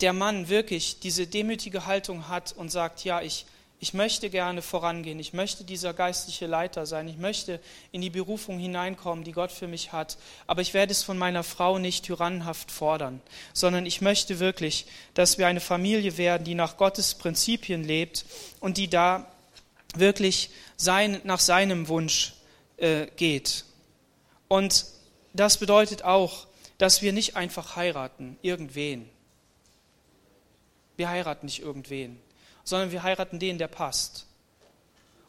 der 0.00 0.12
Mann 0.12 0.48
wirklich 0.48 1.00
diese 1.00 1.26
demütige 1.26 1.86
Haltung 1.86 2.28
hat 2.28 2.52
und 2.52 2.70
sagt, 2.70 3.04
ja, 3.04 3.20
ich, 3.20 3.46
ich 3.82 3.94
möchte 3.94 4.28
gerne 4.28 4.60
vorangehen, 4.60 5.18
ich 5.18 5.32
möchte 5.32 5.64
dieser 5.64 5.94
geistliche 5.94 6.46
Leiter 6.46 6.84
sein, 6.84 7.08
ich 7.08 7.16
möchte 7.16 7.60
in 7.92 8.02
die 8.02 8.10
Berufung 8.10 8.58
hineinkommen, 8.58 9.24
die 9.24 9.32
Gott 9.32 9.50
für 9.50 9.68
mich 9.68 9.90
hat, 9.90 10.18
aber 10.46 10.60
ich 10.60 10.74
werde 10.74 10.92
es 10.92 11.02
von 11.02 11.16
meiner 11.16 11.42
Frau 11.42 11.78
nicht 11.78 12.04
tyrannenhaft 12.04 12.70
fordern, 12.70 13.22
sondern 13.54 13.86
ich 13.86 14.02
möchte 14.02 14.38
wirklich, 14.38 14.84
dass 15.14 15.38
wir 15.38 15.46
eine 15.46 15.60
Familie 15.60 16.18
werden, 16.18 16.44
die 16.44 16.54
nach 16.54 16.76
Gottes 16.76 17.14
Prinzipien 17.14 17.82
lebt 17.82 18.26
und 18.60 18.76
die 18.76 18.88
da 18.88 19.26
wirklich 19.94 20.50
sein, 20.76 21.18
nach 21.24 21.40
seinem 21.40 21.88
Wunsch 21.88 22.34
äh, 22.76 23.06
geht. 23.16 23.64
Und 24.48 24.84
das 25.32 25.56
bedeutet 25.56 26.04
auch, 26.04 26.46
dass 26.76 27.00
wir 27.00 27.14
nicht 27.14 27.34
einfach 27.34 27.76
heiraten, 27.76 28.36
irgendwen. 28.42 29.08
Wir 30.98 31.08
heiraten 31.08 31.46
nicht 31.46 31.60
irgendwen 31.60 32.20
sondern 32.70 32.92
wir 32.92 33.02
heiraten 33.02 33.38
den, 33.38 33.58
der 33.58 33.68
passt. 33.68 34.26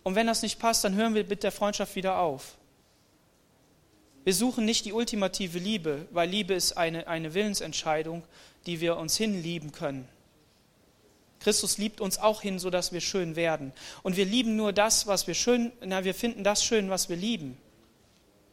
Und 0.04 0.16
wenn 0.16 0.28
das 0.28 0.42
nicht 0.42 0.60
passt, 0.60 0.84
dann 0.84 0.96
hören 0.96 1.14
wir 1.14 1.26
mit 1.26 1.44
der 1.44 1.52
Freundschaft 1.52 1.96
wieder 1.96 2.20
auf. 2.20 2.56
Wir 4.24 4.34
suchen 4.34 4.66
nicht 4.66 4.86
die 4.86 4.94
ultimative 4.94 5.60
Liebe, 5.60 6.08
weil 6.12 6.30
Liebe 6.30 6.54
ist 6.54 6.78
eine, 6.78 7.08
eine 7.08 7.34
Willensentscheidung, 7.34 8.24
die 8.66 8.80
wir 8.80 8.98
uns 8.98 9.18
hinlieben 9.18 9.72
können. 9.72 10.08
Christus 11.40 11.80
liebt 11.80 12.02
uns 12.02 12.20
auch 12.20 12.44
hin, 12.44 12.60
sodass 12.60 12.94
wir 12.94 13.02
schön 13.02 13.36
werden. 13.36 13.74
Und 14.04 14.16
wir 14.16 14.26
lieben 14.26 14.56
nur 14.56 14.74
das, 14.74 15.08
was 15.08 15.26
wir 15.26 15.34
schön, 15.34 15.72
na, 15.84 16.04
wir 16.04 16.14
finden 16.14 16.44
das 16.44 16.64
schön, 16.64 16.92
was 16.92 17.10
wir 17.10 17.18
lieben. 17.18 17.58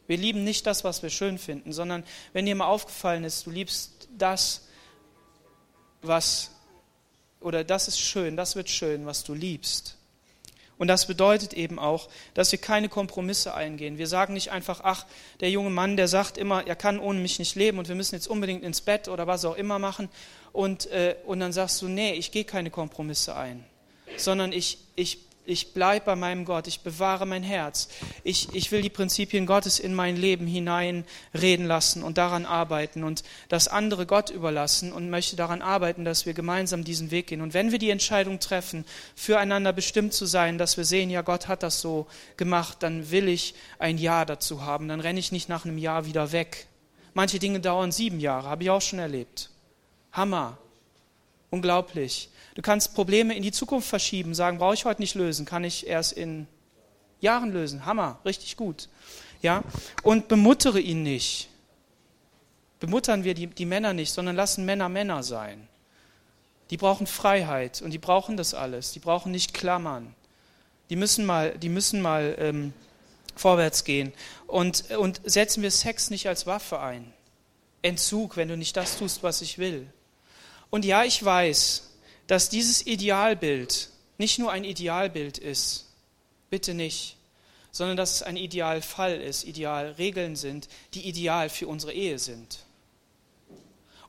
Wir 0.07 0.17
lieben 0.17 0.43
nicht 0.43 0.65
das, 0.65 0.83
was 0.83 1.03
wir 1.03 1.11
schön 1.11 1.37
finden, 1.37 1.71
sondern 1.71 2.03
wenn 2.33 2.47
dir 2.47 2.55
mal 2.55 2.65
aufgefallen 2.65 3.23
ist, 3.23 3.45
du 3.45 3.51
liebst 3.51 4.09
das, 4.17 4.67
was, 6.01 6.49
oder 7.41 7.63
das 7.63 7.87
ist 7.87 7.99
schön, 7.99 8.37
das 8.37 8.55
wird 8.55 8.69
schön, 8.69 9.05
was 9.05 9.23
du 9.23 9.33
liebst. 9.33 9.95
Und 10.77 10.87
das 10.87 11.07
bedeutet 11.07 11.53
eben 11.53 11.77
auch, 11.77 12.07
dass 12.33 12.53
wir 12.53 12.59
keine 12.59 12.87
Kompromisse 12.87 13.53
eingehen. 13.53 13.97
Wir 13.97 14.07
sagen 14.07 14.33
nicht 14.33 14.51
einfach, 14.51 14.79
ach, 14.81 15.05
der 15.41 15.51
junge 15.51 15.69
Mann, 15.69 15.97
der 15.97 16.07
sagt 16.07 16.37
immer, 16.37 16.65
er 16.65 16.77
kann 16.77 16.99
ohne 16.99 17.19
mich 17.19 17.37
nicht 17.37 17.55
leben 17.55 17.79
und 17.79 17.89
wir 17.89 17.95
müssen 17.95 18.15
jetzt 18.15 18.27
unbedingt 18.27 18.63
ins 18.63 18.79
Bett 18.79 19.09
oder 19.09 19.27
was 19.27 19.43
auch 19.43 19.57
immer 19.57 19.77
machen. 19.77 20.07
Und, 20.53 20.87
äh, 20.87 21.15
und 21.25 21.41
dann 21.41 21.51
sagst 21.51 21.81
du, 21.81 21.89
nee, 21.89 22.13
ich 22.13 22.31
gehe 22.31 22.45
keine 22.45 22.71
Kompromisse 22.71 23.35
ein, 23.35 23.65
sondern 24.15 24.53
ich, 24.53 24.77
ich 24.95 25.19
ich 25.49 25.73
bleibe 25.73 26.05
bei 26.05 26.15
meinem 26.15 26.45
Gott, 26.45 26.67
ich 26.67 26.81
bewahre 26.81 27.25
mein 27.25 27.43
Herz. 27.43 27.89
Ich, 28.23 28.53
ich 28.53 28.71
will 28.71 28.81
die 28.81 28.89
Prinzipien 28.89 29.45
Gottes 29.45 29.79
in 29.79 29.95
mein 29.95 30.15
Leben 30.15 30.45
hineinreden 30.45 31.65
lassen 31.65 32.03
und 32.03 32.17
daran 32.17 32.45
arbeiten 32.45 33.03
und 33.03 33.23
das 33.49 33.67
andere 33.67 34.05
Gott 34.05 34.29
überlassen 34.29 34.93
und 34.93 35.09
möchte 35.09 35.35
daran 35.35 35.61
arbeiten, 35.61 36.05
dass 36.05 36.25
wir 36.25 36.33
gemeinsam 36.33 36.83
diesen 36.83 37.11
Weg 37.11 37.27
gehen. 37.27 37.41
Und 37.41 37.53
wenn 37.53 37.71
wir 37.71 37.79
die 37.79 37.89
Entscheidung 37.89 38.39
treffen, 38.39 38.85
füreinander 39.15 39.73
bestimmt 39.73 40.13
zu 40.13 40.25
sein, 40.25 40.57
dass 40.57 40.77
wir 40.77 40.85
sehen, 40.85 41.09
ja, 41.09 41.21
Gott 41.21 41.47
hat 41.47 41.63
das 41.63 41.81
so 41.81 42.07
gemacht, 42.37 42.77
dann 42.81 43.09
will 43.11 43.27
ich 43.27 43.55
ein 43.79 43.97
Ja 43.97 44.25
dazu 44.25 44.63
haben. 44.63 44.87
Dann 44.87 44.99
renne 44.99 45.19
ich 45.19 45.31
nicht 45.31 45.49
nach 45.49 45.65
einem 45.65 45.77
Jahr 45.77 46.05
wieder 46.05 46.31
weg. 46.31 46.67
Manche 47.13 47.39
Dinge 47.39 47.59
dauern 47.59 47.91
sieben 47.91 48.19
Jahre, 48.19 48.49
habe 48.49 48.63
ich 48.63 48.69
auch 48.69 48.81
schon 48.81 48.99
erlebt. 48.99 49.49
Hammer. 50.11 50.57
Unglaublich. 51.49 52.29
Du 52.59 52.61
kannst 52.61 52.93
Probleme 52.93 53.33
in 53.37 53.41
die 53.41 53.53
Zukunft 53.53 53.87
verschieben, 53.87 54.35
sagen, 54.35 54.57
brauche 54.57 54.73
ich 54.73 54.83
heute 54.83 55.01
nicht 55.01 55.15
lösen, 55.15 55.45
kann 55.45 55.63
ich 55.63 55.87
erst 55.87 56.11
in 56.11 56.45
Jahren 57.21 57.53
lösen. 57.53 57.85
Hammer, 57.85 58.19
richtig 58.25 58.57
gut. 58.57 58.89
Ja? 59.41 59.63
Und 60.03 60.27
bemuttere 60.27 60.81
ihn 60.81 61.01
nicht. 61.01 61.47
Bemuttern 62.81 63.23
wir 63.23 63.33
die, 63.33 63.47
die 63.47 63.65
Männer 63.65 63.93
nicht, 63.93 64.11
sondern 64.11 64.35
lassen 64.35 64.65
Männer 64.65 64.89
Männer 64.89 65.23
sein. 65.23 65.69
Die 66.69 66.75
brauchen 66.75 67.07
Freiheit 67.07 67.81
und 67.81 67.91
die 67.91 67.97
brauchen 67.97 68.35
das 68.35 68.53
alles. 68.53 68.91
Die 68.91 68.99
brauchen 68.99 69.31
nicht 69.31 69.53
Klammern. 69.53 70.13
Die 70.89 70.97
müssen 70.97 71.25
mal, 71.25 71.57
die 71.57 71.69
müssen 71.69 72.01
mal 72.01 72.35
ähm, 72.39 72.73
vorwärts 73.37 73.85
gehen. 73.85 74.11
Und, 74.47 74.91
und 74.97 75.21
setzen 75.23 75.63
wir 75.63 75.71
Sex 75.71 76.09
nicht 76.09 76.27
als 76.27 76.45
Waffe 76.45 76.81
ein. 76.81 77.13
Entzug, 77.83 78.35
wenn 78.35 78.49
du 78.49 78.57
nicht 78.57 78.75
das 78.75 78.97
tust, 78.97 79.23
was 79.23 79.41
ich 79.41 79.59
will. 79.59 79.87
Und 80.69 80.83
ja, 80.83 81.05
ich 81.05 81.23
weiß, 81.23 81.88
dass 82.29 82.47
dieses 82.47 82.85
Idealbild 82.85 83.89
nicht 84.19 84.37
nur 84.37 84.51
ein 84.51 84.63
Idealbild 84.63 85.39
ist, 85.39 85.87
bitte 86.51 86.75
nicht, 86.75 87.17
sondern 87.71 87.97
dass 87.97 88.13
es 88.13 88.21
ein 88.21 88.37
Idealfall 88.37 89.19
ist, 89.19 89.45
Idealregeln 89.45 90.35
sind, 90.35 90.69
die 90.93 91.07
ideal 91.07 91.49
für 91.49 91.67
unsere 91.67 91.91
Ehe 91.91 92.19
sind. 92.19 92.59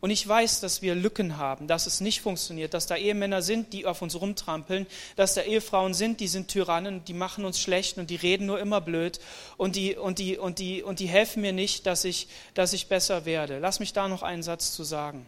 Und 0.00 0.10
ich 0.10 0.28
weiß, 0.28 0.60
dass 0.60 0.82
wir 0.82 0.94
Lücken 0.94 1.38
haben, 1.38 1.66
dass 1.66 1.86
es 1.86 2.02
nicht 2.02 2.20
funktioniert, 2.20 2.74
dass 2.74 2.86
da 2.86 2.96
Ehemänner 2.96 3.40
sind, 3.40 3.72
die 3.72 3.86
auf 3.86 4.02
uns 4.02 4.20
rumtrampeln, 4.20 4.86
dass 5.16 5.32
da 5.32 5.40
Ehefrauen 5.40 5.94
sind, 5.94 6.20
die 6.20 6.28
sind 6.28 6.48
Tyrannen, 6.48 7.02
die 7.06 7.14
machen 7.14 7.46
uns 7.46 7.58
schlecht 7.58 7.96
und 7.96 8.10
die 8.10 8.16
reden 8.16 8.44
nur 8.44 8.60
immer 8.60 8.82
blöd 8.82 9.18
und 9.56 9.76
die, 9.76 9.96
und 9.96 10.18
die, 10.18 10.36
und 10.36 10.58
die, 10.58 10.82
und 10.82 11.00
die 11.00 11.08
helfen 11.08 11.40
mir 11.40 11.54
nicht, 11.54 11.86
dass 11.86 12.04
ich, 12.04 12.28
dass 12.52 12.74
ich 12.74 12.88
besser 12.88 13.24
werde. 13.24 13.60
Lass 13.60 13.80
mich 13.80 13.94
da 13.94 14.08
noch 14.08 14.22
einen 14.22 14.42
Satz 14.42 14.74
zu 14.74 14.84
sagen. 14.84 15.26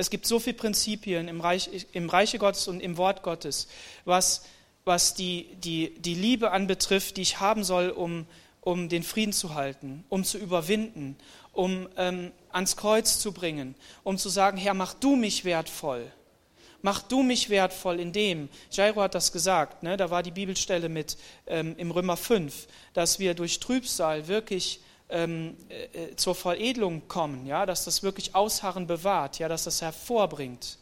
Es 0.00 0.08
gibt 0.08 0.24
so 0.24 0.38
viele 0.38 0.56
Prinzipien 0.56 1.28
im, 1.28 1.42
Reich, 1.42 1.68
im 1.92 2.08
Reiche 2.08 2.38
Gottes 2.38 2.68
und 2.68 2.80
im 2.80 2.96
Wort 2.96 3.22
Gottes, 3.22 3.68
was, 4.06 4.46
was 4.86 5.12
die, 5.12 5.46
die, 5.62 5.92
die 5.98 6.14
Liebe 6.14 6.52
anbetrifft, 6.52 7.18
die 7.18 7.22
ich 7.22 7.38
haben 7.38 7.64
soll, 7.64 7.90
um, 7.90 8.24
um 8.62 8.88
den 8.88 9.02
Frieden 9.02 9.34
zu 9.34 9.54
halten, 9.54 10.04
um 10.08 10.24
zu 10.24 10.38
überwinden, 10.38 11.16
um 11.52 11.86
ähm, 11.98 12.32
ans 12.50 12.78
Kreuz 12.78 13.18
zu 13.18 13.32
bringen, 13.32 13.74
um 14.02 14.16
zu 14.16 14.30
sagen, 14.30 14.56
Herr, 14.56 14.72
mach 14.72 14.94
du 14.94 15.16
mich 15.16 15.44
wertvoll. 15.44 16.10
Mach 16.80 17.02
du 17.02 17.22
mich 17.22 17.50
wertvoll 17.50 18.00
in 18.00 18.14
dem. 18.14 18.48
Jairo 18.72 19.02
hat 19.02 19.14
das 19.14 19.32
gesagt, 19.32 19.82
ne? 19.82 19.98
da 19.98 20.08
war 20.08 20.22
die 20.22 20.30
Bibelstelle 20.30 20.88
mit 20.88 21.18
ähm, 21.46 21.74
im 21.76 21.90
Römer 21.90 22.16
5, 22.16 22.68
dass 22.94 23.18
wir 23.18 23.34
durch 23.34 23.60
Trübsal 23.60 24.28
wirklich 24.28 24.80
ähm, 25.10 25.56
äh, 25.68 26.14
zur 26.16 26.34
Veredelung 26.34 27.08
kommen, 27.08 27.46
ja, 27.46 27.66
dass 27.66 27.84
das 27.84 28.02
wirklich 28.02 28.34
Ausharren 28.34 28.86
bewahrt, 28.86 29.38
ja, 29.38 29.48
dass 29.48 29.64
das 29.64 29.82
hervorbringt, 29.82 30.78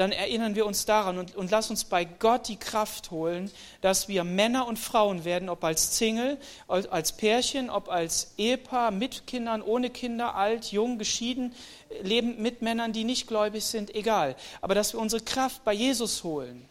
dann 0.00 0.12
erinnern 0.12 0.54
wir 0.54 0.64
uns 0.64 0.86
daran 0.86 1.18
und, 1.18 1.36
und 1.36 1.50
lass 1.50 1.68
uns 1.68 1.84
bei 1.84 2.06
Gott 2.06 2.48
die 2.48 2.56
Kraft 2.56 3.10
holen, 3.10 3.50
dass 3.82 4.08
wir 4.08 4.24
Männer 4.24 4.66
und 4.66 4.78
Frauen 4.78 5.26
werden, 5.26 5.50
ob 5.50 5.62
als 5.62 5.98
Single, 5.98 6.38
als 6.68 7.12
Pärchen, 7.12 7.68
ob 7.68 7.90
als 7.90 8.32
Ehepaar, 8.38 8.92
mit 8.92 9.26
Kindern, 9.26 9.60
ohne 9.60 9.90
Kinder, 9.90 10.36
alt, 10.36 10.72
jung, 10.72 10.96
geschieden, 10.96 11.54
leben 12.02 12.40
mit 12.40 12.62
Männern, 12.62 12.94
die 12.94 13.04
nicht 13.04 13.26
gläubig 13.26 13.64
sind, 13.64 13.94
egal. 13.94 14.36
Aber 14.62 14.74
dass 14.74 14.94
wir 14.94 15.00
unsere 15.00 15.22
Kraft 15.22 15.64
bei 15.64 15.74
Jesus 15.74 16.24
holen. 16.24 16.66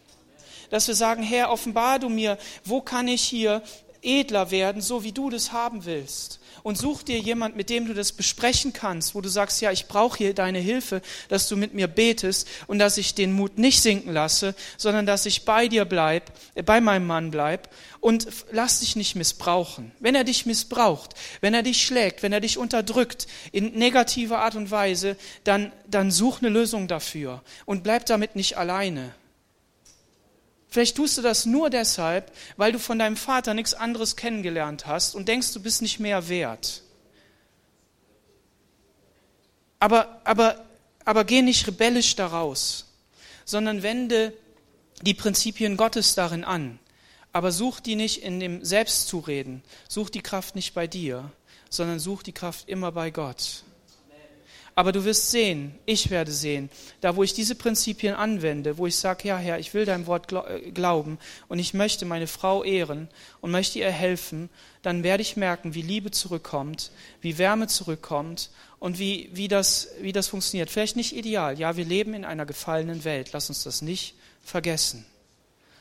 Dass 0.70 0.88
wir 0.88 0.96
sagen, 0.96 1.22
Herr, 1.22 1.52
offenbar 1.52 2.00
du 2.00 2.08
mir, 2.08 2.36
wo 2.64 2.80
kann 2.80 3.06
ich 3.06 3.22
hier 3.22 3.62
edler 4.02 4.50
werden, 4.50 4.82
so 4.82 5.04
wie 5.04 5.12
du 5.12 5.30
das 5.30 5.52
haben 5.52 5.84
willst 5.84 6.39
und 6.62 6.78
such 6.78 7.02
dir 7.02 7.18
jemand, 7.18 7.56
mit 7.56 7.70
dem 7.70 7.86
du 7.86 7.94
das 7.94 8.12
besprechen 8.12 8.72
kannst, 8.72 9.14
wo 9.14 9.20
du 9.20 9.28
sagst, 9.28 9.60
ja, 9.60 9.70
ich 9.70 9.86
brauche 9.86 10.18
hier 10.18 10.34
deine 10.34 10.58
Hilfe, 10.58 11.02
dass 11.28 11.48
du 11.48 11.56
mit 11.56 11.74
mir 11.74 11.88
betest 11.88 12.48
und 12.66 12.78
dass 12.78 12.96
ich 12.96 13.14
den 13.14 13.32
Mut 13.32 13.58
nicht 13.58 13.80
sinken 13.82 14.12
lasse, 14.12 14.54
sondern 14.76 15.06
dass 15.06 15.26
ich 15.26 15.44
bei 15.44 15.68
dir 15.68 15.84
bleib, 15.84 16.32
äh, 16.54 16.62
bei 16.62 16.80
meinem 16.80 17.06
Mann 17.06 17.30
bleib 17.30 17.68
und 18.00 18.26
lass 18.50 18.80
dich 18.80 18.96
nicht 18.96 19.14
missbrauchen. 19.14 19.92
Wenn 20.00 20.14
er 20.14 20.24
dich 20.24 20.46
missbraucht, 20.46 21.14
wenn 21.40 21.54
er 21.54 21.62
dich 21.62 21.84
schlägt, 21.84 22.22
wenn 22.22 22.32
er 22.32 22.40
dich 22.40 22.58
unterdrückt 22.58 23.26
in 23.52 23.72
negativer 23.72 24.38
Art 24.38 24.56
und 24.56 24.70
Weise, 24.70 25.16
dann, 25.44 25.72
dann 25.86 26.10
such 26.10 26.40
eine 26.40 26.48
Lösung 26.48 26.88
dafür 26.88 27.42
und 27.66 27.82
bleib 27.82 28.06
damit 28.06 28.36
nicht 28.36 28.56
alleine. 28.56 29.14
Vielleicht 30.70 30.96
tust 30.96 31.18
du 31.18 31.22
das 31.22 31.46
nur 31.46 31.68
deshalb, 31.68 32.32
weil 32.56 32.72
du 32.72 32.78
von 32.78 32.98
deinem 32.98 33.16
Vater 33.16 33.54
nichts 33.54 33.74
anderes 33.74 34.14
kennengelernt 34.16 34.86
hast 34.86 35.14
und 35.14 35.26
denkst, 35.28 35.52
du 35.52 35.60
bist 35.60 35.82
nicht 35.82 35.98
mehr 35.98 36.28
wert. 36.28 36.82
Aber, 39.80 40.20
aber, 40.24 40.64
aber 41.04 41.24
geh 41.24 41.42
nicht 41.42 41.66
rebellisch 41.66 42.14
daraus, 42.14 42.86
sondern 43.44 43.82
wende 43.82 44.32
die 45.02 45.14
Prinzipien 45.14 45.76
Gottes 45.76 46.14
darin 46.14 46.44
an. 46.44 46.78
Aber 47.32 47.50
such 47.50 47.80
die 47.80 47.96
nicht 47.96 48.22
in 48.22 48.38
dem 48.40 48.64
Selbstzureden. 48.64 49.62
Such 49.88 50.10
die 50.10 50.22
Kraft 50.22 50.54
nicht 50.54 50.74
bei 50.74 50.86
dir, 50.86 51.32
sondern 51.68 51.98
such 51.98 52.22
die 52.22 52.32
Kraft 52.32 52.68
immer 52.68 52.92
bei 52.92 53.10
Gott. 53.10 53.64
Aber 54.80 54.92
du 54.92 55.04
wirst 55.04 55.30
sehen, 55.30 55.74
ich 55.84 56.08
werde 56.08 56.32
sehen, 56.32 56.70
da 57.02 57.14
wo 57.14 57.22
ich 57.22 57.34
diese 57.34 57.54
Prinzipien 57.54 58.14
anwende, 58.14 58.78
wo 58.78 58.86
ich 58.86 58.96
sage, 58.96 59.28
ja 59.28 59.36
Herr, 59.36 59.58
ich 59.58 59.74
will 59.74 59.84
dein 59.84 60.06
Wort 60.06 60.32
äh, 60.32 60.70
glauben 60.70 61.18
und 61.48 61.58
ich 61.58 61.74
möchte 61.74 62.06
meine 62.06 62.26
Frau 62.26 62.64
ehren 62.64 63.08
und 63.42 63.50
möchte 63.50 63.78
ihr 63.78 63.90
helfen, 63.90 64.48
dann 64.80 65.02
werde 65.02 65.20
ich 65.20 65.36
merken, 65.36 65.74
wie 65.74 65.82
Liebe 65.82 66.12
zurückkommt, 66.12 66.92
wie 67.20 67.36
Wärme 67.36 67.66
zurückkommt 67.66 68.48
und 68.78 68.98
wie, 68.98 69.28
wie, 69.34 69.48
das, 69.48 69.88
wie 70.00 70.12
das 70.12 70.28
funktioniert. 70.28 70.70
Vielleicht 70.70 70.96
nicht 70.96 71.14
ideal, 71.14 71.58
ja, 71.58 71.76
wir 71.76 71.84
leben 71.84 72.14
in 72.14 72.24
einer 72.24 72.46
gefallenen 72.46 73.04
Welt, 73.04 73.32
lass 73.34 73.50
uns 73.50 73.62
das 73.64 73.82
nicht 73.82 74.14
vergessen. 74.42 75.04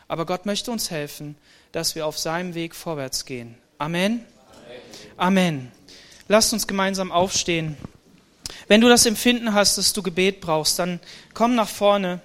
Aber 0.10 0.26
Gott 0.26 0.46
möchte 0.46 0.72
uns 0.72 0.92
helfen, 0.92 1.38
dass 1.72 1.96
wir 1.96 2.06
auf 2.06 2.20
seinem 2.20 2.54
Weg 2.54 2.76
vorwärts 2.76 3.24
gehen. 3.24 3.56
Amen. 3.78 4.26
Amen. 5.16 5.38
Amen. 5.56 5.72
Lasst 6.28 6.52
uns 6.52 6.68
gemeinsam 6.68 7.14
aufstehen. 7.14 7.78
Wenn 8.70 8.82
du 8.82 8.88
das 8.88 9.08
Empfinden 9.08 9.56
hast, 9.56 9.80
dass 9.80 9.94
du 9.94 10.04
Gebet 10.04 10.42
brauchst, 10.42 10.78
dann 10.78 11.00
komm 11.34 11.56
nach 11.56 11.68
vorne 11.68 12.22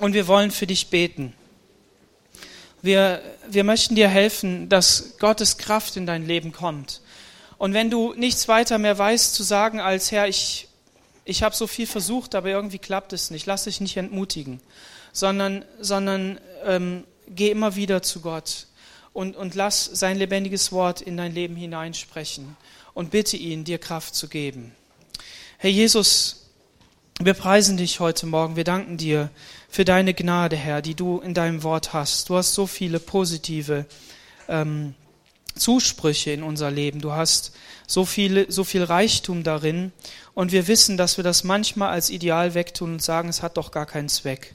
und 0.00 0.14
wir 0.14 0.28
wollen 0.28 0.52
für 0.52 0.68
dich 0.68 0.90
beten. 0.90 1.32
Wir, 2.82 3.20
wir 3.48 3.64
möchten 3.64 3.96
dir 3.96 4.06
helfen, 4.06 4.68
dass 4.68 5.18
Gottes 5.18 5.58
Kraft 5.58 5.96
in 5.96 6.06
dein 6.06 6.24
Leben 6.24 6.52
kommt. 6.52 7.00
Und 7.58 7.74
wenn 7.74 7.90
du 7.90 8.14
nichts 8.14 8.46
weiter 8.46 8.78
mehr 8.78 8.96
weißt 8.96 9.34
zu 9.34 9.42
sagen 9.42 9.80
als 9.80 10.12
Herr, 10.12 10.28
ich, 10.28 10.68
ich 11.24 11.42
habe 11.42 11.56
so 11.56 11.66
viel 11.66 11.88
versucht, 11.88 12.36
aber 12.36 12.48
irgendwie 12.48 12.78
klappt 12.78 13.12
es 13.12 13.32
nicht, 13.32 13.46
lass 13.46 13.64
dich 13.64 13.80
nicht 13.80 13.96
entmutigen, 13.96 14.60
sondern, 15.12 15.64
sondern 15.80 16.38
ähm, 16.64 17.02
geh 17.26 17.50
immer 17.50 17.74
wieder 17.74 18.02
zu 18.02 18.20
Gott 18.20 18.68
und, 19.12 19.34
und 19.34 19.56
lass 19.56 19.84
sein 19.86 20.16
lebendiges 20.16 20.70
Wort 20.70 21.00
in 21.00 21.16
dein 21.16 21.34
Leben 21.34 21.56
hineinsprechen 21.56 22.56
und 22.94 23.10
bitte 23.10 23.36
ihn, 23.36 23.64
dir 23.64 23.78
Kraft 23.78 24.14
zu 24.14 24.28
geben. 24.28 24.72
Herr 25.58 25.70
Jesus, 25.70 26.50
wir 27.18 27.32
preisen 27.32 27.78
dich 27.78 27.98
heute 27.98 28.26
Morgen. 28.26 28.56
Wir 28.56 28.64
danken 28.64 28.98
dir 28.98 29.30
für 29.70 29.86
deine 29.86 30.12
Gnade, 30.12 30.54
Herr, 30.54 30.82
die 30.82 30.94
du 30.94 31.18
in 31.18 31.32
deinem 31.32 31.62
Wort 31.62 31.94
hast. 31.94 32.28
Du 32.28 32.36
hast 32.36 32.52
so 32.52 32.66
viele 32.66 33.00
positive 33.00 33.86
ähm, 34.48 34.94
Zusprüche 35.54 36.30
in 36.30 36.42
unser 36.42 36.70
Leben. 36.70 37.00
Du 37.00 37.12
hast 37.12 37.52
so, 37.86 38.04
viele, 38.04 38.52
so 38.52 38.64
viel 38.64 38.84
Reichtum 38.84 39.44
darin. 39.44 39.92
Und 40.34 40.52
wir 40.52 40.68
wissen, 40.68 40.98
dass 40.98 41.16
wir 41.16 41.24
das 41.24 41.42
manchmal 41.42 41.88
als 41.88 42.10
Ideal 42.10 42.52
wegtun 42.52 42.92
und 42.92 43.02
sagen, 43.02 43.30
es 43.30 43.40
hat 43.42 43.56
doch 43.56 43.70
gar 43.70 43.86
keinen 43.86 44.10
Zweck. 44.10 44.54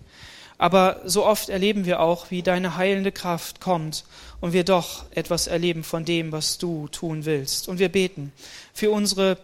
Aber 0.59 1.01
so 1.03 1.25
oft 1.25 1.49
erleben 1.49 1.85
wir 1.85 1.99
auch, 1.99 2.29
wie 2.29 2.43
deine 2.43 2.77
heilende 2.77 3.11
Kraft 3.11 3.59
kommt 3.59 4.03
und 4.39 4.53
wir 4.53 4.63
doch 4.63 5.05
etwas 5.15 5.47
erleben 5.47 5.83
von 5.83 6.05
dem, 6.05 6.31
was 6.31 6.59
du 6.59 6.87
tun 6.89 7.25
willst. 7.25 7.67
Und 7.67 7.79
wir 7.79 7.89
beten 7.89 8.31
für 8.71 8.91
unsere 8.91 9.39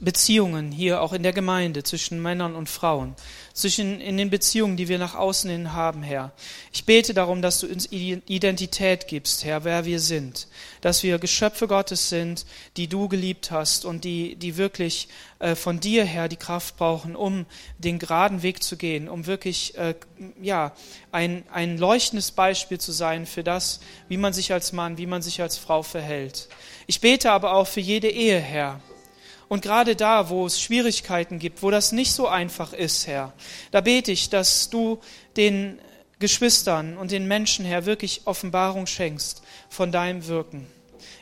Beziehungen 0.00 0.70
hier 0.70 1.02
auch 1.02 1.12
in 1.12 1.22
der 1.22 1.32
Gemeinde 1.32 1.82
zwischen 1.82 2.22
Männern 2.22 2.54
und 2.54 2.68
Frauen, 2.68 3.14
zwischen 3.52 4.00
in 4.00 4.16
den 4.16 4.30
Beziehungen, 4.30 4.76
die 4.76 4.88
wir 4.88 4.98
nach 4.98 5.14
außen 5.14 5.50
hin 5.50 5.72
haben, 5.72 6.02
Herr. 6.02 6.32
Ich 6.72 6.84
bete 6.84 7.14
darum, 7.14 7.42
dass 7.42 7.60
du 7.60 7.66
uns 7.66 7.90
Identität 7.90 9.08
gibst, 9.08 9.44
Herr, 9.44 9.64
wer 9.64 9.84
wir 9.84 10.00
sind, 10.00 10.48
dass 10.80 11.02
wir 11.02 11.18
Geschöpfe 11.18 11.68
Gottes 11.68 12.08
sind, 12.08 12.46
die 12.76 12.88
du 12.88 13.08
geliebt 13.08 13.50
hast 13.50 13.84
und 13.84 14.04
die, 14.04 14.36
die 14.36 14.56
wirklich 14.56 15.08
äh, 15.38 15.54
von 15.54 15.80
dir, 15.80 16.04
Herr, 16.04 16.28
die 16.28 16.36
Kraft 16.36 16.76
brauchen, 16.76 17.16
um 17.16 17.46
den 17.78 17.98
geraden 17.98 18.42
Weg 18.42 18.62
zu 18.62 18.76
gehen, 18.76 19.08
um 19.08 19.26
wirklich 19.26 19.76
äh, 19.76 19.94
ja 20.40 20.72
ein, 21.12 21.44
ein 21.52 21.78
leuchtendes 21.78 22.30
Beispiel 22.30 22.78
zu 22.78 22.92
sein 22.92 23.26
für 23.26 23.42
das, 23.42 23.80
wie 24.08 24.16
man 24.16 24.32
sich 24.32 24.52
als 24.52 24.72
Mann, 24.72 24.98
wie 24.98 25.06
man 25.06 25.22
sich 25.22 25.42
als 25.42 25.58
Frau 25.58 25.82
verhält. 25.82 26.48
Ich 26.86 27.00
bete 27.00 27.32
aber 27.32 27.54
auch 27.54 27.66
für 27.66 27.80
jede 27.80 28.08
Ehe, 28.08 28.38
Herr 28.38 28.80
und 29.50 29.62
gerade 29.62 29.96
da, 29.96 30.30
wo 30.30 30.46
es 30.46 30.60
Schwierigkeiten 30.60 31.40
gibt, 31.40 31.64
wo 31.64 31.72
das 31.72 31.90
nicht 31.90 32.12
so 32.12 32.28
einfach 32.28 32.72
ist, 32.72 33.08
Herr, 33.08 33.32
da 33.72 33.80
bete 33.80 34.12
ich, 34.12 34.30
dass 34.30 34.70
du 34.70 35.00
den 35.36 35.80
Geschwistern 36.20 36.96
und 36.96 37.10
den 37.10 37.26
Menschen, 37.26 37.64
Herr, 37.64 37.84
wirklich 37.84 38.22
Offenbarung 38.26 38.86
schenkst 38.86 39.42
von 39.68 39.90
deinem 39.90 40.28
Wirken. 40.28 40.68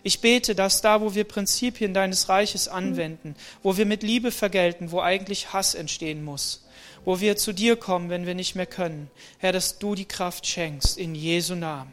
Ich 0.03 0.21
bete, 0.21 0.55
dass 0.55 0.83
da, 0.83 1.01
wo 1.01 1.15
wir 1.15 1.25
Prinzipien 1.25 1.95
deines 1.95 2.29
Reiches 2.29 2.69
anwenden, 2.69 3.35
wo 3.63 3.79
wir 3.79 3.87
mit 3.87 4.03
Liebe 4.03 4.31
vergelten, 4.31 4.93
wo 4.93 5.01
eigentlich 5.01 5.55
Hass 5.55 5.75
entstehen 5.75 6.23
muss, 6.23 6.67
wo 7.07 7.21
wir 7.21 7.39
zu 7.39 7.55
dir 7.55 7.77
kommen, 7.77 8.11
wenn 8.11 8.27
wir 8.27 8.35
nicht 8.35 8.55
mehr 8.55 8.67
können, 8.67 9.11
Herr, 9.39 9.53
dass 9.53 9.79
du 9.79 9.95
die 9.95 10.05
Kraft 10.05 10.47
schenkst, 10.47 10.99
in 10.99 11.15
Jesu 11.15 11.55
Namen. 11.55 11.93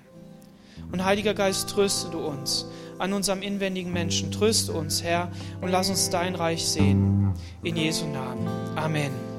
Und 0.92 1.06
Heiliger 1.06 1.34
Geist, 1.34 1.70
tröste 1.70 2.10
du 2.10 2.20
uns 2.20 2.66
an 2.98 3.14
unserem 3.14 3.42
inwendigen 3.42 3.92
Menschen. 3.92 4.32
Tröste 4.32 4.74
uns, 4.74 5.04
Herr, 5.04 5.32
und 5.62 5.70
lass 5.70 5.90
uns 5.90 6.10
dein 6.10 6.36
Reich 6.36 6.66
sehen. 6.66 7.34
In 7.64 7.76
Jesu 7.76 8.06
Namen. 8.06 8.48
Amen. 8.76 9.35